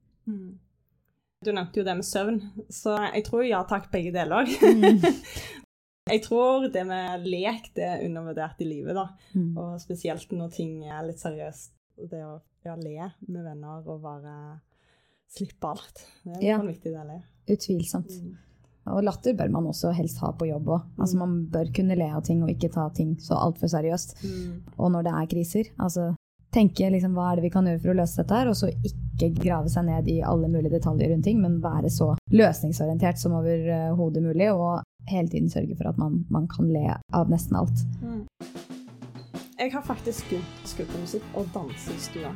Du 1.41 1.53
nevnte 1.57 1.81
jo 1.81 1.87
det 1.87 1.97
med 1.97 2.05
søvn, 2.05 2.39
så 2.69 2.99
jeg 3.15 3.25
tror 3.25 3.47
ja 3.47 3.63
takk, 3.69 3.89
begge 3.93 4.13
deler. 4.13 4.49
jeg 6.13 6.23
tror 6.27 6.67
det 6.73 6.83
med 6.89 7.25
lek 7.25 7.71
det 7.77 7.87
er 7.87 8.05
undervurdert 8.05 8.61
i 8.61 8.69
livet, 8.69 8.97
da. 8.97 9.07
Mm. 9.33 9.55
Og 9.57 9.79
spesielt 9.81 10.33
når 10.37 10.53
ting 10.57 10.75
er 10.85 11.07
litt 11.07 11.23
seriøst 11.23 11.73
det 12.11 12.21
å 12.25 12.35
ja, 12.65 12.77
le 12.77 13.09
med 13.29 13.45
venner 13.45 13.89
og 13.89 14.03
bare 14.05 14.35
slippe 15.31 15.73
alt. 15.73 16.05
Det 16.25 16.39
er 16.43 16.47
ja. 16.51 16.61
en 16.61 16.69
viktig 16.69 16.93
del. 16.93 17.17
Utvilsomt. 17.51 18.13
Mm. 18.21 18.37
Og 18.89 19.05
latter 19.05 19.37
bør 19.37 19.51
man 19.53 19.69
også 19.69 19.93
helst 19.95 20.23
ha 20.25 20.33
på 20.33 20.49
jobb 20.49 20.71
òg. 20.73 20.89
Altså, 20.99 21.17
mm. 21.17 21.21
man 21.21 21.37
bør 21.53 21.69
kunne 21.77 21.99
le 21.99 22.09
av 22.09 22.25
ting 22.27 22.41
og 22.43 22.51
ikke 22.53 22.73
ta 22.73 22.89
ting 22.97 23.13
så 23.21 23.37
altfor 23.37 23.71
seriøst. 23.71 24.17
Mm. 24.25 24.51
Og 24.79 24.93
når 24.95 25.07
det 25.07 25.15
er 25.15 25.31
kriser. 25.35 25.73
Altså 25.79 26.11
tenke 26.55 26.91
liksom, 26.91 27.15
hva 27.15 27.31
er 27.31 27.39
det 27.39 27.47
vi 27.47 27.53
kan 27.55 27.69
gjøre 27.69 27.83
for 27.83 27.93
å 27.93 27.99
løse 28.01 28.23
dette 28.23 28.41
her, 28.41 28.51
og 28.51 28.59
så 28.59 28.71
ikke 28.73 29.31
grave 29.37 29.71
seg 29.71 29.87
ned 29.87 30.09
i 30.11 30.19
alle 30.27 30.51
mulige 30.51 30.75
detaljer 30.75 31.13
rundt 31.13 31.27
ting, 31.29 31.39
men 31.43 31.61
være 31.63 31.93
så 31.93 32.13
løsningsorientert 32.35 33.21
som 33.21 33.37
overhodet 33.39 34.25
mulig, 34.25 34.51
og 34.51 34.83
hele 35.11 35.31
tiden 35.31 35.51
sørge 35.53 35.77
for 35.79 35.93
at 35.93 36.01
man, 36.01 36.25
man 36.33 36.49
kan 36.51 36.71
le 36.73 36.99
av 37.15 37.31
nesten 37.31 37.59
alt. 37.61 37.87
Mm. 38.03 38.25
Jeg 39.61 39.75
har 39.75 39.83
faktisk 39.85 40.31
å 40.33 40.39
på 40.89 40.99
musikk 41.03 41.35
og 41.37 41.49
danse 41.53 41.93
i 41.93 42.01
stua. 42.01 42.31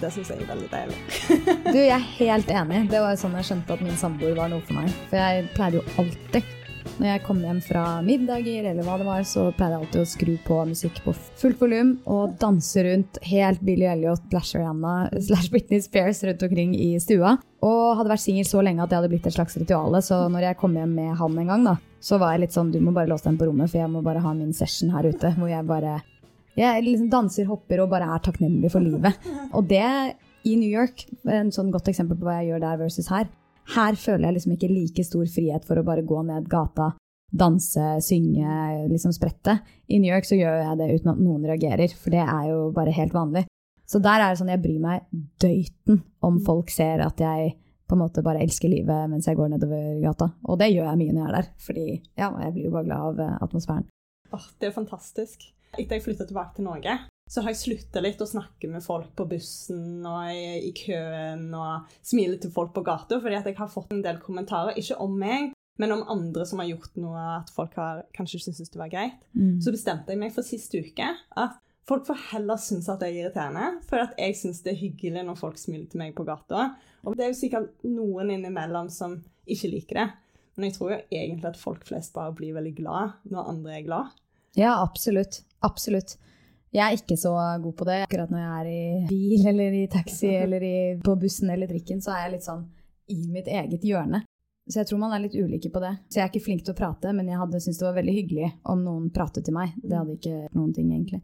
Det 0.00 0.08
syns 0.10 0.32
jeg 0.32 0.42
er 0.42 0.48
veldig 0.48 0.66
deilig. 0.72 0.96
du, 1.74 1.78
jeg 1.78 1.94
er 1.94 2.06
helt 2.16 2.50
enig. 2.50 2.80
Det 2.90 3.02
var 3.04 3.14
sånn 3.20 3.36
jeg 3.38 3.46
skjønte 3.52 3.76
at 3.76 3.84
min 3.86 3.98
samboer 4.00 4.34
var 4.34 4.50
noe 4.50 4.64
for 4.66 4.80
meg. 4.80 4.90
For 5.06 5.20
jeg 5.20 5.44
pleide 5.54 5.78
jo 5.78 5.84
alltid 6.02 6.48
når 6.96 7.08
jeg 7.10 7.22
kom 7.26 7.40
hjem 7.44 7.58
fra 7.60 7.84
middager 8.02 8.66
eller 8.70 8.86
hva 8.86 8.96
det 8.98 9.06
var, 9.06 9.22
så 9.28 9.44
pleide 9.54 9.76
jeg 9.76 9.84
alltid 9.84 10.00
å 10.00 10.08
skru 10.10 10.32
på 10.46 10.58
musikk 10.72 11.00
på 11.04 11.14
fullt 11.38 11.62
volum 11.62 11.90
og 12.08 12.34
danse 12.42 12.82
rundt 12.86 13.18
helt 13.26 13.62
Billy 13.66 13.86
Elliot 13.90 14.26
Blash 14.32 14.58
Ariana 14.58 14.96
slash 15.12 15.52
Britney 15.52 15.82
Spears 15.84 16.24
rundt 16.26 16.42
omkring 16.46 16.74
i 16.74 16.96
stua. 17.02 17.36
Og 17.66 18.00
hadde 18.00 18.10
vært 18.10 18.24
singel 18.24 18.48
så 18.48 18.64
lenge 18.66 18.82
at 18.82 18.90
det 18.90 18.98
hadde 18.98 19.12
blitt 19.12 19.30
et 19.30 19.38
slags 19.38 19.54
ritual. 19.60 19.94
Så 20.02 20.24
når 20.32 20.50
jeg 20.50 20.58
kom 20.58 20.74
hjem 20.78 20.98
med 20.98 21.14
han 21.20 21.38
en 21.44 21.54
gang, 21.54 21.70
da, 21.70 21.78
så 22.02 22.18
var 22.22 22.34
jeg 22.34 22.46
litt 22.46 22.58
sånn 22.58 22.74
du 22.74 22.80
må 22.82 22.94
bare 22.96 23.12
låse 23.12 23.28
den 23.28 23.38
på 23.38 23.46
rommet, 23.46 23.70
for 23.70 23.84
jeg 23.84 23.92
må 23.92 24.02
bare 24.06 24.24
ha 24.24 24.34
min 24.34 24.54
session 24.56 24.90
her 24.96 25.06
ute. 25.06 25.34
Hvor 25.38 25.52
jeg 25.52 25.68
bare 25.68 25.98
jeg 26.56 26.84
liksom 26.84 27.10
danser, 27.12 27.48
hopper 27.50 27.82
og 27.84 27.90
bare 27.92 28.08
er 28.14 28.22
takknemlig 28.24 28.70
for 28.72 28.84
livet. 28.84 29.18
Og 29.56 29.66
det 29.68 30.16
i 30.46 30.54
New 30.58 30.70
York, 30.70 31.06
en 31.28 31.50
sånn 31.54 31.72
godt 31.74 31.90
eksempel 31.90 32.18
på 32.18 32.28
hva 32.28 32.38
jeg 32.40 32.52
gjør 32.52 32.62
der 32.64 32.80
versus 32.84 33.10
her, 33.12 33.28
Her 33.66 33.96
føler 33.98 34.28
jeg 34.28 34.34
liksom 34.36 34.52
ikke 34.54 34.68
like 34.70 35.02
stor 35.02 35.26
frihet 35.26 35.64
for 35.66 35.74
å 35.80 35.82
bare 35.82 36.04
gå 36.06 36.20
ned 36.22 36.44
gata, 36.46 36.92
danse, 37.34 37.96
synge, 38.06 38.86
liksom 38.92 39.10
sprette. 39.10 39.56
I 39.90 39.98
New 39.98 40.12
York 40.12 40.28
så 40.28 40.38
gjør 40.38 40.60
jeg 40.60 40.78
det 40.78 40.86
uten 40.92 41.10
at 41.10 41.18
noen 41.18 41.48
reagerer, 41.50 41.90
for 41.98 42.14
det 42.14 42.22
er 42.22 42.44
jo 42.52 42.60
bare 42.76 42.94
helt 42.94 43.16
vanlig. 43.16 43.42
Så 43.86 43.98
der 44.02 44.22
er 44.22 44.30
det 44.30 44.38
sånn 44.38 44.52
jeg 44.54 44.62
bryr 44.62 44.78
meg 44.82 45.06
døyten 45.42 45.98
om 46.26 46.38
folk 46.46 46.70
ser 46.74 47.02
at 47.02 47.18
jeg 47.22 47.56
på 47.86 47.94
en 47.94 48.02
måte 48.02 48.22
bare 48.26 48.42
elsker 48.42 48.70
livet 48.70 49.10
mens 49.10 49.28
jeg 49.30 49.38
går 49.38 49.52
nedover 49.52 50.00
gata. 50.02 50.32
Og 50.50 50.58
det 50.58 50.72
gjør 50.72 50.88
jeg 50.90 51.00
mye 51.02 51.12
når 51.12 51.20
jeg 51.22 51.28
er 51.28 51.36
der, 51.36 51.50
fordi 51.66 51.86
ja, 52.18 52.30
jeg 52.42 52.54
blir 52.54 52.66
jo 52.66 52.74
bare 52.74 52.88
glad 52.88 53.10
av 53.10 53.22
eh, 53.22 53.36
atmosfæren. 53.46 53.86
Åh, 54.34 54.48
det 54.60 54.70
er 54.70 54.74
fantastisk. 54.74 55.46
Etter 55.76 55.98
jeg 55.98 56.06
flytta 56.06 56.26
tilbake 56.28 56.56
til 56.56 56.66
Norge, 56.66 56.96
så 57.30 57.42
har 57.42 57.52
jeg 57.52 57.60
slutta 57.60 58.02
litt 58.02 58.20
å 58.22 58.28
snakke 58.28 58.68
med 58.70 58.84
folk 58.84 59.10
på 59.18 59.26
bussen 59.28 60.04
og 60.06 60.30
i, 60.30 60.68
i 60.68 60.72
køen 60.76 61.48
og 61.58 61.96
smile 62.06 62.38
til 62.42 62.52
folk 62.54 62.72
på 62.76 62.84
gata, 62.86 63.18
fordi 63.22 63.38
at 63.38 63.48
jeg 63.50 63.58
har 63.58 63.70
fått 63.70 63.94
en 63.94 64.04
del 64.04 64.20
kommentarer, 64.22 64.78
ikke 64.78 64.98
om 65.02 65.16
meg, 65.18 65.50
men 65.76 65.92
om 65.92 66.04
andre 66.08 66.46
som 66.48 66.62
har 66.62 66.70
gjort 66.70 66.94
noe 67.00 67.22
at 67.40 67.50
folk 67.52 67.74
har 67.76 68.04
kanskje 68.16 68.46
syntes 68.46 68.70
det 68.72 68.80
var 68.80 68.92
greit. 68.92 69.18
Mm. 69.36 69.58
Så 69.60 69.74
bestemte 69.74 70.14
jeg 70.14 70.22
meg 70.22 70.34
for 70.34 70.46
sist 70.46 70.72
uke 70.72 71.08
at 71.36 71.58
folk 71.86 72.06
får 72.08 72.22
heller 72.32 72.60
synes 72.62 72.88
at 72.90 73.02
jeg 73.04 73.14
er 73.14 73.26
irriterende, 73.26 73.82
for 73.88 74.06
at 74.06 74.14
jeg 74.20 74.38
syns 74.38 74.62
det 74.64 74.72
er 74.72 74.80
hyggelig 74.80 75.24
når 75.26 75.40
folk 75.40 75.58
smiler 75.60 75.88
til 75.90 76.02
meg 76.02 76.14
på 76.16 76.26
gata. 76.26 76.70
Og 77.06 77.18
det 77.18 77.26
er 77.26 77.34
jo 77.34 77.40
sikkert 77.42 77.86
noen 77.86 78.32
innimellom 78.38 78.88
som 78.92 79.18
ikke 79.46 79.72
liker 79.74 80.00
det. 80.00 80.06
Men 80.56 80.70
jeg 80.70 80.78
tror 80.78 80.94
jo 80.94 81.02
egentlig 81.12 81.50
at 81.50 81.60
folk 81.60 81.84
flest 81.86 82.14
bare 82.16 82.32
blir 82.34 82.56
veldig 82.56 82.72
glad 82.78 83.18
når 83.28 83.50
andre 83.52 83.76
er 83.76 83.84
glad. 83.86 84.14
Ja, 84.56 84.78
absolutt. 84.80 85.42
Absolutt. 85.66 86.16
Jeg 86.74 86.84
er 86.84 86.96
ikke 86.98 87.16
så 87.18 87.32
god 87.62 87.76
på 87.78 87.86
det. 87.88 87.98
Akkurat 88.06 88.32
når 88.32 88.42
jeg 88.42 88.54
er 88.60 88.70
i 88.70 89.04
bil 89.10 89.50
eller 89.52 89.76
i 89.78 89.84
taxi 89.90 90.32
eller 90.44 90.64
i, 90.66 90.78
på 91.02 91.14
bussen 91.20 91.52
eller 91.54 91.70
trikken, 91.70 92.02
så 92.04 92.14
er 92.14 92.26
jeg 92.26 92.36
litt 92.36 92.48
sånn 92.48 92.64
i 93.12 93.20
mitt 93.30 93.48
eget 93.48 93.86
hjørne. 93.86 94.24
Så 94.66 94.80
jeg 94.80 94.88
tror 94.88 94.98
man 94.98 95.14
er 95.14 95.22
litt 95.22 95.36
ulike 95.38 95.70
på 95.70 95.80
det. 95.82 95.92
Så 96.10 96.18
jeg 96.18 96.24
er 96.24 96.32
ikke 96.32 96.46
flink 96.48 96.64
til 96.66 96.74
å 96.74 96.78
prate, 96.78 97.12
men 97.14 97.28
jeg 97.30 97.38
hadde 97.38 97.60
syntes 97.62 97.78
det 97.78 97.86
var 97.86 97.98
veldig 98.00 98.14
hyggelig 98.16 98.48
om 98.72 98.82
noen 98.82 99.10
pratet 99.14 99.46
til 99.46 99.54
meg. 99.54 99.76
Det 99.78 99.94
hadde 99.94 100.16
ikke 100.16 100.38
noen 100.58 100.72
ting, 100.74 100.88
egentlig. 100.90 101.22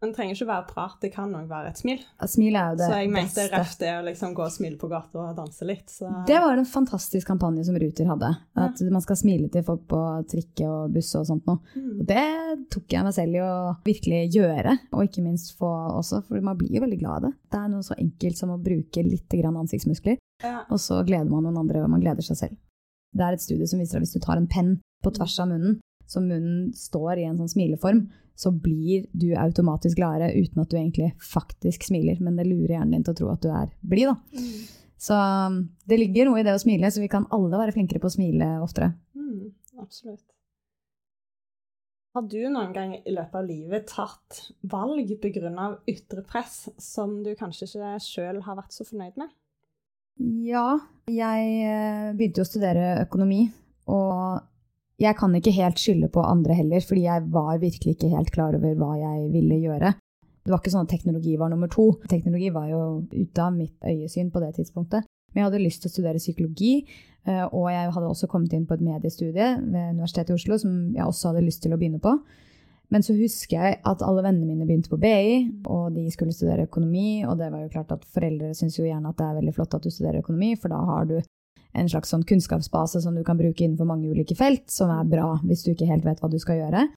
Men 0.00 0.10
det 0.12 0.16
trenger 0.16 0.32
ikke 0.38 0.46
være 0.48 0.64
prat, 0.70 0.94
det 1.02 1.10
kan 1.12 1.32
òg 1.36 1.48
være 1.50 1.70
et 1.74 1.76
smil. 1.82 1.98
Smil 2.24 2.54
er 2.56 2.70
jo 2.70 2.76
det 2.80 2.86
så 2.88 3.00
jeg 3.02 3.10
mente 3.12 3.34
beste. 3.42 3.48
røft 3.52 3.80
det 3.82 3.90
å 3.92 4.04
liksom 4.06 4.30
gå 4.38 4.44
og 4.46 4.52
smile 4.54 4.78
på 4.80 4.88
gata 4.88 5.18
og 5.20 5.34
danse 5.36 5.66
litt. 5.68 5.90
Så. 5.92 6.08
Det 6.24 6.38
var 6.40 6.56
en 6.56 6.64
fantastisk 6.64 7.28
kampanje 7.28 7.66
som 7.68 7.76
Ruter 7.76 8.08
hadde. 8.08 8.30
At 8.56 8.80
man 8.88 9.04
skal 9.04 9.18
smile 9.20 9.50
til 9.52 9.66
folk 9.66 9.82
på 9.92 10.00
trikke 10.32 10.70
og 10.70 10.94
buss 10.94 11.10
og 11.20 11.26
sånt 11.28 11.44
noe. 11.50 11.60
Mm. 11.76 11.90
Og 12.00 12.08
det 12.08 12.24
tok 12.72 12.96
jeg 12.96 13.04
meg 13.04 13.16
selv 13.18 13.36
i 13.36 13.42
å 13.44 13.52
virkelig 13.84 14.22
gjøre, 14.38 14.78
og 14.96 15.04
ikke 15.04 15.26
minst 15.26 15.52
få 15.60 15.68
også, 15.98 16.22
for 16.30 16.40
man 16.48 16.56
blir 16.56 16.78
jo 16.78 16.84
veldig 16.86 17.00
glad 17.02 17.18
av 17.18 17.26
det. 17.28 17.32
Det 17.52 17.60
er 17.60 17.68
noe 17.74 17.84
så 17.84 17.98
enkelt 18.00 18.40
som 18.40 18.54
å 18.56 18.58
bruke 18.64 19.04
litt 19.04 19.28
grann 19.36 19.60
ansiktsmuskler, 19.60 20.16
Ja. 20.40 20.62
og 20.70 20.80
så 20.80 21.02
gleder 21.04 21.28
man 21.28 21.44
noen 21.44 21.60
andre, 21.60 21.84
og 21.84 21.90
man 21.92 22.00
gleder 22.00 22.24
seg 22.24 22.40
selv. 22.40 22.56
Det 23.12 23.26
er 23.26 23.36
et 23.36 23.44
studie 23.44 23.66
som 23.68 23.78
viser 23.82 24.00
at 24.00 24.06
hvis 24.06 24.16
du 24.16 24.20
tar 24.24 24.38
en 24.40 24.48
penn 24.48 24.78
på 25.04 25.12
tvers 25.12 25.36
av 25.44 25.48
munnen, 25.52 25.76
så 26.08 26.24
munnen 26.24 26.72
står 26.72 27.18
i 27.20 27.28
en 27.28 27.36
sånn 27.36 27.52
smileform, 27.52 28.08
så 28.40 28.52
blir 28.54 29.04
du 29.12 29.28
automatisk 29.36 29.98
gladere 30.00 30.32
uten 30.32 30.62
at 30.62 30.70
du 30.70 30.78
egentlig 30.78 31.10
faktisk 31.20 31.84
smiler. 31.90 32.20
Men 32.24 32.38
det 32.40 32.48
lurer 32.48 32.78
hjernen 32.78 32.96
din 32.96 33.04
til 33.04 33.12
å 33.12 33.18
tro 33.18 33.30
at 33.34 33.44
du 33.44 33.50
er 33.52 33.72
blid, 33.84 34.08
da. 34.08 34.40
Så 35.00 35.16
um, 35.16 35.62
det 35.88 36.00
ligger 36.00 36.28
noe 36.28 36.40
i 36.40 36.44
det 36.44 36.56
å 36.56 36.60
smile, 36.60 36.90
så 36.92 37.02
vi 37.02 37.08
kan 37.12 37.28
alle 37.32 37.60
være 37.60 37.72
flinkere 37.76 38.00
på 38.02 38.08
å 38.08 38.14
smile 38.16 38.48
oftere. 38.64 38.92
Mm, 39.16 39.52
absolutt. 39.80 40.24
Har 42.16 42.24
du 42.26 42.40
noen 42.50 42.72
gang 42.74 42.96
i 42.98 43.12
løpet 43.14 43.36
av 43.38 43.46
livet 43.46 43.86
tatt 43.86 44.40
valg 44.66 45.12
pga. 45.22 45.68
ytre 45.86 46.24
press 46.26 46.64
som 46.82 47.20
du 47.22 47.36
kanskje 47.38 47.68
ikke 47.68 47.92
sjøl 48.02 48.40
har 48.48 48.58
vært 48.58 48.74
så 48.74 48.88
fornøyd 48.88 49.20
med? 49.20 49.30
Ja, 50.44 50.80
jeg 51.08 51.52
eh, 51.64 52.10
begynte 52.16 52.42
jo 52.42 52.48
å 52.48 52.50
studere 52.50 52.88
økonomi, 53.04 53.44
og 53.88 54.42
jeg 55.00 55.16
kan 55.16 55.34
ikke 55.36 55.54
helt 55.56 55.80
skylde 55.80 56.10
på 56.12 56.22
andre 56.26 56.54
heller, 56.58 56.84
fordi 56.84 57.06
jeg 57.06 57.26
var 57.32 57.60
virkelig 57.62 57.96
ikke 57.96 58.12
helt 58.12 58.32
klar 58.34 58.56
over 58.56 58.74
hva 58.76 58.94
jeg 59.00 59.30
ville 59.32 59.60
gjøre. 59.62 59.94
Det 60.44 60.52
var 60.52 60.60
ikke 60.60 60.72
sånn 60.72 60.86
at 60.88 60.92
teknologi 60.92 61.36
var 61.40 61.50
nummer 61.52 61.70
to. 61.72 61.86
Teknologi 62.10 62.50
var 62.52 62.68
jo 62.68 62.82
ute 63.12 63.44
av 63.44 63.54
mitt 63.54 63.76
øyesyn 63.86 64.30
på 64.32 64.42
det 64.44 64.54
tidspunktet. 64.58 65.08
Men 65.30 65.40
jeg 65.40 65.46
hadde 65.46 65.62
lyst 65.62 65.84
til 65.84 65.90
å 65.90 65.94
studere 65.94 66.20
psykologi, 66.20 66.72
eh, 67.28 67.44
og 67.46 67.68
jeg 67.70 67.92
hadde 67.94 68.10
også 68.10 68.28
kommet 68.28 68.54
inn 68.56 68.66
på 68.66 68.76
et 68.76 68.84
mediestudie 68.84 69.50
ved 69.62 69.96
Universitetet 69.96 70.32
i 70.32 70.38
Oslo 70.38 70.58
som 70.58 70.78
jeg 70.96 71.04
også 71.06 71.30
hadde 71.30 71.44
lyst 71.46 71.62
til 71.62 71.76
å 71.76 71.78
begynne 71.80 72.02
på. 72.02 72.16
Men 72.90 73.04
så 73.06 73.14
husker 73.14 73.60
jeg 73.60 73.78
at 73.86 74.02
alle 74.02 74.24
vennene 74.26 74.48
mine 74.48 74.66
begynte 74.66 74.90
på 74.90 74.98
BI, 74.98 75.44
og 75.70 75.94
de 75.94 76.08
skulle 76.10 76.34
studere 76.34 76.66
økonomi, 76.66 77.22
og 77.22 77.38
det 77.38 77.52
var 77.52 77.62
jo 77.62 77.70
klart 77.70 77.92
at 77.94 78.08
foreldre 78.10 78.50
syns 78.58 78.80
jo 78.80 78.88
gjerne 78.88 79.12
at 79.12 79.20
det 79.20 79.28
er 79.28 79.36
veldig 79.38 79.54
flott 79.54 79.76
at 79.78 79.86
du 79.86 79.92
studerer 79.94 80.24
økonomi, 80.24 80.56
for 80.58 80.74
da 80.74 80.80
har 80.88 81.06
du 81.06 81.20
en 81.72 81.88
slags 81.90 82.10
sånn 82.12 82.24
kunnskapsbase 82.26 83.02
som 83.04 83.14
du 83.14 83.22
kan 83.26 83.38
bruke 83.38 83.64
innenfor 83.64 83.88
mange 83.88 84.10
ulike 84.10 84.36
felt, 84.38 84.66
som 84.70 84.90
er 84.94 85.06
bra 85.08 85.36
hvis 85.44 85.64
du 85.64 85.72
ikke 85.72 85.88
helt 85.90 86.06
vet 86.06 86.22
hva 86.22 86.30
du 86.32 86.38
skal 86.42 86.60
gjøre. 86.60 86.88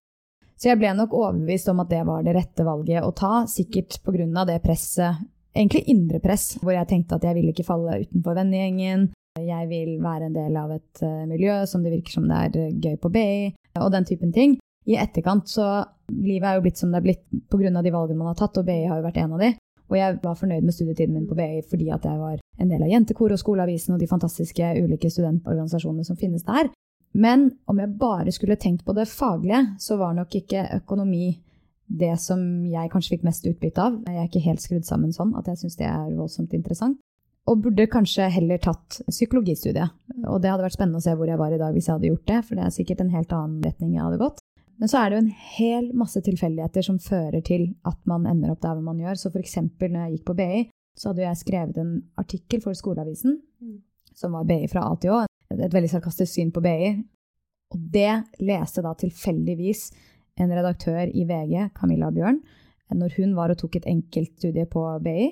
Så 0.58 0.70
jeg 0.70 0.80
ble 0.80 0.94
nok 0.96 1.14
overbevist 1.18 1.70
om 1.72 1.82
at 1.84 1.90
det 1.92 2.04
var 2.08 2.24
det 2.26 2.36
rette 2.38 2.66
valget 2.66 3.06
å 3.06 3.12
ta, 3.18 3.44
sikkert 3.50 4.00
pga. 4.06 4.46
det 4.48 4.62
presset, 4.64 5.26
egentlig 5.54 5.84
indre 5.92 6.22
press, 6.24 6.54
hvor 6.62 6.74
jeg 6.74 6.90
tenkte 6.90 7.18
at 7.18 7.26
jeg 7.28 7.38
ville 7.38 7.54
ikke 7.54 7.68
falle 7.68 8.00
utenfor 8.06 8.38
vennegjengen, 8.38 9.10
jeg 9.42 9.66
vil 9.66 9.98
være 10.02 10.30
en 10.30 10.36
del 10.36 10.58
av 10.62 10.72
et 10.76 11.02
uh, 11.02 11.26
miljø 11.26 11.64
som 11.66 11.82
det 11.82 11.96
virker 11.96 12.14
som 12.14 12.28
det 12.30 12.38
er 12.38 12.58
uh, 12.70 12.76
gøy 12.78 13.00
på 13.02 13.10
BI, 13.10 13.50
og 13.82 13.90
den 13.96 14.06
typen 14.06 14.34
ting. 14.34 14.60
I 14.86 15.00
etterkant 15.02 15.50
så 15.50 15.86
Livet 16.14 16.46
er 16.46 16.58
jo 16.58 16.64
blitt 16.66 16.78
som 16.78 16.92
det 16.92 17.00
er 17.00 17.06
blitt 17.06 17.22
pga. 17.50 17.82
de 17.82 17.92
valgene 17.94 18.20
man 18.20 18.28
har 18.34 18.38
tatt, 18.38 18.58
og 18.60 18.66
BI 18.68 18.84
har 18.86 19.00
jo 19.00 19.06
vært 19.06 19.22
en 19.24 19.34
av 19.34 19.40
de. 19.42 19.54
Og 19.90 19.96
jeg 19.98 20.18
var 20.22 20.36
fornøyd 20.38 20.66
med 20.68 20.76
studietiden 20.76 21.16
min 21.16 21.30
på 21.30 21.38
BI 21.38 21.64
fordi 21.70 21.88
at 21.96 22.06
jeg 22.06 22.20
var 22.20 22.43
en 22.62 22.70
del 22.70 22.84
av 22.86 22.92
Jentekor 22.92 23.34
og 23.34 23.42
Skoleavisen 23.42 23.96
og 23.96 24.02
de 24.02 24.10
fantastiske 24.10 24.74
ulike 24.84 25.10
studentorganisasjonene 25.12 26.06
som 26.08 26.20
finnes 26.20 26.46
der. 26.48 26.70
Men 27.14 27.52
om 27.70 27.80
jeg 27.80 27.94
bare 28.02 28.34
skulle 28.34 28.58
tenkt 28.58 28.86
på 28.86 28.96
det 28.98 29.08
faglige, 29.10 29.62
så 29.80 29.98
var 30.00 30.16
nok 30.18 30.34
ikke 30.40 30.66
økonomi 30.80 31.36
det 31.94 32.16
som 32.22 32.42
jeg 32.66 32.90
kanskje 32.90 33.16
fikk 33.16 33.26
mest 33.28 33.46
utbytte 33.46 33.84
av. 33.84 34.00
Jeg 34.08 34.18
er 34.18 34.30
ikke 34.30 34.46
helt 34.48 34.64
skrudd 34.64 34.88
sammen 34.88 35.14
sånn 35.14 35.36
at 35.38 35.50
jeg 35.52 35.62
syns 35.62 35.78
det 35.78 35.90
er 35.90 36.14
voldsomt 36.18 36.56
interessant. 36.58 36.98
Og 37.50 37.60
burde 37.60 37.90
kanskje 37.92 38.30
heller 38.32 38.62
tatt 38.64 39.02
psykologistudiet. 39.10 39.92
Og 40.24 40.40
det 40.42 40.50
hadde 40.50 40.64
vært 40.64 40.78
spennende 40.78 41.02
å 41.02 41.04
se 41.04 41.14
hvor 41.20 41.28
jeg 41.28 41.42
var 41.42 41.54
i 41.54 41.60
dag 41.60 41.76
hvis 41.76 41.90
jeg 41.90 41.98
hadde 41.98 42.10
gjort 42.10 42.30
det, 42.30 42.40
for 42.48 42.58
det 42.58 42.66
er 42.66 42.76
sikkert 42.78 43.04
en 43.04 43.14
helt 43.14 43.36
annen 43.36 43.66
retning 43.68 43.98
jeg 43.98 44.06
hadde 44.06 44.22
gått. 44.22 44.40
Men 44.80 44.90
så 44.90 45.00
er 45.00 45.10
det 45.10 45.18
jo 45.18 45.24
en 45.24 45.34
hel 45.58 45.90
masse 45.98 46.22
tilfeldigheter 46.24 46.86
som 46.88 47.02
fører 47.04 47.44
til 47.46 47.68
at 47.86 48.00
man 48.10 48.26
ender 48.32 48.56
opp 48.56 48.64
der 48.64 48.74
hvor 48.78 48.88
man 48.88 49.04
gjør. 49.04 49.20
Så 49.20 49.34
eksempel 49.38 49.92
når 49.92 50.08
jeg 50.08 50.16
gikk 50.16 50.26
på 50.32 50.38
BI, 50.40 50.64
så 50.98 51.10
hadde 51.12 51.26
jeg 51.26 51.40
skrevet 51.42 51.78
en 51.82 51.94
artikkel 52.22 52.62
for 52.62 52.74
Skoleavisen 52.78 53.40
Mm. 53.62 53.82
som 54.14 54.32
var 54.32 54.44
BI 54.46 54.68
fra 54.68 54.82
A 54.92 54.96
til 54.96 55.12
Å. 55.12 55.26
Et, 55.50 55.72
veldig 55.74 55.90
sarkastisk 55.90 56.34
syn 56.34 56.52
på 56.52 56.62
BI. 56.62 57.04
Og 57.74 57.80
det 57.94 58.24
leste 58.40 58.82
da 58.84 58.94
tilfeldigvis 58.94 59.92
en 60.42 60.50
redaktør 60.50 61.08
i 61.10 61.24
VG, 61.26 61.72
Camilla 61.74 62.12
Bjørn, 62.12 62.40
når 62.94 63.16
hun 63.18 63.34
var 63.36 63.50
og 63.50 63.58
tok 63.58 63.78
et 63.78 63.88
enkeltstudie 63.90 64.66
på 64.70 64.84
BI. 65.02 65.32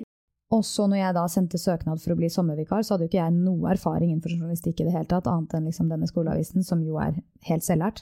Og 0.51 0.63
så 0.65 0.87
når 0.89 0.97
jeg 0.97 1.13
da 1.15 1.25
sendte 1.27 1.57
søknad 1.61 2.01
for 2.01 2.13
å 2.13 2.17
bli 2.17 2.27
sommervikar, 2.29 2.81
så 2.83 2.95
hadde 2.95 3.05
jo 3.05 3.11
ikke 3.11 3.21
jeg 3.21 3.33
noe 3.37 3.69
erfaring 3.71 4.11
innenfor 4.11 4.33
journalistikk 4.33 4.81
i 4.81 4.87
det 4.87 4.95
hele 4.95 5.05
tatt, 5.05 5.27
annet 5.27 5.53
enn 5.53 5.67
liksom 5.69 5.89
denne 5.89 6.09
skoleavisen, 6.09 6.63
som 6.65 6.81
jo 6.83 6.97
er 6.99 7.21
helt 7.47 7.63
selvlært. 7.63 8.01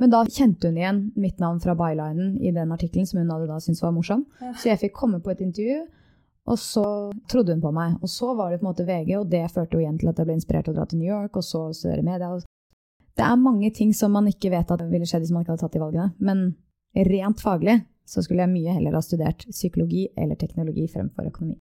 Men 0.00 0.10
da 0.14 0.22
kjente 0.24 0.70
hun 0.70 0.78
igjen 0.78 1.00
mitt 1.20 1.38
navn 1.42 1.60
fra 1.60 1.74
bylinen 1.76 2.38
i 2.40 2.54
den 2.56 2.70
artikkelen 2.72 3.06
som 3.06 3.18
hun 3.20 3.30
hadde 3.34 3.50
da 3.50 3.58
syntes 3.60 3.82
var 3.82 3.92
morsom. 3.92 4.24
Så 4.56 4.70
jeg 4.70 4.80
fikk 4.80 4.94
komme 4.96 5.20
på 5.20 5.30
et 5.34 5.42
intervju, 5.44 5.82
og 6.48 6.58
så 6.58 6.84
trodde 7.30 7.54
hun 7.54 7.62
på 7.62 7.72
meg. 7.74 7.98
Og 8.02 8.10
så 8.10 8.32
var 8.34 8.50
det 8.50 8.60
på 8.60 8.66
en 8.66 8.70
måte 8.70 8.86
VG, 8.88 9.12
og 9.18 9.28
det 9.30 9.44
førte 9.52 9.76
jo 9.76 9.82
igjen 9.82 9.98
til 10.00 10.10
at 10.10 10.18
jeg 10.18 10.28
ble 10.28 10.38
inspirert 10.38 10.66
til 10.68 10.74
å 10.74 10.78
dra 10.80 10.86
til 10.88 11.00
New 11.02 11.10
York, 11.10 11.36
og 11.36 11.46
så 11.46 11.66
studere 11.76 12.06
media. 12.06 12.32
Det 13.16 13.26
er 13.26 13.40
mange 13.40 13.70
ting 13.76 13.92
som 13.96 14.14
man 14.16 14.30
ikke 14.30 14.52
vet 14.54 14.70
at 14.72 14.84
ville 14.88 15.08
skjedd 15.08 15.26
hvis 15.26 15.32
man 15.34 15.44
ikke 15.44 15.54
hadde 15.54 15.64
tatt 15.66 15.76
de 15.76 15.82
valgene. 15.82 16.10
Men 16.18 16.44
rent 17.10 17.42
faglig 17.44 17.80
så 18.08 18.24
skulle 18.24 18.46
jeg 18.46 18.54
mye 18.54 18.74
heller 18.74 18.96
ha 18.96 19.02
studert 19.04 19.44
psykologi 19.52 20.08
eller 20.18 20.38
teknologi 20.40 20.88
fremfor 20.90 21.28
økonomi. 21.30 21.58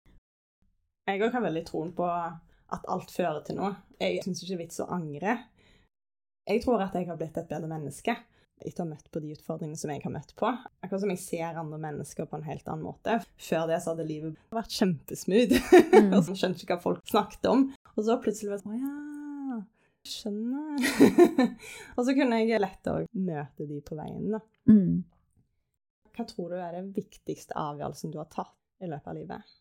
Jeg 1.08 1.20
òg 1.20 1.36
har 1.36 1.44
veldig 1.44 1.64
troen 1.68 1.92
på 1.96 2.04
at 2.08 2.86
alt 2.90 3.12
fører 3.12 3.42
til 3.46 3.60
noe. 3.60 3.74
Jeg 4.00 4.22
syns 4.24 4.42
ikke 4.44 4.62
vits 4.64 4.80
å 4.82 4.88
angre. 4.92 5.38
Jeg 6.48 6.60
tror 6.64 6.82
at 6.84 6.96
jeg 6.96 7.08
har 7.08 7.16
blitt 7.20 7.36
et 7.40 7.48
bedre 7.48 7.70
menneske 7.70 8.16
etter 8.64 8.82
å 8.82 8.86
ha 8.86 8.92
møtt 8.94 9.10
på 9.12 9.22
de 9.22 9.32
utfordringene 9.34 9.78
som 9.78 9.92
jeg 9.92 10.02
har 10.04 10.12
møtt 10.14 10.34
på. 10.38 10.50
Akkurat 10.84 11.02
som 11.04 11.12
jeg 11.12 11.22
ser 11.22 11.60
andre 11.60 11.78
mennesker 11.82 12.28
på 12.28 12.38
en 12.38 12.46
helt 12.48 12.68
annen 12.68 12.86
måte. 12.86 13.18
Før 13.40 13.68
det 13.70 13.80
så 13.84 13.94
hadde 13.94 14.08
livet 14.08 14.38
vært 14.54 14.76
kjempesmooth. 14.78 15.56
Mm. 15.94 16.12
og 16.16 16.20
så 16.26 16.36
skjønte 16.40 16.64
ikke 16.64 16.78
hva 16.78 16.86
folk 16.88 17.10
snakket 17.10 17.50
om. 17.50 17.66
Og 17.94 18.06
så 18.06 18.18
plutselig 18.22 18.52
var 18.52 18.60
det 18.60 18.64
sånn 18.64 18.76
Å 18.76 18.84
ja, 18.84 19.58
skjønner. 20.14 20.86
og 21.96 22.06
så 22.06 22.16
kunne 22.16 22.40
jeg 22.42 22.62
lettere 22.62 23.08
møte 23.12 23.68
de 23.68 23.82
på 23.84 23.98
veien, 23.98 24.30
da. 24.36 24.40
Mm. 24.70 25.02
Hva 26.14 26.26
tror 26.30 26.52
du 26.52 26.60
er 26.60 26.76
den 26.76 26.92
viktigste 26.94 27.56
avgjørelsen 27.58 28.14
du 28.14 28.20
har 28.22 28.30
tatt 28.30 28.54
i 28.84 28.90
løpet 28.90 29.10
av 29.10 29.18
livet? 29.18 29.54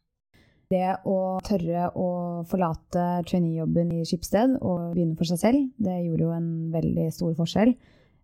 Det 0.73 0.85
å 1.09 1.17
tørre 1.45 1.89
å 1.99 2.09
forlate 2.49 3.01
trainee-jobben 3.29 3.91
i 3.93 4.05
Skipsted 4.07 4.55
og 4.61 4.93
begynne 4.93 5.17
for 5.19 5.29
seg 5.29 5.41
selv, 5.41 5.65
det 5.81 5.99
gjorde 6.05 6.27
jo 6.27 6.31
en 6.33 6.53
veldig 6.73 7.07
stor 7.13 7.35
forskjell. 7.37 7.73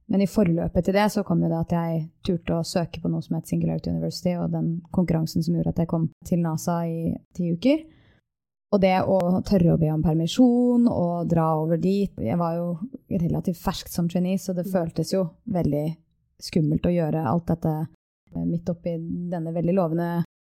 Men 0.09 0.23
i 0.25 0.29
forløpet 0.29 0.87
til 0.87 0.95
det 0.97 1.05
så 1.13 1.21
kom 1.25 1.43
jo 1.43 1.51
det 1.51 1.59
at 1.59 1.73
jeg 1.75 2.01
turte 2.25 2.57
å 2.57 2.65
søke 2.65 3.01
på 3.01 3.11
noe 3.11 3.21
som 3.21 3.37
het 3.37 3.49
Singularity 3.49 3.91
University, 3.91 4.33
og 4.41 4.49
den 4.55 4.79
konkurransen 4.95 5.45
som 5.45 5.55
gjorde 5.55 5.75
at 5.75 5.83
jeg 5.83 5.91
kom 5.91 6.07
til 6.25 6.41
NASA 6.41 6.81
i 6.89 7.13
ti 7.37 7.51
uker. 7.53 7.83
Og 8.73 8.81
det 8.81 8.95
å 9.01 9.19
tørre 9.45 9.75
å 9.75 9.81
be 9.81 9.89
om 9.93 10.01
permisjon 10.05 10.85
og 10.89 11.29
dra 11.29 11.47
over 11.57 11.79
dit 11.81 12.13
Jeg 12.21 12.37
var 12.37 12.53
jo 12.59 12.67
relativt 13.09 13.57
fersk 13.57 13.89
som 13.89 14.09
trainee, 14.09 14.37
så 14.37 14.53
det 14.53 14.67
føltes 14.69 15.13
jo 15.15 15.23
veldig 15.49 15.85
skummelt 16.39 16.85
å 16.85 16.93
gjøre 16.93 17.25
alt 17.29 17.49
dette 17.49 17.73
eh, 17.79 18.45
midt 18.45 18.69
oppi 18.69 18.93
denne 19.31 19.53
veldig 19.55 19.75
lovende 19.75 20.09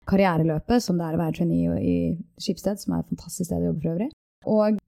karriereløpet 0.10 0.84
som 0.84 1.00
det 1.00 1.08
er 1.08 1.16
å 1.16 1.22
være 1.22 1.38
trainee 1.40 1.80
i 1.80 1.96
Skipsted, 2.42 2.82
som 2.82 2.96
er 2.96 3.04
et 3.04 3.12
fantastisk 3.14 3.48
sted 3.48 3.64
å 3.64 3.72
jobbe 3.72 3.84
for 3.86 3.96
øvrig. 3.96 4.10
Og 4.50 4.80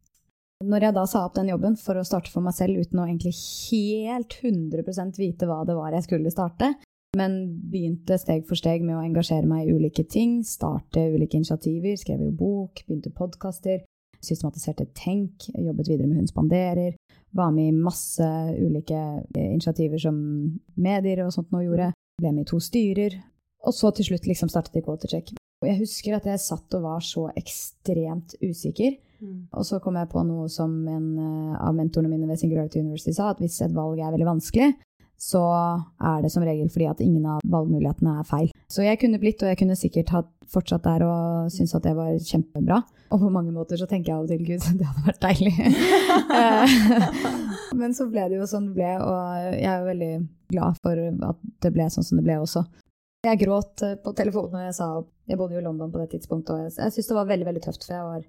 når 0.64 0.88
jeg 0.88 0.96
da 0.98 1.04
sa 1.10 1.26
opp 1.26 1.36
den 1.38 1.52
jobben 1.52 1.76
for 1.80 2.00
å 2.00 2.06
starte 2.08 2.32
for 2.34 2.46
meg 2.46 2.56
selv 2.58 2.82
uten 2.82 3.02
å 3.02 3.08
egentlig 3.08 3.34
helt 3.36 4.38
100% 4.42 5.20
vite 5.22 5.50
hva 5.50 5.62
det 5.68 5.76
var 5.78 5.96
jeg 5.96 6.08
skulle 6.08 6.34
starte, 6.34 6.74
men 7.18 7.38
begynte 7.72 8.16
steg 8.22 8.46
for 8.48 8.60
steg 8.60 8.86
med 8.86 8.96
å 8.96 9.04
engasjere 9.04 9.50
meg 9.50 9.68
i 9.68 9.74
ulike 9.76 10.06
ting, 10.08 10.40
starte 10.48 11.10
ulike 11.12 11.40
initiativer, 11.40 11.98
skrev 12.00 12.24
jo 12.24 12.32
bok, 12.32 12.84
begynte 12.88 13.12
podkaster, 13.16 13.82
systematiserte 14.22 14.88
tenk, 14.96 15.50
jobbet 15.58 15.90
videre 15.90 16.08
med 16.08 16.22
Hun 16.22 16.30
spanderer, 16.30 16.96
var 17.36 17.52
med 17.56 17.72
i 17.72 17.76
masse 17.76 18.28
ulike 18.60 19.02
initiativer 19.36 20.00
som 20.00 20.16
medier 20.76 21.26
og 21.26 21.34
sånt 21.36 21.52
nå 21.52 21.66
gjorde, 21.66 21.92
ble 22.22 22.32
med 22.32 22.46
i 22.46 22.50
to 22.52 22.62
styrer, 22.64 23.18
og 23.66 23.76
så 23.76 23.92
til 23.96 24.12
slutt 24.12 24.28
liksom 24.30 24.50
startet 24.52 24.80
i 24.80 24.86
Quotacheck. 24.86 25.34
Og 25.62 25.68
jeg 25.70 25.82
husker 25.84 26.18
at 26.18 26.26
jeg 26.30 26.42
satt 26.42 26.78
og 26.78 26.86
var 26.88 27.04
så 27.06 27.28
ekstremt 27.38 28.34
usikker. 28.42 28.96
Mm. 29.22 29.42
Og 29.54 29.66
så 29.68 29.80
kom 29.84 29.98
jeg 30.00 30.10
på 30.12 30.24
noe 30.26 30.48
som 30.50 30.72
en 30.90 31.10
uh, 31.18 31.60
av 31.62 31.76
mentorene 31.78 32.10
mine 32.10 32.30
ved 32.30 32.42
Singularity 32.42 32.82
University 32.82 33.14
sa, 33.14 33.32
at 33.32 33.42
hvis 33.42 33.60
et 33.62 33.76
valg 33.76 34.02
er 34.02 34.14
veldig 34.16 34.30
vanskelig, 34.32 34.72
så 35.22 35.42
er 36.02 36.24
det 36.24 36.32
som 36.34 36.42
regel 36.42 36.70
fordi 36.74 36.88
at 36.90 37.02
ingen 37.06 37.28
av 37.30 37.44
valgmulighetene 37.46 38.16
er 38.18 38.26
feil. 38.26 38.50
Så 38.72 38.82
jeg 38.82 38.98
kunne 39.02 39.20
blitt, 39.22 39.44
og 39.44 39.52
jeg 39.52 39.60
kunne 39.60 39.78
sikkert 39.78 40.14
ha 40.16 40.24
fortsatt 40.50 40.88
der 40.88 41.06
og 41.06 41.52
syntes 41.54 41.76
at 41.78 41.86
det 41.86 41.94
var 41.94 42.16
kjempebra. 42.26 42.80
Og 43.12 43.22
på 43.22 43.30
mange 43.30 43.54
måter 43.54 43.78
så 43.78 43.86
tenker 43.90 44.12
jeg 44.12 44.18
av 44.18 44.26
og 44.26 44.32
til 44.32 44.42
gud, 44.48 44.66
det 44.80 44.90
hadde 44.90 45.06
vært 45.06 45.26
deilig. 45.28 45.54
Men 47.82 47.94
så 47.98 48.10
ble 48.10 48.28
det 48.32 48.40
jo 48.40 48.50
sånn 48.50 48.72
det 48.72 48.80
ble, 48.80 48.92
og 49.06 49.52
jeg 49.54 49.70
er 49.70 49.84
jo 49.84 49.90
veldig 49.92 50.14
glad 50.56 50.82
for 50.82 51.06
at 51.30 51.50
det 51.64 51.74
ble 51.76 51.90
sånn 51.94 52.08
som 52.08 52.18
det 52.18 52.26
ble 52.26 52.42
også. 52.42 52.66
Jeg 53.22 53.38
gråt 53.44 53.84
eh, 53.86 54.00
på 54.02 54.16
telefonen 54.18 54.58
og 54.58 54.64
jeg 54.66 54.74
sa. 54.74 54.88
Jeg 55.30 55.38
bodde 55.38 55.54
jo 55.54 55.62
i 55.62 55.66
London 55.68 55.92
på 55.94 56.02
det 56.02 56.16
tidspunktet, 56.16 56.56
og 56.56 56.64
jeg, 56.64 56.74
jeg 56.80 56.96
syntes 56.96 57.12
det 57.12 57.20
var 57.20 57.30
veldig, 57.30 57.48
veldig 57.52 57.62
tøft, 57.68 57.86
for 57.86 57.94
jeg 57.94 58.08
var 58.08 58.24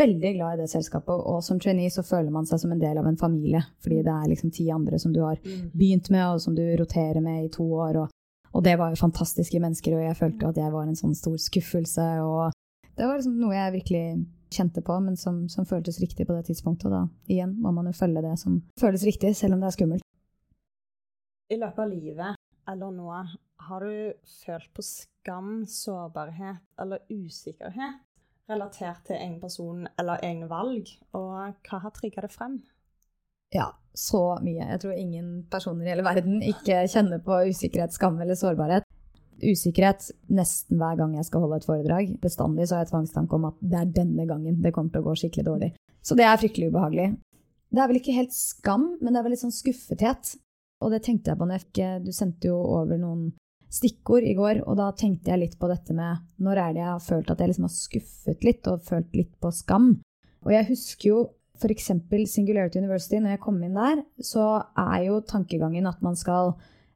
veldig 0.00 0.32
glad 0.36 0.54
i 0.54 0.62
det 0.62 0.70
selskapet. 0.72 1.12
Og 1.30 1.42
som 1.44 1.60
trainee 1.60 1.90
så 1.92 2.04
føler 2.06 2.32
man 2.34 2.48
seg 2.48 2.62
som 2.62 2.72
en 2.74 2.80
del 2.80 2.98
av 3.00 3.08
en 3.08 3.18
familie, 3.20 3.62
fordi 3.84 4.00
det 4.06 4.14
er 4.14 4.32
liksom 4.32 4.52
ti 4.54 4.66
andre 4.72 4.98
som 4.98 5.14
du 5.14 5.20
har 5.24 5.38
mm. 5.44 5.70
begynt 5.74 6.10
med, 6.14 6.24
og 6.26 6.42
som 6.44 6.56
du 6.56 6.64
roterer 6.80 7.20
med 7.24 7.44
i 7.44 7.52
to 7.52 7.66
år. 7.66 8.02
Og, 8.04 8.16
og 8.54 8.66
det 8.66 8.76
var 8.80 8.92
jo 8.92 9.00
fantastiske 9.00 9.60
mennesker, 9.62 9.96
og 9.96 10.04
jeg 10.08 10.18
følte 10.18 10.50
at 10.50 10.60
jeg 10.60 10.74
var 10.74 10.88
en 10.88 10.98
sånn 10.98 11.16
stor 11.18 11.38
skuffelse. 11.40 12.08
Og 12.24 12.50
det 12.96 13.06
var 13.06 13.18
liksom 13.20 13.38
noe 13.40 13.56
jeg 13.56 13.76
virkelig 13.78 14.04
kjente 14.50 14.82
på, 14.82 14.98
men 15.04 15.16
som, 15.20 15.44
som 15.48 15.68
føltes 15.68 16.00
riktig 16.02 16.26
på 16.26 16.34
det 16.36 16.48
tidspunktet. 16.50 16.90
Og 16.90 16.96
da 16.96 17.32
igjen 17.32 17.54
må 17.62 17.72
man 17.76 17.90
jo 17.90 17.96
følge 17.96 18.24
det 18.26 18.36
som 18.40 18.60
føles 18.80 19.06
riktig, 19.06 19.36
selv 19.38 19.56
om 19.56 19.62
det 19.62 19.70
er 19.70 19.78
skummelt. 19.78 20.06
I 21.50 21.58
løpet 21.58 21.82
av 21.82 21.90
livet 21.90 22.36
eller 22.70 22.92
noe, 22.94 23.24
har 23.60 23.82
du 23.82 24.12
følt 24.44 24.68
på 24.76 24.82
skam, 24.86 25.64
sårbarhet 25.68 26.62
eller 26.80 27.02
usikkerhet 27.10 27.98
relatert 28.50 29.06
til 29.06 29.16
egen 29.16 29.38
person 29.42 29.86
eller 29.98 30.22
egne 30.26 30.48
valg, 30.50 30.90
og 31.16 31.56
hva 31.66 31.80
har 31.84 31.94
trigga 31.96 32.24
det 32.24 32.32
frem? 32.34 32.60
Ja, 33.54 33.72
så 33.94 34.38
mye. 34.44 34.62
Jeg 34.62 34.80
tror 34.82 34.94
ingen 34.94 35.30
personer 35.50 35.86
i 35.86 35.92
hele 35.92 36.06
verden 36.06 36.42
ikke 36.46 36.84
kjenner 36.90 37.22
på 37.24 37.40
usikkerhet, 37.50 37.94
skam 37.94 38.20
eller 38.22 38.38
sårbarhet. 38.38 38.86
Usikkerhet 39.40 40.10
nesten 40.28 40.78
hver 40.78 40.98
gang 41.00 41.16
jeg 41.16 41.26
skal 41.26 41.42
holde 41.46 41.58
et 41.58 41.66
foredrag. 41.66 42.12
Bestandig 42.22 42.68
så 42.68 42.76
har 42.76 42.84
jeg 42.84 42.92
tvangstanke 42.92 43.38
om 43.38 43.48
at 43.48 43.58
det 43.64 43.80
er 43.80 43.96
denne 44.02 44.26
gangen 44.28 44.60
det 44.62 44.74
kommer 44.76 44.94
til 44.94 45.02
å 45.02 45.08
gå 45.08 45.16
skikkelig 45.22 45.46
dårlig. 45.48 45.70
Så 46.04 46.16
det 46.16 46.28
er 46.28 46.38
fryktelig 46.40 46.70
ubehagelig. 46.70 47.08
Det 47.70 47.82
er 47.82 47.90
vel 47.90 48.00
ikke 48.00 48.16
helt 48.16 48.34
skam, 48.34 48.86
men 49.00 49.12
det 49.12 49.20
er 49.20 49.26
vel 49.26 49.34
litt 49.34 49.42
sånn 49.42 49.54
skuffethet. 49.54 50.34
Og 50.80 50.94
det 50.94 51.02
tenkte 51.04 51.32
jeg 51.32 51.40
på 51.40 51.48
når 51.48 51.66
Du 52.04 52.12
sendte 52.14 52.50
jo 52.50 52.58
over 52.58 52.98
noen 53.00 53.30
stikkord 53.70 54.26
i 54.26 54.34
går, 54.34 54.62
og 54.66 54.78
da 54.80 54.90
tenkte 54.98 55.30
jeg 55.32 55.44
litt 55.44 55.58
på 55.60 55.68
dette 55.70 55.94
med 55.96 56.22
når 56.42 56.62
er 56.62 56.72
det 56.74 56.82
jeg 56.82 56.90
har 56.90 57.04
følt 57.04 57.30
at 57.30 57.40
jeg 57.40 57.52
liksom 57.52 57.68
har 57.68 57.76
skuffet 57.76 58.46
litt 58.46 58.70
og 58.70 58.82
følt 58.86 59.14
litt 59.16 59.32
på 59.40 59.52
skam. 59.54 59.92
Og 60.46 60.54
jeg 60.54 60.68
husker 60.72 61.08
jo 61.10 61.20
f.eks. 61.60 61.90
Singularity 62.32 62.80
University, 62.80 63.20
når 63.20 63.36
jeg 63.36 63.42
kom 63.44 63.58
inn 63.62 63.76
der, 63.76 64.00
så 64.24 64.46
er 64.80 65.06
jo 65.06 65.20
tankegangen 65.28 65.88
at 65.90 66.00
man 66.02 66.16
skal 66.16 66.54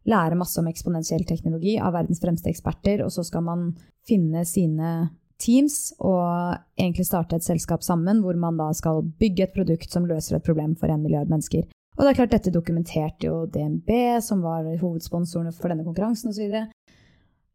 lære 0.08 0.36
masse 0.36 0.58
om 0.60 0.68
eksponentiell 0.68 1.24
teknologi 1.28 1.76
av 1.80 1.94
verdens 1.96 2.20
fremste 2.20 2.50
eksperter, 2.52 3.04
og 3.04 3.12
så 3.12 3.24
skal 3.24 3.44
man 3.44 3.68
finne 4.08 4.44
sine 4.48 4.94
teams 5.40 5.92
og 5.98 6.56
egentlig 6.78 7.06
starte 7.08 7.38
et 7.38 7.46
selskap 7.46 7.82
sammen 7.84 8.20
hvor 8.24 8.36
man 8.40 8.58
da 8.60 8.70
skal 8.76 9.02
bygge 9.20 9.46
et 9.46 9.56
produkt 9.56 9.92
som 9.92 10.06
løser 10.08 10.38
et 10.38 10.46
problem 10.46 10.76
for 10.78 10.92
en 10.92 11.02
milliard 11.02 11.30
mennesker. 11.30 11.66
Og 11.94 12.02
det 12.02 12.10
er 12.10 12.18
klart, 12.18 12.34
dette 12.34 12.54
dokumenterte 12.54 13.28
jo 13.28 13.44
DNB, 13.50 13.90
som 14.24 14.42
var 14.42 14.66
hovedsponsorene 14.80 15.54
for 15.54 15.70
denne 15.70 15.86
konkurransen 15.86 16.32
osv. 16.32 16.56
Og, 16.58 16.94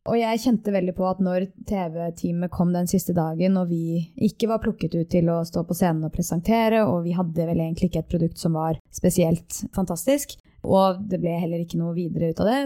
og 0.10 0.18
jeg 0.20 0.42
kjente 0.46 0.74
veldig 0.74 0.96
på 0.96 1.08
at 1.10 1.20
når 1.24 1.50
TV-teamet 1.68 2.54
kom 2.54 2.72
den 2.74 2.88
siste 2.88 3.16
dagen, 3.18 3.58
og 3.60 3.68
vi 3.74 4.06
ikke 4.30 4.48
var 4.52 4.64
plukket 4.64 4.96
ut 4.96 5.10
til 5.12 5.28
å 5.34 5.42
stå 5.48 5.66
på 5.68 5.76
scenen 5.76 6.08
og 6.08 6.16
presentere, 6.16 6.86
og 6.88 7.04
vi 7.08 7.18
hadde 7.18 7.50
vel 7.52 7.66
egentlig 7.66 7.92
ikke 7.92 8.06
et 8.06 8.14
produkt 8.16 8.40
som 8.40 8.56
var 8.56 8.80
spesielt 8.96 9.64
fantastisk, 9.76 10.38
og 10.64 11.04
det 11.12 11.20
ble 11.20 11.36
heller 11.40 11.64
ikke 11.64 11.80
noe 11.82 11.96
videre 11.98 12.32
ut 12.32 12.44
av 12.44 12.50
det, 12.50 12.62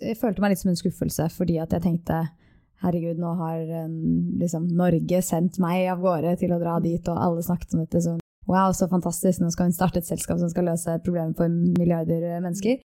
jeg 0.00 0.16
følte 0.16 0.40
meg 0.40 0.54
litt 0.54 0.62
som 0.62 0.70
en 0.72 0.78
skuffelse, 0.78 1.26
fordi 1.34 1.58
at 1.60 1.74
jeg 1.76 1.84
tenkte 1.84 2.22
herregud, 2.82 3.20
nå 3.20 3.34
har 3.38 3.60
liksom, 4.40 4.66
Norge 4.78 5.22
sendt 5.24 5.60
meg 5.62 5.86
av 5.92 6.02
gårde 6.02 6.34
til 6.40 6.54
å 6.54 6.60
dra 6.62 6.78
dit, 6.82 7.04
og 7.12 7.20
alle 7.20 7.44
snakket 7.44 7.76
om 7.76 7.84
dette 7.84 8.02
som 8.04 8.21
Wow, 8.50 8.72
så 8.74 8.88
fantastisk, 8.90 9.40
nå 9.40 9.52
skal 9.54 9.68
hun 9.68 9.76
starte 9.76 10.00
et 10.02 10.08
selskap 10.08 10.40
som 10.40 10.50
skal 10.50 10.66
løse 10.66 10.96
problemer 11.04 11.34
for 11.38 11.52
milliarder 11.52 12.40
mennesker. 12.42 12.80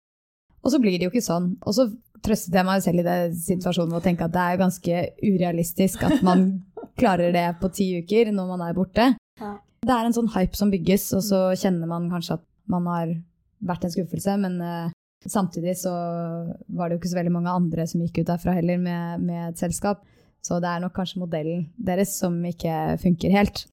Og 0.66 0.74
så 0.74 0.82
blir 0.82 0.98
det 0.98 1.08
jo 1.08 1.14
ikke 1.14 1.24
sånn. 1.24 1.54
Og 1.64 1.78
så 1.78 1.88
trøstet 2.26 2.58
jeg 2.58 2.68
meg 2.68 2.82
selv 2.84 3.04
i 3.04 3.06
den 3.06 3.38
situasjonen 3.38 3.94
med 3.94 4.02
å 4.02 4.06
tenke 4.06 4.26
at 4.26 4.34
det 4.34 4.44
er 4.44 4.62
ganske 4.62 5.04
urealistisk 5.22 6.04
at 6.08 6.26
man 6.26 6.48
klarer 7.00 7.32
det 7.36 7.46
på 7.62 7.70
ti 7.76 7.92
uker 8.02 8.34
når 8.34 8.52
man 8.52 8.66
er 8.66 8.76
borte. 8.78 9.12
Det 9.86 9.94
er 9.94 10.08
en 10.08 10.16
sånn 10.16 10.32
hype 10.34 10.58
som 10.58 10.72
bygges, 10.74 11.12
og 11.14 11.24
så 11.28 11.42
kjenner 11.60 11.90
man 11.90 12.10
kanskje 12.10 12.40
at 12.40 12.46
man 12.72 12.88
har 12.90 13.14
vært 13.66 13.86
en 13.86 13.94
skuffelse, 13.94 14.34
men 14.42 14.58
uh, 14.58 14.90
samtidig 15.30 15.76
så 15.78 15.94
var 16.66 16.90
det 16.90 16.96
jo 16.96 17.04
ikke 17.04 17.12
så 17.14 17.20
veldig 17.20 17.36
mange 17.36 17.54
andre 17.54 17.86
som 17.90 18.02
gikk 18.02 18.24
ut 18.24 18.32
derfra 18.32 18.56
heller 18.58 18.82
med, 18.82 19.22
med 19.22 19.52
et 19.52 19.62
selskap. 19.62 20.02
Så 20.46 20.58
det 20.62 20.70
er 20.70 20.82
nok 20.82 20.94
kanskje 20.98 21.22
modellen 21.22 21.68
deres 21.78 22.18
som 22.20 22.38
ikke 22.46 22.98
funker 23.02 23.34
helt 23.34 23.66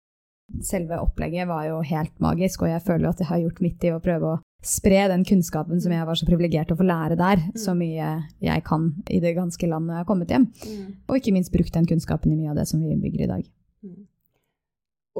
selve 0.66 0.98
opplegget 1.00 1.48
var 1.48 1.66
jo 1.68 1.80
helt 1.86 2.14
magisk, 2.22 2.64
og 2.64 2.72
jeg 2.72 2.84
føler 2.84 3.10
at 3.10 3.20
jeg 3.22 3.30
har 3.30 3.42
gjort 3.42 3.60
mitt 3.64 3.84
i 3.86 3.92
å 3.94 4.00
prøve 4.02 4.32
å 4.34 4.40
spre 4.66 5.06
den 5.08 5.22
kunnskapen 5.24 5.80
som 5.80 5.92
jeg 5.94 6.06
var 6.06 6.18
så 6.18 6.26
privilegert 6.28 6.72
å 6.72 6.76
få 6.76 6.84
lære 6.84 7.16
der, 7.16 7.40
mm. 7.48 7.60
så 7.62 7.72
mye 7.76 8.10
jeg 8.44 8.64
kan 8.66 8.90
i 9.08 9.20
det 9.22 9.32
ganske 9.38 9.70
landet 9.70 9.94
jeg 9.94 10.02
har 10.02 10.08
kommet 10.08 10.34
hjem. 10.34 10.50
Mm. 10.66 10.90
Og 11.08 11.16
ikke 11.16 11.34
minst 11.36 11.52
brukt 11.54 11.76
den 11.76 11.88
kunnskapen 11.88 12.34
i 12.34 12.40
mye 12.40 12.52
av 12.52 12.60
det 12.60 12.66
som 12.68 12.82
vi 12.84 12.98
bygger 13.00 13.24
i 13.24 13.30
dag. 13.30 13.46
Mm. 13.86 14.02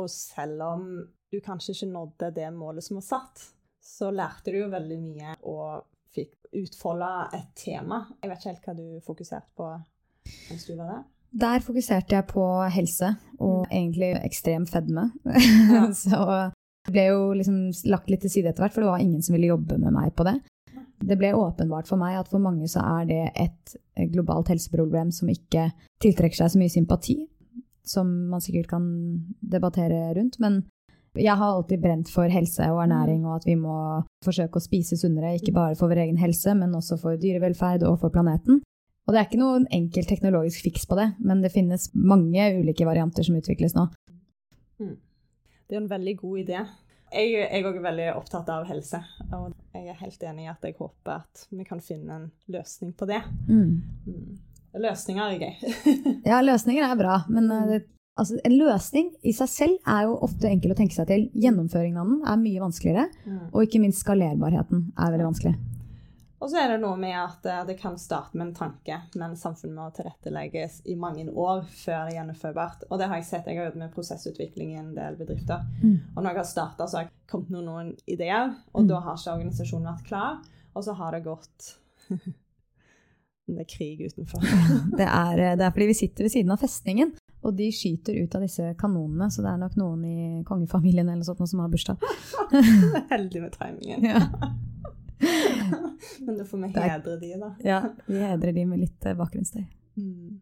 Og 0.01 0.11
selv 0.13 0.67
om 0.67 0.85
du 1.31 1.39
kanskje 1.45 1.77
ikke 1.77 1.93
nådde 1.95 2.35
det 2.37 2.51
målet 2.53 2.85
som 2.85 2.99
var 3.01 3.07
satt, 3.07 3.47
så 3.81 4.11
lærte 4.13 4.53
du 4.53 4.61
jo 4.61 4.69
veldig 4.73 4.99
mye 5.01 5.39
og 5.49 5.87
fikk 6.13 6.51
utfolde 6.61 7.09
et 7.39 7.55
tema. 7.57 8.03
Jeg 8.21 8.31
vet 8.31 8.43
ikke 8.43 8.53
helt 8.53 8.69
hva 8.69 8.77
du 8.77 8.87
fokuserte 9.07 9.57
på 9.57 9.71
mens 10.51 10.67
du 10.69 10.75
var 10.77 10.93
der? 10.93 11.05
Der 11.31 11.63
fokuserte 11.63 12.17
jeg 12.17 12.27
på 12.31 12.45
helse 12.75 13.13
og 13.39 13.67
mm. 13.67 13.71
egentlig 13.71 14.11
ekstrem 14.25 14.67
fedme. 14.67 15.11
Ja. 15.25 15.85
så 16.05 16.51
det 16.87 16.95
ble 16.95 17.05
jo 17.11 17.21
liksom 17.37 17.59
lagt 17.93 18.11
litt 18.11 18.25
til 18.25 18.33
side 18.33 18.51
etter 18.51 18.65
hvert, 18.65 18.75
for 18.75 18.85
det 18.85 18.91
var 18.91 19.03
ingen 19.03 19.23
som 19.23 19.37
ville 19.37 19.53
jobbe 19.53 19.79
med 19.79 19.95
meg 19.95 20.15
på 20.17 20.27
det. 20.27 20.39
Det 21.01 21.17
ble 21.17 21.33
åpenbart 21.37 21.89
for 21.89 22.01
meg 22.01 22.19
at 22.19 22.29
for 22.29 22.43
mange 22.43 22.69
så 22.69 22.83
er 22.99 23.07
det 23.09 23.23
et 23.41 23.77
globalt 24.13 24.51
helseproblem 24.53 25.13
som 25.15 25.31
ikke 25.33 25.71
tiltrekker 26.03 26.43
seg 26.43 26.53
så 26.53 26.61
mye 26.61 26.73
sympati, 26.73 27.17
som 27.87 28.11
man 28.33 28.43
sikkert 28.45 28.69
kan 28.75 28.85
debattere 29.41 30.11
rundt. 30.17 30.37
Men 30.43 30.63
jeg 31.17 31.37
har 31.37 31.55
alltid 31.55 31.81
brent 31.83 32.11
for 32.13 32.31
helse 32.31 32.69
og 32.71 32.83
ernæring, 32.85 33.25
og 33.27 33.39
at 33.41 33.47
vi 33.49 33.57
må 33.59 33.77
forsøke 34.25 34.61
å 34.61 34.65
spise 34.65 34.99
sunnere, 35.01 35.37
ikke 35.39 35.55
bare 35.57 35.79
for 35.79 35.91
vår 35.91 36.05
egen 36.05 36.21
helse, 36.21 36.55
men 36.55 36.77
også 36.77 37.01
for 37.01 37.21
dyrevelferd 37.21 37.87
og 37.89 37.99
for 38.03 38.15
planeten. 38.15 38.61
Og 39.11 39.15
det 39.17 39.25
er 39.25 39.27
ikke 39.27 39.41
noen 39.41 39.65
enkel 39.75 40.05
teknologisk 40.07 40.63
fiks 40.63 40.85
på 40.87 40.95
det, 40.95 41.09
men 41.19 41.41
det 41.43 41.51
finnes 41.51 41.89
mange 41.99 42.45
ulike 42.61 42.85
varianter 42.87 43.27
som 43.27 43.35
utvikles 43.35 43.73
nå. 43.75 43.89
Mm. 44.79 44.93
Det 45.67 45.75
er 45.75 45.81
en 45.81 45.89
veldig 45.91 46.13
god 46.21 46.37
idé. 46.45 46.61
Jeg, 47.11 47.49
er 47.51 47.67
òg 47.67 47.81
veldig 47.83 48.07
opptatt 48.15 48.53
av 48.55 48.69
helse, 48.69 49.01
og 49.35 49.49
jeg 49.75 49.89
er 49.91 49.99
helt 49.99 50.23
enig 50.31 50.45
i 50.45 50.53
at 50.53 50.63
jeg 50.63 50.77
håper 50.79 51.25
at 51.25 51.43
vi 51.51 51.67
kan 51.67 51.83
finne 51.83 52.21
en 52.21 52.29
løsning 52.55 52.93
på 52.95 53.11
det. 53.11 53.19
Mm. 53.49 54.39
Løsninger 54.79 55.25
er 55.25 55.43
gøy. 55.43 55.75
ja, 56.31 56.39
løsninger 56.47 56.87
er 56.87 57.03
bra, 57.03 57.19
men 57.35 57.51
uh, 57.51 57.75
altså, 58.15 58.39
en 58.47 58.57
løsning 58.61 59.11
i 59.27 59.35
seg 59.35 59.51
selv 59.51 59.91
er 59.91 60.07
jo 60.07 60.21
ofte 60.23 60.55
enkel 60.55 60.77
å 60.77 60.79
tenke 60.79 60.95
seg 60.95 61.11
til. 61.11 61.27
Gjennomføringen 61.35 61.99
av 61.99 62.15
den 62.15 62.23
er 62.31 62.41
mye 62.47 62.63
vanskeligere, 62.63 63.11
mm. 63.27 63.45
og 63.51 63.67
ikke 63.67 63.83
minst 63.83 64.07
skalerbarheten 64.07 64.93
er 64.95 65.15
veldig 65.17 65.31
vanskelig. 65.33 65.57
Og 66.41 66.49
så 66.49 66.57
er 66.57 66.71
det 66.73 66.79
noe 66.81 66.97
med 66.97 67.15
at 67.21 67.45
eh, 67.47 67.63
det 67.69 67.77
kan 67.81 67.99
starte 68.01 68.39
med 68.39 68.49
en 68.49 68.55
tanke, 68.57 68.97
men 69.21 69.37
samfunnet 69.37 69.77
må 69.77 69.89
tilrettelegges 69.97 70.81
i 70.89 70.97
mange 70.97 71.27
år 71.29 71.67
før 71.69 72.07
det 72.07 72.15
er 72.15 72.17
gjennomførbart. 72.21 72.87
Og 72.89 73.01
det 73.01 73.11
har 73.11 73.21
jeg 73.21 73.29
sett. 73.29 73.51
Jeg 73.51 73.61
har 73.61 73.69
jobbet 73.69 73.83
med 73.85 73.95
prosessutvikling 73.95 74.73
i 74.73 74.81
en 74.81 74.95
del 74.97 75.19
bedrifter. 75.21 75.67
Mm. 75.83 75.99
Og 76.15 76.23
når 76.23 76.31
jeg 76.31 76.41
har 76.41 76.49
starta, 76.49 76.87
så 76.89 77.01
har 77.01 77.07
jeg 77.07 77.13
kommet 77.31 77.53
med 77.53 77.67
noen 77.69 77.91
ideer, 78.09 78.55
og 78.73 78.87
mm. 78.87 78.89
da 78.89 79.03
har 79.05 79.21
ikke 79.21 79.35
organisasjonen 79.37 79.91
vært 79.93 80.07
klar. 80.09 80.39
Og 80.71 80.87
så 80.87 80.95
har 80.97 81.17
det 81.17 81.27
gått 81.27 81.75
Det 83.51 83.65
er 83.65 83.67
krig 83.67 84.05
utenfor. 84.07 84.45
det, 84.99 85.07
er, 85.07 85.41
det 85.59 85.65
er 85.67 85.73
fordi 85.75 85.91
vi 85.91 85.99
sitter 85.99 86.25
ved 86.25 86.33
siden 86.33 86.55
av 86.55 86.61
festningen. 86.63 87.17
Og 87.41 87.57
de 87.57 87.71
skyter 87.73 88.17
ut 88.21 88.35
av 88.37 88.45
disse 88.45 88.67
kanonene, 88.79 89.31
så 89.33 89.43
det 89.43 89.51
er 89.51 89.61
nok 89.61 89.77
noen 89.81 90.05
i 90.07 90.19
kongefamilien 90.47 91.09
eller 91.09 91.27
sånt 91.27 91.43
som 91.51 91.63
har 91.65 91.73
bursdag. 91.73 92.01
Heldig 93.13 93.43
med 93.43 93.57
timingen. 93.57 94.05
Ja. 94.07 94.23
Men 96.19 96.39
da 96.39 96.45
får 96.45 96.59
vi 96.59 96.69
hedre 96.69 97.17
de, 97.17 97.35
da. 97.37 97.55
Ja, 97.65 97.83
vi 98.07 98.19
hedrer 98.19 98.53
de 98.53 98.65
med 98.67 98.81
litt 98.81 99.07
eh, 99.07 99.17
bakgrunnsstøy. 99.17 99.65
Mm. 100.01 100.41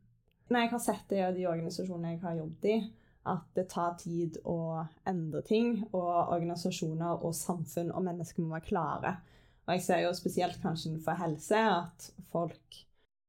Nei, 0.48 0.62
jeg 0.64 0.72
har 0.72 0.82
sett 0.82 1.10
det 1.10 1.20
i 1.20 1.34
de 1.36 1.46
organisasjonene 1.50 2.14
jeg 2.14 2.22
har 2.22 2.38
jobbet 2.38 2.68
i, 2.70 2.76
at 3.28 3.48
det 3.58 3.66
tar 3.72 3.96
tid 4.00 4.38
å 4.48 4.58
endre 5.08 5.42
ting. 5.46 5.74
Og 5.90 6.10
organisasjoner 6.36 7.24
og 7.26 7.36
samfunn 7.36 7.92
og 7.92 8.06
mennesker 8.06 8.44
må 8.44 8.56
være 8.56 8.68
klare. 8.70 9.14
Og 9.66 9.74
jeg 9.74 9.84
ser 9.84 10.04
jo 10.06 10.14
spesielt 10.16 10.62
kanskje 10.62 10.94
for 11.04 11.20
helse 11.20 11.60
at 11.74 12.08
folk 12.32 12.80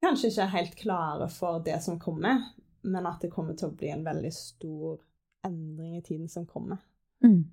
kanskje 0.03 0.31
ikke 0.31 0.45
er 0.45 0.55
helt 0.55 0.79
klare 0.79 1.27
for 1.33 1.59
det 1.65 1.81
som 1.83 1.99
kommer, 1.99 2.45
men 2.87 3.09
at 3.09 3.25
det 3.25 3.33
kommer 3.33 3.57
til 3.59 3.67
å 3.67 3.75
bli 3.75 3.91
en 3.91 4.05
veldig 4.05 4.31
stor 4.31 5.01
endring 5.43 5.97
i 5.97 6.05
tiden 6.05 6.31
som 6.31 6.47
kommer. 6.47 6.79
Mm 7.25 7.43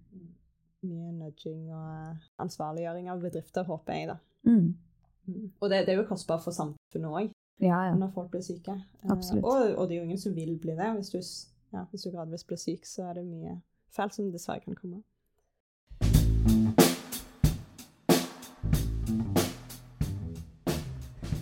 mye 0.84 1.12
nudging 1.12 1.70
og 1.74 2.42
ansvarliggjøring 2.42 3.08
av 3.10 3.22
bedrifter, 3.22 3.64
håper 3.64 3.98
jeg, 3.98 4.08
da. 4.12 4.16
Mm. 4.46 4.76
Mm. 5.26 5.50
Og 5.60 5.70
det, 5.70 5.86
det, 5.86 5.94
er 5.94 6.00
jo 6.02 6.06
kostbart 6.08 6.44
for 6.44 6.54
samfunnet 6.54 7.10
òg, 7.10 7.32
ja, 7.62 7.80
ja. 7.88 7.94
når 7.98 8.12
folk 8.14 8.30
blir 8.30 8.44
syke. 8.46 8.76
Eh, 9.02 9.10
Absolutt. 9.10 9.44
Og, 9.44 9.74
og, 9.74 9.88
det 9.88 9.96
er 9.96 10.02
jo 10.02 10.08
ingen 10.10 10.20
som 10.20 10.36
vil 10.36 10.58
bli 10.60 10.76
det. 10.78 10.92
Hvis 10.94 11.10
du, 11.10 11.18
ja, 11.74 11.84
hvis 11.90 12.06
du 12.06 12.10
gradvis 12.10 12.44
blir 12.44 12.60
syk, 12.60 12.86
så 12.86 13.10
er 13.10 13.20
det 13.20 13.26
mye 13.26 13.58
feil 13.96 14.12
som 14.14 14.32
dessverre 14.32 14.60
kan 14.60 14.78
komme. 14.78 15.02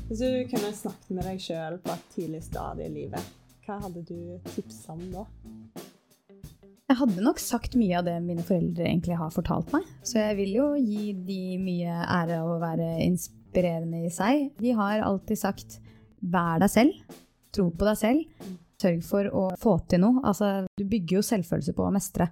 Hvis 0.08 0.20
du 0.20 0.56
kunne 0.56 0.74
snakket 0.76 1.10
med 1.10 1.26
deg 1.26 1.40
sjøl 1.42 1.80
på 1.82 1.90
et 1.90 2.04
tidlig 2.14 2.44
stadium 2.46 2.92
i 2.92 3.00
livet, 3.00 3.32
hva 3.66 3.80
hadde 3.82 4.04
du 4.06 4.38
tipsa 4.54 4.92
om 4.94 5.02
da? 5.10 5.24
Jeg 6.84 6.98
hadde 6.98 7.22
nok 7.24 7.38
sagt 7.40 7.78
mye 7.80 7.96
av 7.96 8.04
det 8.04 8.18
mine 8.20 8.42
foreldre 8.44 8.84
egentlig 8.84 9.16
har 9.16 9.32
fortalt 9.32 9.70
meg. 9.72 9.86
Så 10.04 10.18
jeg 10.20 10.36
vil 10.36 10.50
jo 10.58 10.66
gi 10.76 11.14
de 11.16 11.56
mye 11.56 11.94
ære 12.04 12.42
av 12.42 12.50
å 12.52 12.58
være 12.60 12.88
inspirerende 13.06 14.02
i 14.04 14.12
seg. 14.12 14.50
De 14.60 14.74
har 14.76 15.00
alltid 15.00 15.40
sagt 15.40 15.78
'vær 16.20 16.60
deg 16.60 16.68
selv', 16.68 17.00
tro 17.56 17.70
på 17.70 17.88
deg 17.88 17.96
selv, 17.96 18.52
sørg 18.80 19.00
for 19.04 19.30
å 19.32 19.46
få 19.56 19.78
til 19.88 20.04
noe. 20.04 20.20
Altså, 20.28 20.66
du 20.76 20.84
bygger 20.84 21.22
jo 21.22 21.24
selvfølelse 21.24 21.72
på 21.72 21.88
å 21.88 21.94
mestre. 21.94 22.28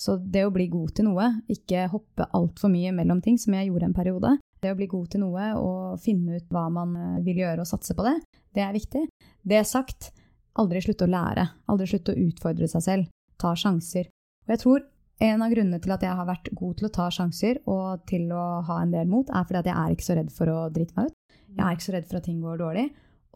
Så 0.00 0.16
det 0.16 0.46
å 0.46 0.54
bli 0.54 0.70
god 0.72 0.94
til 0.96 1.04
noe, 1.04 1.42
ikke 1.52 1.84
hoppe 1.92 2.24
altfor 2.32 2.72
mye 2.72 2.92
mellom 2.96 3.20
ting, 3.20 3.36
som 3.36 3.52
jeg 3.52 3.68
gjorde 3.68 3.84
en 3.84 3.98
periode. 4.00 4.38
Det 4.62 4.72
å 4.72 4.76
bli 4.80 4.88
god 4.88 5.10
til 5.12 5.20
noe 5.20 5.52
og 5.60 6.00
finne 6.00 6.40
ut 6.40 6.48
hva 6.48 6.70
man 6.72 6.96
eh, 6.96 7.22
vil 7.24 7.44
gjøre 7.44 7.60
og 7.60 7.68
satse 7.68 7.92
på 7.92 8.04
det, 8.08 8.16
det 8.56 8.64
er 8.64 8.72
viktig. 8.72 9.08
Det 9.44 9.60
sagt, 9.68 10.12
aldri 10.56 10.80
slutte 10.80 11.04
å 11.04 11.12
lære. 11.12 11.50
Aldri 11.68 11.86
slutte 11.86 12.16
å 12.16 12.28
utfordre 12.28 12.68
seg 12.68 12.82
selv 12.88 13.08
ta 13.40 13.52
sjanser. 13.58 14.08
Og 14.46 14.54
jeg 14.54 14.62
tror 14.62 14.86
en 15.20 15.44
av 15.44 15.52
grunnene 15.52 15.80
til 15.84 15.92
at 15.92 16.04
jeg 16.04 16.16
har 16.16 16.28
vært 16.28 16.48
god 16.56 16.78
til 16.78 16.88
å 16.88 16.92
ta 16.96 17.06
sjanser 17.12 17.60
og 17.68 18.04
til 18.08 18.30
å 18.32 18.44
ha 18.64 18.80
en 18.80 18.94
del 18.94 19.08
mot, 19.10 19.28
er 19.28 19.44
fordi 19.44 19.60
at 19.60 19.68
jeg 19.68 19.76
er 19.76 19.94
ikke 19.94 20.08
så 20.08 20.16
redd 20.16 20.32
for 20.32 20.52
å 20.52 20.58
drite 20.72 20.96
meg 20.96 21.10
ut. 21.10 21.16
Jeg 21.50 21.64
er 21.66 21.76
ikke 21.76 21.88
så 21.88 21.94
redd 21.96 22.08
for 22.08 22.20
at 22.20 22.28
ting 22.28 22.40
går 22.40 22.60
dårlig. 22.62 22.86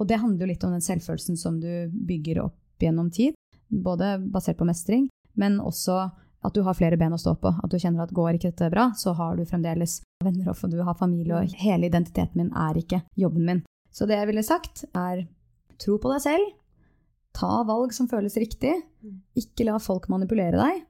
Og 0.00 0.08
det 0.10 0.20
handler 0.22 0.46
jo 0.46 0.50
litt 0.50 0.64
om 0.66 0.74
den 0.74 0.84
selvfølelsen 0.84 1.38
som 1.38 1.60
du 1.62 1.70
bygger 2.08 2.40
opp 2.46 2.82
gjennom 2.82 3.10
tid, 3.14 3.36
både 3.68 4.16
basert 4.32 4.58
på 4.58 4.66
mestring, 4.68 5.08
men 5.38 5.60
også 5.62 5.98
at 6.44 6.56
du 6.56 6.64
har 6.66 6.76
flere 6.76 6.98
ben 7.00 7.14
å 7.14 7.20
stå 7.20 7.36
på. 7.40 7.52
At 7.52 7.72
du 7.72 7.78
kjenner 7.80 8.04
at 8.04 8.14
går 8.14 8.36
ikke 8.36 8.50
dette 8.52 8.72
bra, 8.72 8.90
så 8.98 9.14
har 9.16 9.38
du 9.38 9.46
fremdeles 9.48 10.00
venner 10.24 10.50
og 10.50 10.72
du 10.72 10.80
har 10.84 10.98
familie, 10.98 11.36
og 11.36 11.54
hele 11.60 11.88
identiteten 11.88 12.40
min 12.40 12.52
er 12.52 12.80
ikke 12.80 13.04
jobben 13.20 13.46
min. 13.48 13.62
Så 13.94 14.08
det 14.10 14.18
jeg 14.18 14.28
ville 14.28 14.44
sagt, 14.44 14.84
er 14.92 15.24
tro 15.80 15.96
på 16.00 16.10
deg 16.12 16.24
selv, 16.24 16.52
Ta 17.34 17.62
valg 17.66 17.94
som 17.94 18.08
føles 18.10 18.36
riktig. 18.40 18.74
Mm. 19.02 19.18
Ikke 19.40 19.66
la 19.66 19.80
folk 19.82 20.08
manipulere 20.12 20.58
deg. 20.60 20.84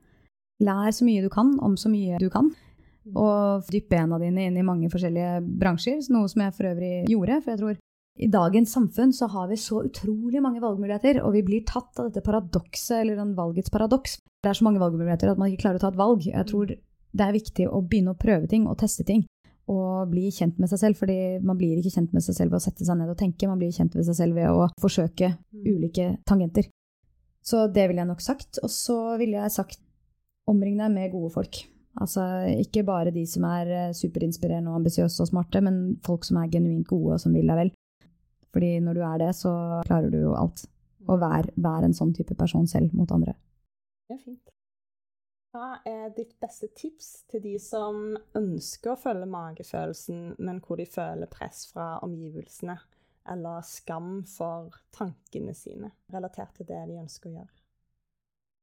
Lær 0.65 0.93
så 0.95 1.07
mye 1.07 1.25
du 1.25 1.31
kan 1.33 1.57
om 1.65 1.79
så 1.81 1.91
mye 1.93 2.21
du 2.21 2.29
kan. 2.33 2.53
Mm. 3.05 3.17
Og 3.21 3.73
dypp 3.73 3.91
bena 3.93 4.21
dine 4.21 4.47
inn 4.49 4.61
i 4.61 4.67
mange 4.67 4.91
forskjellige 4.93 5.41
bransjer, 5.61 6.05
noe 6.15 6.31
som 6.31 6.45
jeg 6.45 6.57
for 6.57 6.71
øvrig 6.71 6.93
gjorde. 7.11 7.41
For 7.45 7.55
jeg 7.55 7.63
tror 7.63 7.81
i 8.15 8.31
dagens 8.31 8.77
samfunn 8.77 9.13
så 9.17 9.27
har 9.33 9.49
vi 9.51 9.59
så 9.59 9.83
utrolig 9.89 10.43
mange 10.45 10.63
valgmuligheter, 10.63 11.19
og 11.25 11.35
vi 11.35 11.43
blir 11.47 11.67
tatt 11.67 11.99
av 11.99 12.09
dette 12.11 12.23
paradokset, 12.25 13.01
eller 13.01 13.19
den 13.19 13.35
valgets 13.39 13.73
paradoks. 13.75 14.21
Det 14.45 14.53
er 14.53 14.61
så 14.61 14.69
mange 14.69 14.83
valgmuligheter 14.83 15.33
at 15.33 15.41
man 15.41 15.51
ikke 15.51 15.65
klarer 15.65 15.81
å 15.81 15.87
ta 15.87 15.91
et 15.91 16.01
valg. 16.01 16.29
Jeg 16.29 16.51
tror 16.51 16.71
det 16.71 17.25
er 17.25 17.35
viktig 17.35 17.67
å 17.71 17.83
begynne 17.83 18.15
å 18.15 18.21
prøve 18.21 18.51
ting 18.51 18.69
og 18.69 18.79
teste 18.81 19.07
ting 19.07 19.25
å 19.71 20.05
bli 20.11 20.29
kjent 20.35 20.59
med 20.61 20.69
seg 20.71 20.81
selv. 20.81 20.99
fordi 21.01 21.39
man 21.41 21.57
blir 21.57 21.79
ikke 21.79 21.95
kjent 21.95 22.13
med 22.13 22.25
seg 22.25 22.37
selv 22.37 22.53
ved 22.53 22.61
å 22.61 22.65
sette 22.67 22.85
seg 22.85 22.99
ned 22.99 23.11
og 23.11 23.19
tenke, 23.19 23.49
man 23.49 23.61
blir 23.61 23.73
kjent 23.73 23.95
med 23.97 24.07
seg 24.07 24.19
selv 24.19 24.37
ved 24.39 24.51
å 24.51 24.69
forsøke 24.81 25.31
mm. 25.35 25.63
ulike 25.65 26.09
tangenter. 26.29 26.69
Så 27.45 27.67
det 27.69 27.89
ville 27.89 28.01
jeg 28.01 28.09
nok 28.09 28.25
sagt. 28.25 28.61
Og 28.65 28.73
så 28.73 28.99
ville 29.21 29.41
jeg 29.41 29.53
sagt 29.53 29.81
omring 30.49 30.77
deg 30.81 30.93
med 30.93 31.13
gode 31.13 31.33
folk. 31.35 31.63
Altså 32.01 32.25
ikke 32.59 32.83
bare 32.87 33.13
de 33.15 33.23
som 33.29 33.45
er 33.47 33.71
eh, 33.71 33.93
superinspirerende 33.95 34.73
og 34.73 34.81
ambisiøse 34.81 35.23
og 35.23 35.31
smarte, 35.31 35.63
men 35.63 35.99
folk 36.05 36.25
som 36.27 36.41
er 36.41 36.51
genuint 36.53 36.89
gode 36.91 37.17
og 37.17 37.23
som 37.23 37.37
vil 37.37 37.47
deg 37.49 37.61
vel. 37.61 37.75
Fordi 38.55 38.73
når 38.83 38.99
du 38.99 39.05
er 39.07 39.21
det, 39.23 39.31
så 39.39 39.53
klarer 39.87 40.11
du 40.11 40.19
jo 40.25 40.35
alt. 40.39 40.67
Og 41.05 41.21
vær, 41.21 41.51
vær 41.61 41.85
en 41.85 41.95
sånn 41.97 42.15
type 42.17 42.37
person 42.39 42.67
selv 42.71 42.95
mot 42.97 43.11
andre. 43.15 43.37
Det 44.09 44.17
er 44.17 44.23
fint. 44.23 44.54
Hva 45.55 45.77
er 45.87 46.09
ditt 46.17 46.33
beste 46.43 46.67
tips 46.75 47.29
til 47.31 47.45
de 47.45 47.53
som 47.63 48.17
ønsker 48.35 48.91
å 48.91 48.99
følge 48.99 49.29
magefølelsen, 49.31 50.33
men 50.43 50.57
hvor 50.65 50.81
de 50.81 50.87
føler 50.91 51.31
press 51.31 51.69
fra 51.71 52.01
omgivelsene, 52.03 52.75
eller 53.31 53.63
skam 53.63 54.25
for 54.27 54.75
tankene 54.99 55.55
sine, 55.55 55.93
relatert 56.11 56.57
til 56.59 56.67
det 56.67 56.81
de 56.89 56.99
ønsker 56.99 57.31
å 57.31 57.37
gjøre? 57.37 57.53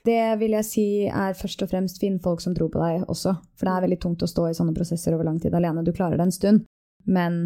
Det 0.04 0.20
vil 0.42 0.58
jeg 0.58 0.68
si 0.68 0.86
er 1.08 1.38
først 1.39 1.64
og 1.64 1.72
fremst 1.72 2.02
finn 2.02 2.18
folk 2.20 2.44
som 2.44 2.58
tror 2.58 2.74
på 2.74 2.82
deg 2.82 3.06
også. 3.08 3.38
For 3.56 3.70
det 3.70 3.74
er 3.78 3.86
veldig 3.86 4.00
tungt 4.04 4.26
å 4.26 4.30
stå 4.30 4.50
i 4.50 4.58
sånne 4.58 4.76
prosesser 4.76 5.16
over 5.16 5.30
lang 5.30 5.39
tid 5.39 5.56
alene. 5.56 5.86
Du 5.86 5.94
klarer 5.96 6.20
det 6.20 6.28
en 6.28 6.36
stund. 6.36 6.66
Men 7.08 7.38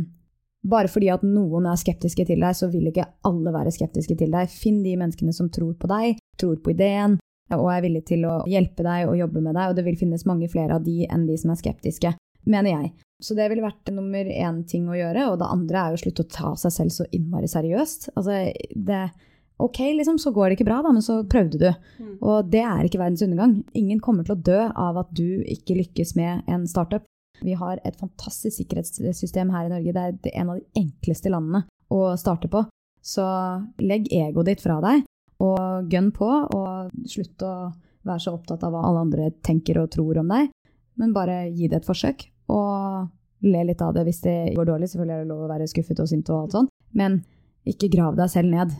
bare 0.65 0.89
fordi 0.89 1.11
at 1.13 1.21
noen 1.27 1.67
er 1.69 1.77
skeptiske 1.77 2.25
til 2.25 2.41
deg, 2.41 2.57
så 2.57 2.71
vil 2.71 2.89
ikke 2.89 3.05
alle 3.27 3.53
være 3.53 3.75
skeptiske 3.75 4.17
til 4.23 4.33
deg. 4.33 4.49
Finn 4.49 4.81
de 4.87 4.95
menneskene 4.97 5.35
som 5.35 5.51
tror 5.53 5.75
på 5.77 5.91
deg, 5.91 6.17
tror 6.41 6.57
på 6.63 6.73
ideen, 6.73 7.19
og 7.53 7.67
er 7.69 7.83
villig 7.85 8.05
til 8.09 8.25
å 8.25 8.39
hjelpe 8.49 8.85
deg 8.85 9.09
og 9.09 9.19
jobbe 9.19 9.43
med 9.43 9.53
deg, 9.53 9.69
og 9.69 9.77
det 9.77 9.85
vil 9.85 9.99
finnes 9.99 10.25
mange 10.25 10.49
flere 10.49 10.79
av 10.79 10.85
de 10.85 11.03
enn 11.05 11.27
de 11.27 11.37
som 11.37 11.53
er 11.53 11.59
skeptiske, 11.61 12.15
mener 12.49 12.71
jeg. 12.71 12.93
Så 13.23 13.37
det 13.37 13.47
ville 13.51 13.63
vært 13.63 13.93
nummer 13.95 14.27
én 14.27 14.63
ting 14.67 14.89
å 14.89 14.97
gjøre, 14.97 15.29
og 15.31 15.39
det 15.39 15.51
andre 15.53 15.81
er 15.81 15.93
jo 15.93 15.99
å 15.99 16.03
slutte 16.03 16.25
å 16.25 16.33
ta 16.33 16.51
seg 16.59 16.73
selv 16.75 16.95
så 16.95 17.07
innmari 17.15 17.49
seriøst. 17.51 18.11
Altså, 18.15 18.41
det 18.75 19.05
Ok, 19.55 19.79
liksom, 19.79 20.17
så 20.19 20.33
går 20.35 20.49
det 20.49 20.57
ikke 20.57 20.67
bra, 20.67 20.81
da, 20.83 20.91
men 20.91 21.03
så 21.03 21.21
prøvde 21.31 21.59
du. 21.61 21.69
Mm. 22.03 22.15
Og 22.27 22.49
det 22.51 22.59
er 22.67 22.83
ikke 22.83 22.99
verdens 22.99 23.23
undergang. 23.23 23.53
Ingen 23.71 24.01
kommer 24.03 24.27
til 24.27 24.35
å 24.35 24.41
dø 24.49 24.57
av 24.67 24.99
at 24.99 25.13
du 25.15 25.45
ikke 25.47 25.77
lykkes 25.77 26.11
med 26.19 26.43
en 26.51 26.65
startup. 26.67 27.05
Vi 27.39 27.55
har 27.55 27.79
et 27.87 27.95
fantastisk 27.99 28.57
sikkerhetssystem 28.57 29.53
her 29.55 29.69
i 29.69 29.71
Norge. 29.71 29.93
Det 29.95 30.33
er 30.33 30.41
en 30.41 30.51
av 30.51 30.59
de 30.59 30.81
enkleste 30.83 31.31
landene 31.31 31.63
å 31.87 32.17
starte 32.19 32.51
på. 32.51 32.65
Så 32.99 33.23
legg 33.79 34.09
egoet 34.11 34.51
ditt 34.51 34.63
fra 34.63 34.81
deg, 34.83 35.05
og 35.43 35.91
gønn 35.91 36.11
på, 36.15 36.27
og 36.27 37.09
slutt 37.09 37.43
å 37.43 37.55
være 38.05 38.21
så 38.21 38.35
opptatt 38.35 38.63
av 38.63 38.73
hva 38.73 38.85
alle 38.87 39.03
andre 39.07 39.29
tenker 39.43 39.81
og 39.81 39.91
tror 39.95 40.21
om 40.21 40.31
deg, 40.31 40.49
men 41.01 41.13
bare 41.15 41.45
gi 41.49 41.67
det 41.67 41.81
et 41.81 41.87
forsøk. 41.87 42.27
Og 42.53 43.07
le 43.45 43.63
litt 43.67 43.81
av 43.81 43.93
det 43.95 44.05
hvis 44.07 44.21
det 44.23 44.37
går 44.55 44.67
dårlig. 44.69 44.89
Selvfølgelig 44.91 45.15
er 45.15 45.23
det 45.23 45.31
lov 45.31 45.45
å 45.45 45.51
være 45.51 45.69
skuffet 45.69 46.01
og 46.01 46.09
sint 46.09 46.29
og 46.31 46.43
alt 46.43 46.57
sånt, 46.57 46.73
men 46.97 47.19
ikke 47.67 47.89
grav 47.93 48.17
deg 48.17 48.31
selv 48.31 48.53
ned. 48.53 48.75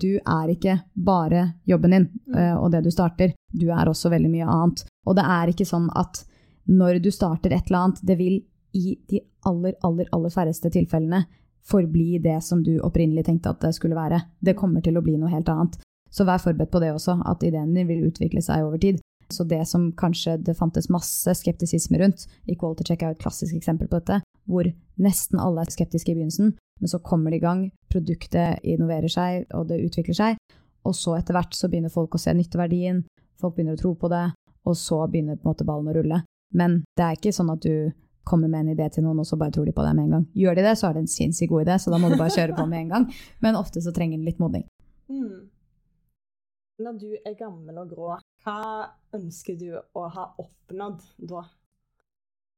Du 0.00 0.16
er 0.18 0.50
ikke 0.50 0.78
bare 0.98 1.44
jobben 1.70 1.94
din 1.94 2.06
mm. 2.10 2.34
eh, 2.34 2.56
og 2.58 2.72
det 2.74 2.82
du 2.82 2.90
starter, 2.90 3.34
du 3.52 3.68
er 3.70 3.86
også 3.86 4.10
veldig 4.10 4.32
mye 4.32 4.48
annet. 4.50 4.82
Og 5.06 5.14
det 5.18 5.26
er 5.36 5.52
ikke 5.52 5.68
sånn 5.68 5.86
at 5.94 6.24
når 6.66 6.98
du 7.04 7.10
starter 7.14 7.54
et 7.54 7.68
eller 7.68 7.84
annet, 7.84 8.02
det 8.02 8.18
vil 8.18 8.40
i 8.74 8.96
de 9.10 9.20
aller, 9.46 9.76
aller, 9.86 10.08
aller 10.16 10.32
færreste 10.34 10.72
tilfellene 10.74 11.22
forbli 11.68 12.18
det 12.22 12.40
som 12.44 12.62
du 12.62 12.76
opprinnelig 12.84 13.26
tenkte 13.26 13.52
at 13.54 13.62
det 13.64 13.74
skulle 13.76 13.96
være. 13.96 14.20
Det 14.40 14.56
kommer 14.58 14.84
til 14.84 14.98
å 14.98 15.02
bli 15.04 15.16
noe 15.18 15.32
helt 15.32 15.48
annet. 15.48 15.78
Så 16.14 16.26
vær 16.28 16.42
forberedt 16.42 16.70
på 16.70 16.82
det 16.82 16.92
også, 16.94 17.16
at 17.26 17.42
ideen 17.42 17.74
din 17.74 17.88
vil 17.88 18.06
utvikle 18.08 18.42
seg 18.44 18.66
over 18.66 18.78
tid. 18.78 19.00
Så 19.32 19.46
det 19.48 19.62
som 19.66 19.88
kanskje 19.96 20.36
det 20.44 20.56
fantes 20.58 20.90
masse 20.92 21.32
skeptisisme 21.40 21.98
rundt, 21.98 22.26
Equality 22.46 22.84
Check 22.86 23.02
er 23.02 23.14
et 23.14 23.22
klassisk 23.22 23.56
eksempel 23.56 23.88
på 23.88 23.98
dette, 23.98 24.20
hvor 24.44 24.68
nesten 25.00 25.40
alle 25.40 25.64
er 25.64 25.72
skeptiske 25.72 26.12
i 26.12 26.18
begynnelsen, 26.18 26.52
men 26.80 26.90
så 26.90 27.00
kommer 27.00 27.32
det 27.32 27.40
i 27.40 27.44
gang, 27.46 27.64
produktet 27.90 28.60
innoverer 28.62 29.08
seg, 29.10 29.46
og 29.56 29.70
det 29.70 29.80
utvikler 29.86 30.18
seg, 30.18 30.38
og 30.84 30.94
så 30.98 31.16
etter 31.16 31.36
hvert 31.36 31.56
så 31.56 31.70
begynner 31.72 31.92
folk 31.92 32.14
å 32.14 32.20
se 32.20 32.34
nytteverdien, 32.36 33.02
folk 33.40 33.56
begynner 33.56 33.78
å 33.78 33.80
tro 33.80 33.94
på 33.98 34.10
det, 34.12 34.26
og 34.68 34.76
så 34.76 35.00
begynner 35.08 35.40
på 35.40 35.48
en 35.48 35.54
måte 35.54 35.66
ballen 35.68 35.90
å 35.90 35.96
rulle. 35.96 36.20
Men 36.54 36.82
det 36.96 37.04
er 37.06 37.16
ikke 37.16 37.34
sånn 37.34 37.52
at 37.54 37.64
du 37.64 37.90
kommer 38.24 38.50
med 38.50 38.64
en 38.64 38.74
idé 38.74 38.88
til 38.92 39.04
noen, 39.04 39.20
og 39.22 39.28
så 39.28 39.38
bare 39.40 39.54
tror 39.54 39.68
de 39.68 39.74
på 39.76 39.84
deg 39.84 39.96
med 39.96 40.08
en 40.08 40.14
gang. 40.18 40.28
Gjør 40.36 40.58
de 40.58 40.66
det, 40.66 40.76
så 40.80 40.88
er 40.88 40.96
det 40.96 41.04
en 41.04 41.10
sinnssykt 41.14 41.52
god 41.52 41.66
idé, 41.66 41.78
så 41.80 41.92
da 41.92 42.00
må 42.00 42.10
du 42.10 42.16
bare 42.20 42.34
kjøre 42.34 42.56
på 42.56 42.66
med 42.70 42.86
en 42.86 42.94
gang. 42.94 43.08
Men 43.44 43.58
ofte 43.60 43.82
så 43.84 43.92
trenger 43.94 44.18
den 44.18 44.28
litt 44.28 44.40
modning. 44.42 44.64
Mm. 45.12 45.50
Når 46.84 46.96
du 46.98 47.10
er 47.20 47.36
gammel 47.38 47.76
og 47.78 47.92
grå, 47.92 48.14
hva 48.42 48.60
ønsker 49.14 49.58
du 49.60 49.68
å 49.76 50.08
ha 50.10 50.30
oppnådd 50.42 51.04
da? 51.30 51.44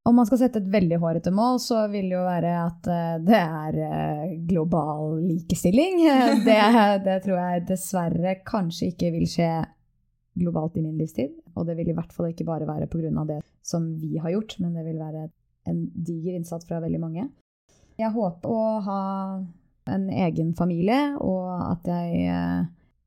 Om 0.06 0.14
man 0.14 0.26
skal 0.28 0.38
sette 0.38 0.60
et 0.62 0.68
veldig 0.70 1.00
hårete 1.02 1.32
mål, 1.34 1.58
så 1.60 1.82
vil 1.90 2.06
det 2.08 2.14
jo 2.14 2.22
være 2.24 2.52
at 2.62 2.88
uh, 2.88 3.16
det 3.26 3.40
er 3.42 3.78
uh, 3.82 4.34
global 4.48 5.18
likestilling. 5.18 6.04
Det, 6.46 6.60
det, 7.04 7.16
tror 7.24 7.40
jeg 7.40 7.64
dessverre 7.68 8.36
kanskje 8.46 8.92
ikke 8.92 9.10
vil 9.16 9.26
skje 9.28 9.50
globalt 10.38 10.78
i 10.78 10.84
min 10.84 10.96
livstid. 11.00 11.34
Og 11.56 11.66
det 11.66 11.74
vil 11.78 11.90
i 11.90 11.96
hvert 11.96 12.12
fall 12.14 12.30
ikke 12.30 12.46
bare 12.46 12.68
være 12.68 12.86
pga. 12.92 13.10
det 13.26 13.40
som 13.66 13.88
vi 13.98 14.16
har 14.22 14.30
gjort, 14.30 14.56
men 14.62 14.78
det 14.78 14.84
vil 14.86 15.00
være 15.00 15.26
en 15.66 15.86
diger 15.94 16.36
innsats 16.38 16.66
fra 16.68 16.80
veldig 16.82 17.00
mange. 17.02 17.28
Jeg 17.96 18.12
håper 18.12 18.52
å 18.52 18.64
ha 18.84 19.02
en 19.86 20.08
egen 20.10 20.52
familie, 20.58 21.14
og 21.22 21.46
at 21.70 21.88
jeg 21.88 22.26
uh, 22.28 22.66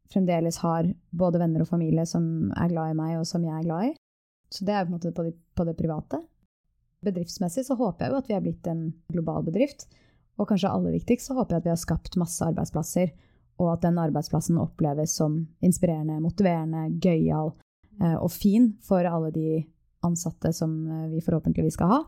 fremdeles 0.10 0.58
har 0.64 0.90
både 1.12 1.42
venner 1.42 1.64
og 1.64 1.70
familie 1.70 2.06
som 2.10 2.50
er 2.58 2.72
glad 2.72 2.94
i 2.94 2.98
meg, 2.98 3.18
og 3.20 3.28
som 3.30 3.46
jeg 3.46 3.56
er 3.58 3.68
glad 3.68 3.92
i. 3.92 3.96
Så 4.50 4.66
det 4.66 4.74
er 4.74 4.86
på 4.86 4.94
en 4.94 4.98
måte 4.98 5.14
på, 5.14 5.26
de, 5.28 5.34
på 5.56 5.66
det 5.68 5.78
private. 5.78 6.22
Bedriftsmessig 7.06 7.64
så 7.68 7.78
håper 7.80 8.06
jeg 8.06 8.12
jo 8.12 8.20
at 8.20 8.30
vi 8.30 8.36
er 8.36 8.44
blitt 8.44 8.70
en 8.72 8.88
global 9.12 9.46
bedrift. 9.46 9.86
Og 10.40 10.48
kanskje 10.50 10.72
aller 10.72 10.96
viktigst 10.96 11.30
så 11.30 11.36
håper 11.38 11.56
jeg 11.56 11.62
at 11.62 11.68
vi 11.68 11.74
har 11.74 11.82
skapt 11.82 12.18
masse 12.20 12.46
arbeidsplasser, 12.48 13.12
og 13.60 13.74
at 13.74 13.84
den 13.84 14.00
arbeidsplassen 14.00 14.60
oppleves 14.60 15.18
som 15.20 15.42
inspirerende, 15.66 16.22
motiverende, 16.24 16.86
gøyal 17.04 17.52
eh, 18.00 18.16
og 18.16 18.32
fin 18.32 18.72
for 18.88 19.04
alle 19.04 19.34
de 19.36 19.60
ansatte 20.08 20.54
som 20.56 20.72
eh, 20.88 21.10
vi 21.12 21.24
forhåpentligvis 21.26 21.76
skal 21.76 21.92
ha. 21.92 22.00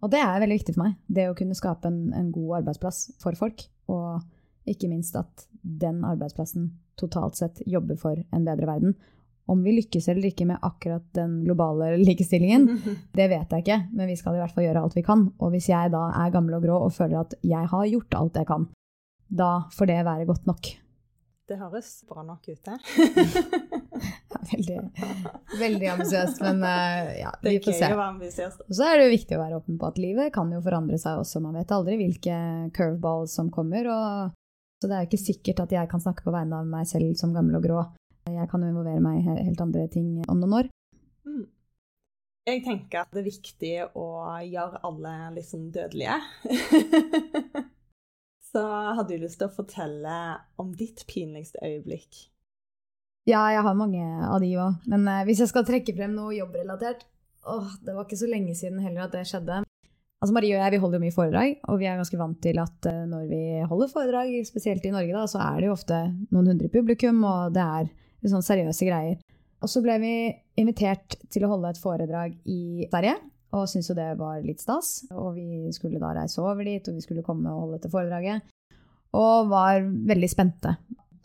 Og 0.00 0.10
det 0.12 0.20
er 0.22 0.40
veldig 0.40 0.58
viktig 0.60 0.74
for 0.76 0.86
meg. 0.86 0.98
Det 1.06 1.28
å 1.28 1.36
kunne 1.36 1.56
skape 1.56 1.90
en, 1.90 2.02
en 2.16 2.30
god 2.32 2.60
arbeidsplass 2.62 3.10
for 3.20 3.36
folk. 3.38 3.66
Og 3.92 4.20
ikke 4.70 4.90
minst 4.90 5.16
at 5.18 5.46
den 5.60 6.02
arbeidsplassen 6.06 6.70
totalt 7.00 7.38
sett 7.40 7.62
jobber 7.68 7.98
for 8.00 8.16
en 8.16 8.46
bedre 8.46 8.68
verden. 8.68 8.94
Om 9.50 9.64
vi 9.64 9.74
lykkes 9.74 10.06
eller 10.12 10.28
ikke 10.30 10.46
med 10.46 10.62
akkurat 10.62 11.04
den 11.16 11.40
globale 11.44 11.94
likestillingen, 12.08 12.68
det 13.16 13.30
vet 13.32 13.52
jeg 13.52 13.64
ikke, 13.64 13.80
men 13.96 14.10
vi 14.10 14.18
skal 14.20 14.36
i 14.36 14.42
hvert 14.42 14.54
fall 14.54 14.68
gjøre 14.68 14.84
alt 14.84 14.98
vi 14.98 15.06
kan. 15.06 15.26
Og 15.40 15.54
hvis 15.54 15.70
jeg 15.72 15.92
da 15.94 16.06
er 16.22 16.34
gammel 16.34 16.58
og 16.58 16.66
grå 16.66 16.78
og 16.84 16.94
føler 16.96 17.24
at 17.24 17.34
jeg 17.42 17.72
har 17.72 17.88
gjort 17.90 18.20
alt 18.20 18.40
jeg 18.40 18.50
kan, 18.50 18.68
da 19.30 19.50
får 19.74 19.90
det 19.90 19.98
være 20.06 20.28
godt 20.30 20.48
nok. 20.50 20.72
Det 21.50 21.58
høres 21.58 22.04
bra 22.06 22.22
nok 22.22 22.46
ut, 22.46 22.68
det. 22.68 22.76
veldig 24.48 24.78
veldig 25.60 25.88
ambisiøst, 25.94 26.42
men 26.46 26.64
uh, 26.64 27.12
ja, 27.18 27.32
vi 27.44 27.56
får 27.62 27.78
se. 27.78 28.50
Og 28.66 28.74
så 28.76 28.88
er 28.88 28.98
det 28.98 29.06
jo 29.06 29.14
viktig 29.14 29.38
å 29.38 29.42
være 29.44 29.60
åpen 29.60 29.78
på 29.80 29.88
at 29.90 30.02
livet 30.02 30.34
kan 30.34 30.50
jo 30.54 30.60
forandre 30.64 30.98
seg 31.00 31.22
også. 31.22 31.42
Man 31.44 31.58
vet 31.60 31.76
aldri 31.76 32.00
hvilke 32.00 32.36
curveballs 32.76 33.36
som 33.38 33.52
kommer. 33.54 33.88
Og, 33.92 34.36
så 34.80 34.88
det 34.88 34.96
er 34.96 35.04
jo 35.04 35.10
ikke 35.10 35.24
sikkert 35.24 35.64
at 35.66 35.78
jeg 35.78 35.92
kan 35.92 36.02
snakke 36.02 36.24
på 36.26 36.34
vegne 36.34 36.62
av 36.62 36.68
meg 36.68 36.88
selv 36.88 37.12
som 37.20 37.36
gammel 37.36 37.60
og 37.60 37.66
grå 37.66 37.82
jeg 38.28 38.50
kan 38.50 38.62
jo 38.62 38.70
involvere 38.70 39.02
meg 39.02 39.20
i 39.20 39.40
helt 39.46 39.62
andre 39.62 39.86
ting 39.92 40.20
om 40.28 40.40
noen 40.40 40.56
år. 40.60 40.70
Mm. 41.26 41.44
Jeg 42.48 42.62
tenker 42.64 43.02
at 43.02 43.12
det 43.12 43.20
er 43.20 43.28
viktig 43.28 43.72
å 43.98 44.06
gjøre 44.46 44.80
alle 44.86 45.14
liksom 45.36 45.68
dødelige. 45.74 46.16
Så 48.50 48.62
har 48.66 49.04
du 49.06 49.14
lyst 49.20 49.38
til 49.38 49.46
å 49.46 49.54
fortelle 49.54 50.14
om 50.58 50.72
ditt 50.74 51.04
pinligste 51.10 51.60
øyeblikk? 51.62 52.24
Ja, 53.28 53.42
jeg 53.52 53.62
har 53.66 53.76
mange 53.76 54.04
av 54.26 54.40
de 54.42 54.52
òg. 54.56 54.86
Men 54.90 55.08
eh, 55.10 55.24
hvis 55.28 55.42
jeg 55.44 55.50
skal 55.50 55.66
trekke 55.68 55.94
frem 55.96 56.14
noe 56.16 56.32
jobbrelatert 56.34 57.04
åh, 57.48 57.68
Det 57.84 57.92
var 57.94 58.06
ikke 58.06 58.20
så 58.20 58.28
lenge 58.30 58.54
siden 58.56 58.80
heller 58.84 59.06
at 59.06 59.16
det 59.16 59.26
skjedde. 59.28 59.62
Altså 60.20 60.36
Marie 60.36 60.52
og 60.52 60.60
jeg 60.60 60.74
vi 60.74 60.80
holder 60.82 60.98
jo 60.98 61.04
mye 61.06 61.16
foredrag, 61.16 61.52
og 61.72 61.78
vi 61.80 61.86
er 61.88 61.96
ganske 61.96 62.18
vant 62.20 62.36
til 62.44 62.60
at 62.60 62.88
eh, 62.90 63.04
når 63.08 63.28
vi 63.30 63.42
holder 63.70 63.92
foredrag, 63.92 64.34
spesielt 64.44 64.84
i 64.84 64.92
Norge, 64.92 65.14
da, 65.16 65.24
så 65.30 65.40
er 65.40 65.60
det 65.60 65.70
jo 65.70 65.76
ofte 65.76 66.00
noen 66.28 66.50
hundre 66.52 66.68
publikum, 66.72 67.22
og 67.24 67.54
det 67.56 67.64
er 67.64 67.88
sånn 68.28 68.44
seriøse 68.44 68.88
greier. 68.88 69.16
Og 69.60 69.68
så 69.68 69.80
ble 69.84 69.96
vi 70.00 70.12
invitert 70.60 71.16
til 71.32 71.44
å 71.44 71.52
holde 71.54 71.72
et 71.72 71.80
foredrag 71.80 72.36
i 72.48 72.86
Sverige, 72.90 73.16
og 73.56 73.66
syntes 73.68 73.90
jo 73.90 73.96
det 73.96 74.10
var 74.20 74.44
litt 74.44 74.60
stas. 74.62 74.92
Og 75.12 75.34
vi 75.36 75.72
skulle 75.74 76.00
da 76.00 76.12
reise 76.16 76.40
over 76.44 76.68
dit, 76.68 76.84
og 76.88 76.96
vi 76.96 77.04
skulle 77.04 77.24
komme 77.24 77.48
og 77.48 77.64
holde 77.64 77.78
dette 77.78 77.92
foredraget. 77.92 78.44
Og 79.16 79.48
var 79.50 79.80
veldig 79.84 80.30
spente. 80.30 80.76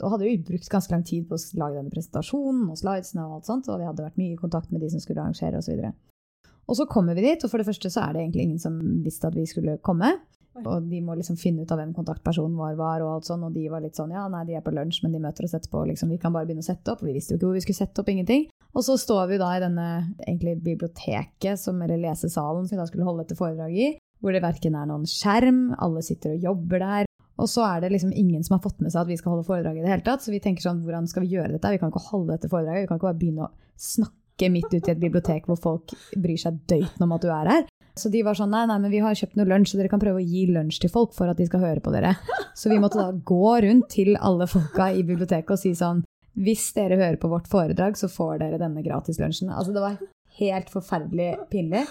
Og 0.04 0.16
hadde 0.16 0.28
jo 0.28 0.42
brukt 0.48 0.72
ganske 0.72 0.92
lang 0.92 1.06
tid 1.08 1.28
på 1.30 1.38
å 1.38 1.60
lage 1.62 1.80
denne 1.80 1.94
presentasjonen 1.94 2.68
og 2.72 2.80
slidesene 2.80 3.24
og 3.28 3.38
alt 3.38 3.50
sånt, 3.50 3.70
og 3.72 3.80
vi 3.80 3.88
hadde 3.88 4.06
vært 4.06 4.20
mye 4.20 4.36
i 4.36 4.40
kontakt 4.40 4.74
med 4.74 4.84
de 4.84 4.92
som 4.92 5.04
skulle 5.04 5.24
arrangere 5.24 5.62
osv. 5.62 5.76
Og, 5.78 5.86
så 5.86 6.56
og 6.66 6.80
så 6.80 6.88
kommer 6.90 7.18
vi 7.18 7.28
dit, 7.28 7.44
og 7.46 7.52
for 7.52 7.62
det 7.62 7.68
første 7.68 7.92
så 7.94 8.08
er 8.08 8.16
det 8.16 8.24
egentlig 8.24 8.48
ingen 8.48 8.62
som 8.62 8.80
visste 9.06 9.30
at 9.30 9.38
vi 9.38 9.46
skulle 9.50 9.78
komme. 9.86 10.16
Og 10.64 10.86
de 10.88 11.02
må 11.04 11.18
liksom 11.20 11.36
finne 11.36 11.66
ut 11.66 11.72
av 11.74 11.82
hvem 11.82 11.92
kontaktpersonen 11.96 12.56
vår 12.56 12.78
var, 12.80 13.04
og 13.04 13.18
alt 13.18 13.28
sånn, 13.28 13.44
og 13.44 13.56
de 13.56 13.66
var 13.72 13.84
litt 13.84 13.98
sånn 14.00 14.14
ja, 14.16 14.24
nei, 14.32 14.46
de 14.48 14.56
er 14.56 14.64
på 14.64 14.72
lunsj, 14.72 15.02
men 15.04 15.12
de 15.12 15.20
møter 15.24 15.48
oss 15.48 15.56
etterpå, 15.58 15.82
liksom, 15.90 16.14
vi 16.16 16.20
kan 16.22 16.32
bare 16.36 16.48
begynne 16.48 16.64
å 16.64 16.68
sette 16.68 16.94
opp. 16.94 17.04
Og 17.04 17.10
vi 17.10 17.16
visste 17.18 17.36
jo 17.36 17.40
ikke 17.42 17.50
hvor 17.50 17.58
vi 17.58 17.64
skulle 17.66 17.82
sette 17.82 18.02
opp, 18.02 18.12
ingenting. 18.14 18.48
Og 18.76 18.86
så 18.88 18.96
står 19.00 19.28
vi 19.34 19.40
da 19.42 19.52
i 19.56 19.64
denne 19.64 19.90
egentlig 20.24 20.56
biblioteket, 20.64 21.60
som, 21.60 21.82
eller 21.84 22.00
lesesalen, 22.08 22.70
som 22.70 22.78
vi 22.78 22.82
da 22.82 22.88
skulle 22.88 23.08
holde 23.08 23.26
dette 23.26 23.40
foredraget 23.40 23.84
i, 23.84 24.00
hvor 24.24 24.36
det 24.36 24.46
verken 24.46 24.80
er 24.80 24.88
noen 24.90 25.04
skjerm, 25.10 25.68
alle 25.84 26.04
sitter 26.08 26.38
og 26.38 26.48
jobber 26.50 26.84
der. 26.84 27.05
Og 27.42 27.50
så 27.52 27.66
er 27.68 27.84
det 27.84 27.92
liksom 27.92 28.14
ingen 28.16 28.44
som 28.46 28.56
har 28.56 28.64
fått 28.64 28.80
med 28.84 28.94
seg 28.94 29.04
at 29.04 29.12
vi 29.12 29.18
skal 29.20 29.36
holde 29.36 29.48
foredrag 29.48 29.80
i 29.80 29.84
det 29.84 29.92
hele 29.92 30.06
tatt. 30.06 30.24
Så 30.24 30.32
vi 30.32 30.42
tenker 30.44 30.64
sånn, 30.64 30.84
hvordan 30.86 31.10
skal 31.12 31.26
vi 31.26 31.36
gjøre 31.36 31.56
dette? 31.56 31.74
Vi 31.74 31.82
kan 31.82 31.92
ikke 31.92 32.08
holde 32.10 32.36
dette 32.36 32.52
foredraget. 32.52 32.86
Vi 32.86 32.92
kan 32.92 33.02
ikke 33.02 33.10
bare 33.10 33.20
begynne 33.20 33.48
å 33.50 33.82
snakke 33.82 34.52
midt 34.52 34.72
ute 34.72 34.84
i 34.88 34.94
et 34.94 35.02
bibliotek 35.02 35.50
hvor 35.50 35.60
folk 35.60 35.96
bryr 36.16 36.40
seg 36.40 36.62
døyten 36.70 37.08
om 37.08 37.16
at 37.16 37.26
du 37.26 37.32
er 37.32 37.52
her. 37.52 37.68
Så 37.96 38.12
de 38.12 38.22
var 38.28 38.36
sånn 38.36 38.52
nei, 38.52 38.66
nei, 38.68 38.76
men 38.84 38.92
vi 38.92 39.00
har 39.04 39.16
kjøpt 39.16 39.38
noe 39.40 39.48
lunsj, 39.48 39.72
så 39.72 39.80
dere 39.80 39.92
kan 39.92 40.02
prøve 40.02 40.20
å 40.20 40.26
gi 40.26 40.42
lunsj 40.52 40.82
til 40.84 40.92
folk 40.92 41.14
for 41.16 41.32
at 41.32 41.40
de 41.40 41.48
skal 41.48 41.64
høre 41.64 41.84
på 41.84 41.94
dere. 41.96 42.16
Så 42.56 42.72
vi 42.72 42.80
måtte 42.80 43.00
da 43.00 43.12
gå 43.12 43.54
rundt 43.64 43.88
til 43.92 44.18
alle 44.20 44.48
folka 44.52 44.90
i 44.92 45.04
biblioteket 45.08 45.56
og 45.56 45.62
si 45.62 45.72
sånn 45.76 46.04
hvis 46.36 46.66
dere 46.76 46.98
hører 47.00 47.16
på 47.20 47.30
vårt 47.32 47.48
foredrag, 47.48 47.96
så 47.96 48.10
får 48.12 48.42
dere 48.42 48.60
denne 48.60 48.84
gratislunsjen. 48.84 49.52
Altså 49.56 49.72
det 49.76 49.84
var 49.84 49.96
helt 50.42 50.72
forferdelig 50.72 51.30
pinlig. 51.52 51.86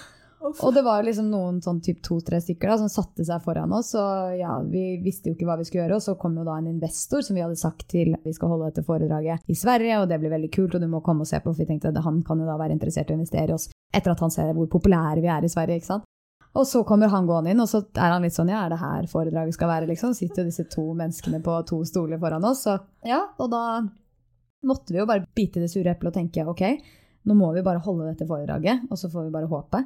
Og 0.44 0.74
det 0.76 0.82
var 0.84 1.04
liksom 1.06 1.30
noen 1.32 1.60
sånn 1.64 1.78
typ 1.84 2.02
to-tre 2.04 2.36
stykker 2.42 2.68
da, 2.68 2.76
som 2.82 2.90
satte 2.92 3.24
seg 3.24 3.40
foran 3.44 3.72
oss. 3.72 3.94
Og 3.96 4.34
ja, 4.36 4.58
vi 4.68 4.98
visste 5.04 5.30
jo 5.30 5.38
ikke 5.38 5.48
hva 5.48 5.56
vi 5.60 5.64
skulle 5.68 5.86
gjøre. 5.86 5.98
Og 5.98 6.04
så 6.04 6.16
kom 6.20 6.36
jo 6.36 6.44
da 6.44 6.58
en 6.60 6.68
investor 6.68 7.24
som 7.24 7.38
vi 7.38 7.44
hadde 7.44 7.60
sagt 7.60 7.86
til 7.90 8.12
vi 8.24 8.34
skal 8.36 8.52
holde 8.52 8.68
dette 8.68 8.84
foredraget 8.84 9.48
i 9.48 9.56
Sverige, 9.56 10.02
og 10.02 10.10
det 10.10 10.20
blir 10.20 10.34
veldig 10.34 10.50
kult, 10.52 10.76
og 10.76 10.84
du 10.84 10.90
må 10.90 11.00
komme 11.04 11.24
og 11.24 11.30
se 11.30 11.40
på, 11.40 11.48
for 11.52 11.64
vi 11.64 11.68
tenkte 11.70 11.94
at 11.94 12.02
han 12.04 12.20
kan 12.26 12.42
jo 12.42 12.48
da 12.48 12.58
være 12.60 12.76
interessert 12.76 13.08
i 13.08 13.16
å 13.16 13.18
investere 13.20 13.54
i 13.54 13.56
oss 13.56 13.70
etter 13.94 14.12
at 14.12 14.24
han 14.24 14.32
ser 14.34 14.52
hvor 14.56 14.68
populære 14.72 15.22
vi 15.24 15.30
er 15.32 15.46
i 15.46 15.52
Sverige. 15.52 15.80
ikke 15.80 15.92
sant? 15.94 16.08
Og 16.54 16.66
så 16.70 16.84
kommer 16.86 17.10
han 17.10 17.26
gående 17.26 17.50
inn, 17.50 17.62
og 17.62 17.70
så 17.70 17.80
er 17.98 18.12
han 18.14 18.22
litt 18.22 18.36
sånn 18.36 18.52
Ja, 18.52 18.64
er 18.66 18.74
det 18.74 18.78
her 18.82 19.08
foredraget 19.10 19.56
skal 19.56 19.70
være, 19.72 19.88
liksom? 19.90 20.14
Sitter 20.14 20.44
jo 20.44 20.50
disse 20.52 20.66
to 20.70 20.84
menneskene 20.94 21.40
på 21.42 21.56
to 21.66 21.80
stoler 21.88 22.20
foran 22.22 22.46
oss, 22.46 22.62
så 22.68 22.76
ja. 23.06 23.24
Og 23.42 23.50
da 23.50 23.82
måtte 24.68 24.94
vi 24.94 25.00
jo 25.00 25.08
bare 25.08 25.26
bite 25.34 25.62
det 25.62 25.70
sure 25.72 25.90
eplet 25.90 26.12
og 26.12 26.18
tenke 26.20 26.46
ok, 26.48 26.64
nå 27.26 27.36
må 27.36 27.50
vi 27.56 27.64
bare 27.66 27.82
holde 27.84 28.06
dette 28.10 28.28
foredraget, 28.28 28.86
og 28.90 29.00
så 29.00 29.10
får 29.10 29.26
vi 29.26 29.34
bare 29.34 29.50
håpe. 29.50 29.82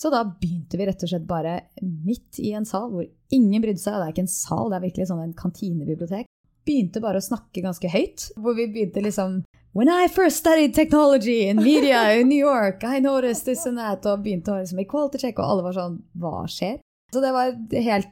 Så 0.00 0.08
da 0.08 0.22
begynte 0.24 0.78
vi 0.80 0.86
rett 0.88 1.02
og 1.04 1.10
slett 1.10 1.26
bare 1.28 1.58
midt 1.84 2.38
i 2.40 2.54
en 2.56 2.64
sal 2.64 2.88
hvor 2.88 3.04
ingen 3.36 3.60
brydde 3.60 3.82
seg. 3.82 3.98
Det 3.98 4.06
er 4.06 4.14
ikke 4.14 4.24
en 4.24 4.32
sal, 4.32 4.70
det 4.70 4.78
er 4.78 4.84
virkelig 4.86 5.08
sånn 5.10 5.24
en 5.26 5.34
kantinebibliotek. 5.36 6.28
Begynte 6.64 7.02
bare 7.04 7.20
å 7.20 7.24
snakke 7.24 7.64
ganske 7.64 7.90
høyt. 7.92 8.30
Hvor 8.40 8.56
vi 8.56 8.68
begynte 8.72 9.04
liksom 9.04 9.42
When 9.76 9.90
I 9.92 10.08
first 10.10 10.40
studied 10.40 10.74
technology 10.74 11.44
in 11.46 11.60
media 11.62 12.00
in 12.18 12.28
New 12.28 12.40
York, 12.40 12.82
I 12.82 12.98
noticed 12.98 13.44
this 13.46 13.66
and 13.68 13.78
that, 13.78 14.06
og 14.08 14.24
begynte 14.24 14.50
å 14.50 14.56
liksom 14.58 14.80
equality 14.82 15.20
check, 15.22 15.38
og 15.38 15.46
alle 15.46 15.66
var 15.68 15.76
sånn 15.76 16.00
Hva 16.18 16.40
skjer? 16.50 16.80
Så 17.12 17.22
det 17.22 17.30
var 17.36 17.52
helt 17.70 18.10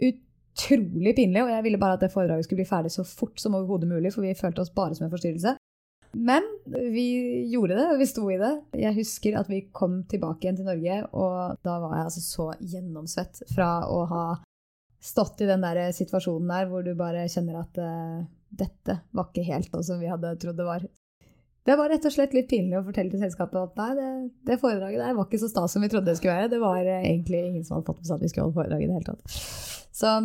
utrolig 0.00 1.16
pinlig, 1.18 1.42
og 1.42 1.52
jeg 1.52 1.66
ville 1.66 1.80
bare 1.80 1.98
at 1.98 2.06
det 2.06 2.12
foredraget 2.14 2.46
skulle 2.46 2.62
bli 2.62 2.70
ferdig 2.70 2.94
så 2.94 3.04
fort 3.04 3.36
som 3.42 3.58
overhodet 3.58 3.90
mulig, 3.90 4.14
for 4.14 4.24
vi 4.24 4.32
følte 4.38 4.64
oss 4.64 4.72
bare 4.72 4.96
som 4.96 5.08
en 5.08 5.12
forstyrrelse. 5.12 5.56
Men 6.12 6.42
vi 6.66 7.06
gjorde 7.52 7.76
det, 7.78 7.96
vi 7.98 8.06
sto 8.06 8.24
i 8.30 8.38
det. 8.40 8.50
Jeg 8.74 8.96
husker 8.96 9.36
at 9.38 9.50
vi 9.50 9.62
kom 9.72 10.00
tilbake 10.10 10.46
igjen 10.46 10.58
til 10.58 10.66
Norge, 10.66 10.96
og 11.14 11.60
da 11.66 11.76
var 11.82 11.96
jeg 11.96 12.08
altså 12.08 12.22
så 12.24 12.46
gjennomsvett 12.58 13.44
fra 13.54 13.70
å 13.86 14.00
ha 14.10 14.24
stått 15.00 15.40
i 15.40 15.48
den 15.48 15.62
der 15.64 15.80
situasjonen 15.96 16.50
der 16.50 16.66
hvor 16.68 16.84
du 16.84 16.92
bare 16.98 17.28
kjenner 17.30 17.62
at 17.62 17.78
uh, 17.80 18.26
dette 18.50 18.98
var 19.16 19.30
ikke 19.30 19.46
helt 19.46 19.70
sånn 19.70 19.86
som 19.86 20.02
vi 20.02 20.10
hadde 20.10 20.34
trodd 20.42 20.58
det 20.58 20.66
var. 20.66 20.84
Det 21.64 21.76
var 21.76 21.92
rett 21.92 22.04
og 22.08 22.12
slett 22.12 22.34
litt 22.34 22.50
pinlig 22.50 22.78
å 22.80 22.84
fortelle 22.84 23.12
til 23.12 23.22
selskapet 23.22 23.56
at 23.60 23.78
nei, 23.78 23.90
det, 23.96 24.10
det 24.48 24.60
foredraget 24.60 25.00
der 25.04 25.16
var 25.16 25.28
ikke 25.28 25.40
så 25.40 25.48
stas 25.52 25.76
som 25.76 25.84
vi 25.84 25.90
trodde 25.92 26.10
det 26.10 26.18
skulle 26.18 26.36
være. 26.36 26.52
Det 26.52 26.62
var 26.62 26.82
uh, 26.82 26.94
egentlig 27.00 27.44
ingen 27.46 27.64
som 27.64 27.78
hadde 27.78 27.92
fått 27.92 28.02
med 28.02 28.10
seg 28.10 28.18
at 28.18 28.26
vi 28.26 28.32
skulle 28.32 28.48
holde 28.48 28.60
foredrag 28.60 28.82
i 28.82 28.90
det 28.90 28.98
hele 28.98 29.12
tatt. 29.12 29.42
Så 30.00 30.16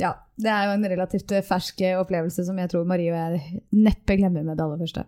ja, 0.00 0.16
det 0.40 0.50
er 0.50 0.66
jo 0.66 0.78
en 0.78 0.88
relativt 0.90 1.36
fersk 1.46 1.84
opplevelse 2.00 2.46
som 2.48 2.56
jeg 2.58 2.72
tror 2.72 2.88
Marie 2.88 3.12
og 3.12 3.20
jeg 3.20 3.60
neppe 3.76 4.16
glemmer 4.18 4.42
med 4.42 4.58
det 4.58 4.64
aller 4.64 4.80
første. 4.82 5.04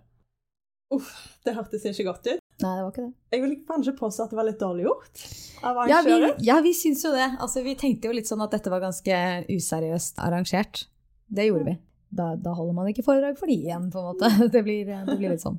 Uff, 0.95 1.39
det 1.43 1.57
hørtes 1.57 1.85
ikke 1.91 2.05
godt 2.07 2.29
ut. 2.29 2.43
Nei, 2.63 2.73
det 2.79 2.83
var 2.85 2.93
ikke 2.93 3.05
det. 3.05 3.15
Jeg 3.35 3.43
vil 3.43 3.55
kanskje 3.69 3.95
påstå 3.99 4.27
at 4.27 4.33
det 4.33 4.39
var 4.39 4.47
litt 4.49 4.61
dårlig 4.61 4.87
gjort 4.87 5.23
av 5.67 5.81
arrangøren. 5.83 6.23
Ja, 6.23 6.35
vi, 6.39 6.47
ja, 6.47 6.59
vi 6.65 6.73
syns 6.79 7.03
jo 7.05 7.11
det. 7.13 7.27
Altså, 7.43 7.63
vi 7.67 7.75
tenkte 7.79 8.09
jo 8.09 8.15
litt 8.17 8.31
sånn 8.31 8.45
at 8.45 8.55
dette 8.55 8.73
var 8.73 8.85
ganske 8.85 9.19
useriøst 9.51 10.23
arrangert. 10.25 10.87
Det 11.27 11.49
gjorde 11.49 11.67
vi. 11.73 11.77
Da, 12.17 12.31
da 12.39 12.55
holder 12.55 12.77
man 12.79 12.91
ikke 12.93 13.05
foredrag 13.05 13.37
for 13.41 13.51
de 13.51 13.59
igjen, 13.67 13.91
på 13.93 14.01
en 14.01 14.13
måte. 14.13 14.31
Det 14.55 14.63
blir, 14.63 14.87
det 14.87 15.19
blir 15.19 15.35
litt 15.35 15.43
sånn. 15.43 15.59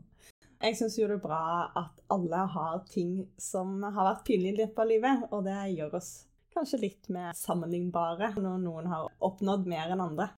Jeg 0.64 0.74
syns 0.80 0.96
jo 0.98 1.06
det 1.06 1.20
er 1.20 1.22
bra 1.22 1.42
at 1.78 2.00
alle 2.10 2.48
har 2.50 2.80
ting 2.90 3.28
som 3.38 3.84
har 3.84 4.14
vært 4.14 4.24
pinlig 4.26 4.56
i 4.56 4.58
løpet 4.64 4.80
av 4.82 4.90
livet, 4.90 5.28
og 5.30 5.44
det 5.46 5.58
gjør 5.76 6.00
oss 6.00 6.10
kanskje 6.56 6.80
litt 6.82 7.12
mer 7.14 7.36
sammenlignbare 7.38 8.32
når 8.40 8.64
noen 8.64 8.88
har 8.90 9.12
oppnådd 9.28 9.68
mer 9.70 9.92
enn 9.94 10.02
andre. 10.02 10.32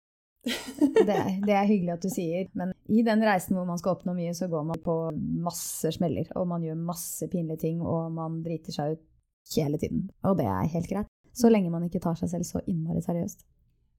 Det, 0.47 1.13
er, 1.13 1.29
det, 1.43 1.53
er, 1.53 1.67
hyggelig 1.67 1.93
at 1.97 2.05
du 2.05 2.09
sier, 2.11 2.47
men 2.57 2.71
i 2.87 3.03
den 3.05 3.23
reisen 3.27 3.57
hvor 3.57 3.67
man 3.67 3.79
skal 3.81 3.97
oppnå 3.97 4.15
mye, 4.17 4.33
så 4.37 4.47
går 4.51 4.65
man 4.71 4.81
på 4.83 4.95
masse 5.43 5.91
smeller, 5.95 6.29
og 6.39 6.47
man 6.49 6.63
gjør 6.63 6.79
masse 6.79 7.27
pinlige 7.31 7.65
ting, 7.65 7.81
og 7.83 8.11
man 8.15 8.39
driter 8.45 8.75
seg 8.75 8.95
ut 8.95 9.55
hele 9.55 9.79
tiden. 9.81 10.07
Og 10.27 10.37
det 10.39 10.47
er 10.47 10.73
helt 10.75 10.89
greit. 10.91 11.09
Så 11.35 11.51
lenge 11.51 11.71
man 11.71 11.85
ikke 11.85 12.01
tar 12.03 12.17
seg 12.19 12.31
selv 12.31 12.47
så 12.47 12.61
innmari 12.67 13.03
seriøst. 13.03 13.45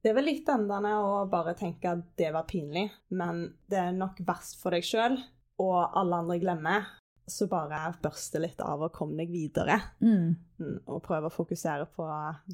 Det 0.00 0.10
er 0.10 0.16
vel 0.16 0.30
litt 0.30 0.48
endende 0.48 0.94
å 0.96 1.26
bare 1.28 1.52
tenke 1.58 1.92
at 1.92 2.06
det 2.18 2.30
var 2.32 2.48
pinlig, 2.48 2.86
men 3.12 3.44
det 3.68 3.82
er 3.82 3.96
nok 3.96 4.22
verst 4.24 4.56
for 4.62 4.72
deg 4.72 4.86
sjøl, 4.86 5.18
og 5.60 5.76
alle 5.98 6.22
andre 6.24 6.40
glemmer. 6.40 6.88
Så 7.30 7.46
bare 7.46 7.92
børste 8.02 8.40
litt 8.42 8.58
av 8.64 8.80
og 8.82 8.94
kom 8.96 9.12
deg 9.18 9.28
videre. 9.30 9.76
Mm. 10.02 10.32
mm 10.58 10.78
og 10.90 11.02
prøve 11.04 11.28
å 11.28 11.34
fokusere 11.34 11.86
på 11.94 12.06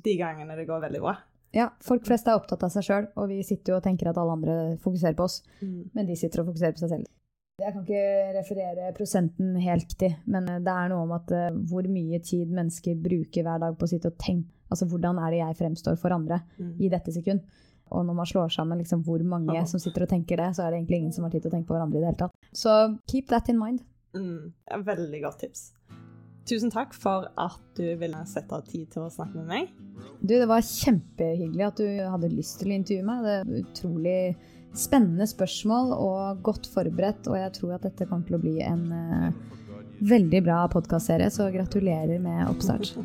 de 0.04 0.16
gangene 0.18 0.58
det 0.58 0.66
går 0.68 0.82
veldig 0.82 1.00
bra. 1.00 1.14
Ja, 1.56 1.70
folk 1.80 2.04
flest 2.04 2.26
er 2.28 2.36
opptatt 2.36 2.64
av 2.66 2.72
seg 2.74 2.84
sjøl, 2.84 3.06
og 3.16 3.30
vi 3.30 3.40
sitter 3.46 3.72
jo 3.72 3.78
og 3.78 3.84
tenker 3.86 4.10
at 4.10 4.18
alle 4.20 4.34
andre 4.36 4.56
fokuserer 4.82 5.16
på 5.16 5.24
oss, 5.24 5.38
mm. 5.62 5.94
men 5.96 6.08
de 6.08 6.16
sitter 6.20 6.42
og 6.42 6.50
fokuserer 6.50 6.76
på 6.76 6.84
seg 6.84 6.92
selv. 6.92 7.12
Jeg 7.56 7.72
kan 7.72 7.86
ikke 7.86 8.32
referere 8.36 8.90
prosenten 8.92 9.54
helt 9.64 9.86
riktig, 9.86 10.10
men 10.28 10.50
det 10.60 10.72
er 10.72 10.90
noe 10.92 11.06
om 11.06 11.14
at 11.16 11.32
uh, 11.32 11.46
hvor 11.70 11.86
mye 11.88 12.20
tid 12.20 12.52
mennesker 12.52 12.98
bruker 13.00 13.46
hver 13.46 13.62
dag 13.62 13.78
på 13.80 13.88
å 13.88 13.92
sitte 13.94 14.12
og 14.12 14.18
tenke. 14.20 14.52
Altså 14.66 14.88
hvordan 14.90 15.16
er 15.22 15.32
det 15.32 15.38
jeg 15.38 15.56
fremstår 15.62 15.96
for 16.02 16.12
andre 16.12 16.42
mm. 16.58 16.74
i 16.82 16.90
dette 16.92 17.14
sekund? 17.14 17.40
Og 17.94 18.04
når 18.04 18.18
man 18.18 18.28
slår 18.28 18.52
sammen 18.52 18.82
liksom, 18.82 19.04
hvor 19.06 19.22
mange 19.24 19.62
som 19.70 19.80
sitter 19.80 20.04
og 20.04 20.10
tenker 20.10 20.42
det, 20.42 20.50
så 20.56 20.64
er 20.64 20.74
det 20.74 20.80
egentlig 20.80 20.98
ingen 21.00 21.14
som 21.14 21.24
har 21.24 21.32
tid 21.32 21.44
til 21.44 21.52
å 21.52 21.54
tenke 21.54 21.70
på 21.70 21.76
hverandre 21.76 22.00
i 22.00 22.02
det 22.02 22.10
hele 22.10 22.20
tatt. 22.26 22.34
Så 22.50 22.74
keep 23.06 23.30
that 23.30 23.48
in 23.48 23.60
mind. 23.62 23.84
Mm, 24.16 24.52
veldig 24.90 25.22
godt 25.22 25.44
tips. 25.44 25.68
Tusen 26.46 26.70
takk 26.70 26.92
for 26.94 27.26
at 27.42 27.62
du 27.74 27.86
ville 27.98 28.20
sette 28.30 28.54
av 28.54 28.62
tid 28.70 28.86
til 28.92 29.02
å 29.02 29.10
snakke 29.10 29.40
med 29.40 29.48
meg. 29.50 29.70
Du, 30.20 30.36
det 30.36 30.46
var 30.46 30.62
kjempehyggelig 30.62 31.64
at 31.66 31.80
du 31.80 31.88
hadde 32.06 32.30
lyst 32.30 32.60
til 32.60 32.70
å 32.70 32.76
intervjue 32.76 33.06
meg. 33.08 33.24
Det 33.26 33.34
er 33.34 33.64
utrolig 33.64 34.20
spennende 34.76 35.26
spørsmål 35.26 35.90
og 35.96 36.44
godt 36.46 36.68
forberedt, 36.70 37.26
og 37.26 37.40
jeg 37.40 37.54
tror 37.58 37.74
at 37.76 37.86
dette 37.88 38.06
kommer 38.06 38.28
til 38.28 38.38
å 38.38 38.42
bli 38.44 38.60
en 38.62 38.84
uh, 38.92 39.30
veldig 40.06 40.44
bra 40.46 40.60
podkastserie, 40.70 41.32
så 41.34 41.50
gratulerer 41.50 42.22
med 42.22 42.46
oppstart. 42.46 42.94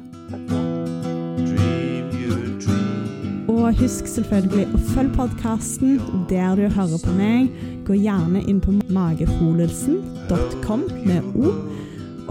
Og 3.51 3.75
husk 3.77 4.07
selvfølgelig 4.07 4.63
å 4.73 4.79
følge 4.93 5.15
podkasten 5.17 5.99
der 6.29 6.55
du 6.57 6.63
hører 6.71 6.99
på 7.03 7.11
meg. 7.17 7.51
Gå 7.85 7.93
gjerne 7.99 8.41
inn 8.49 8.61
på 8.63 8.71
magefolelsen.com 8.95 10.85
med 11.03 11.21
O, 11.35 11.51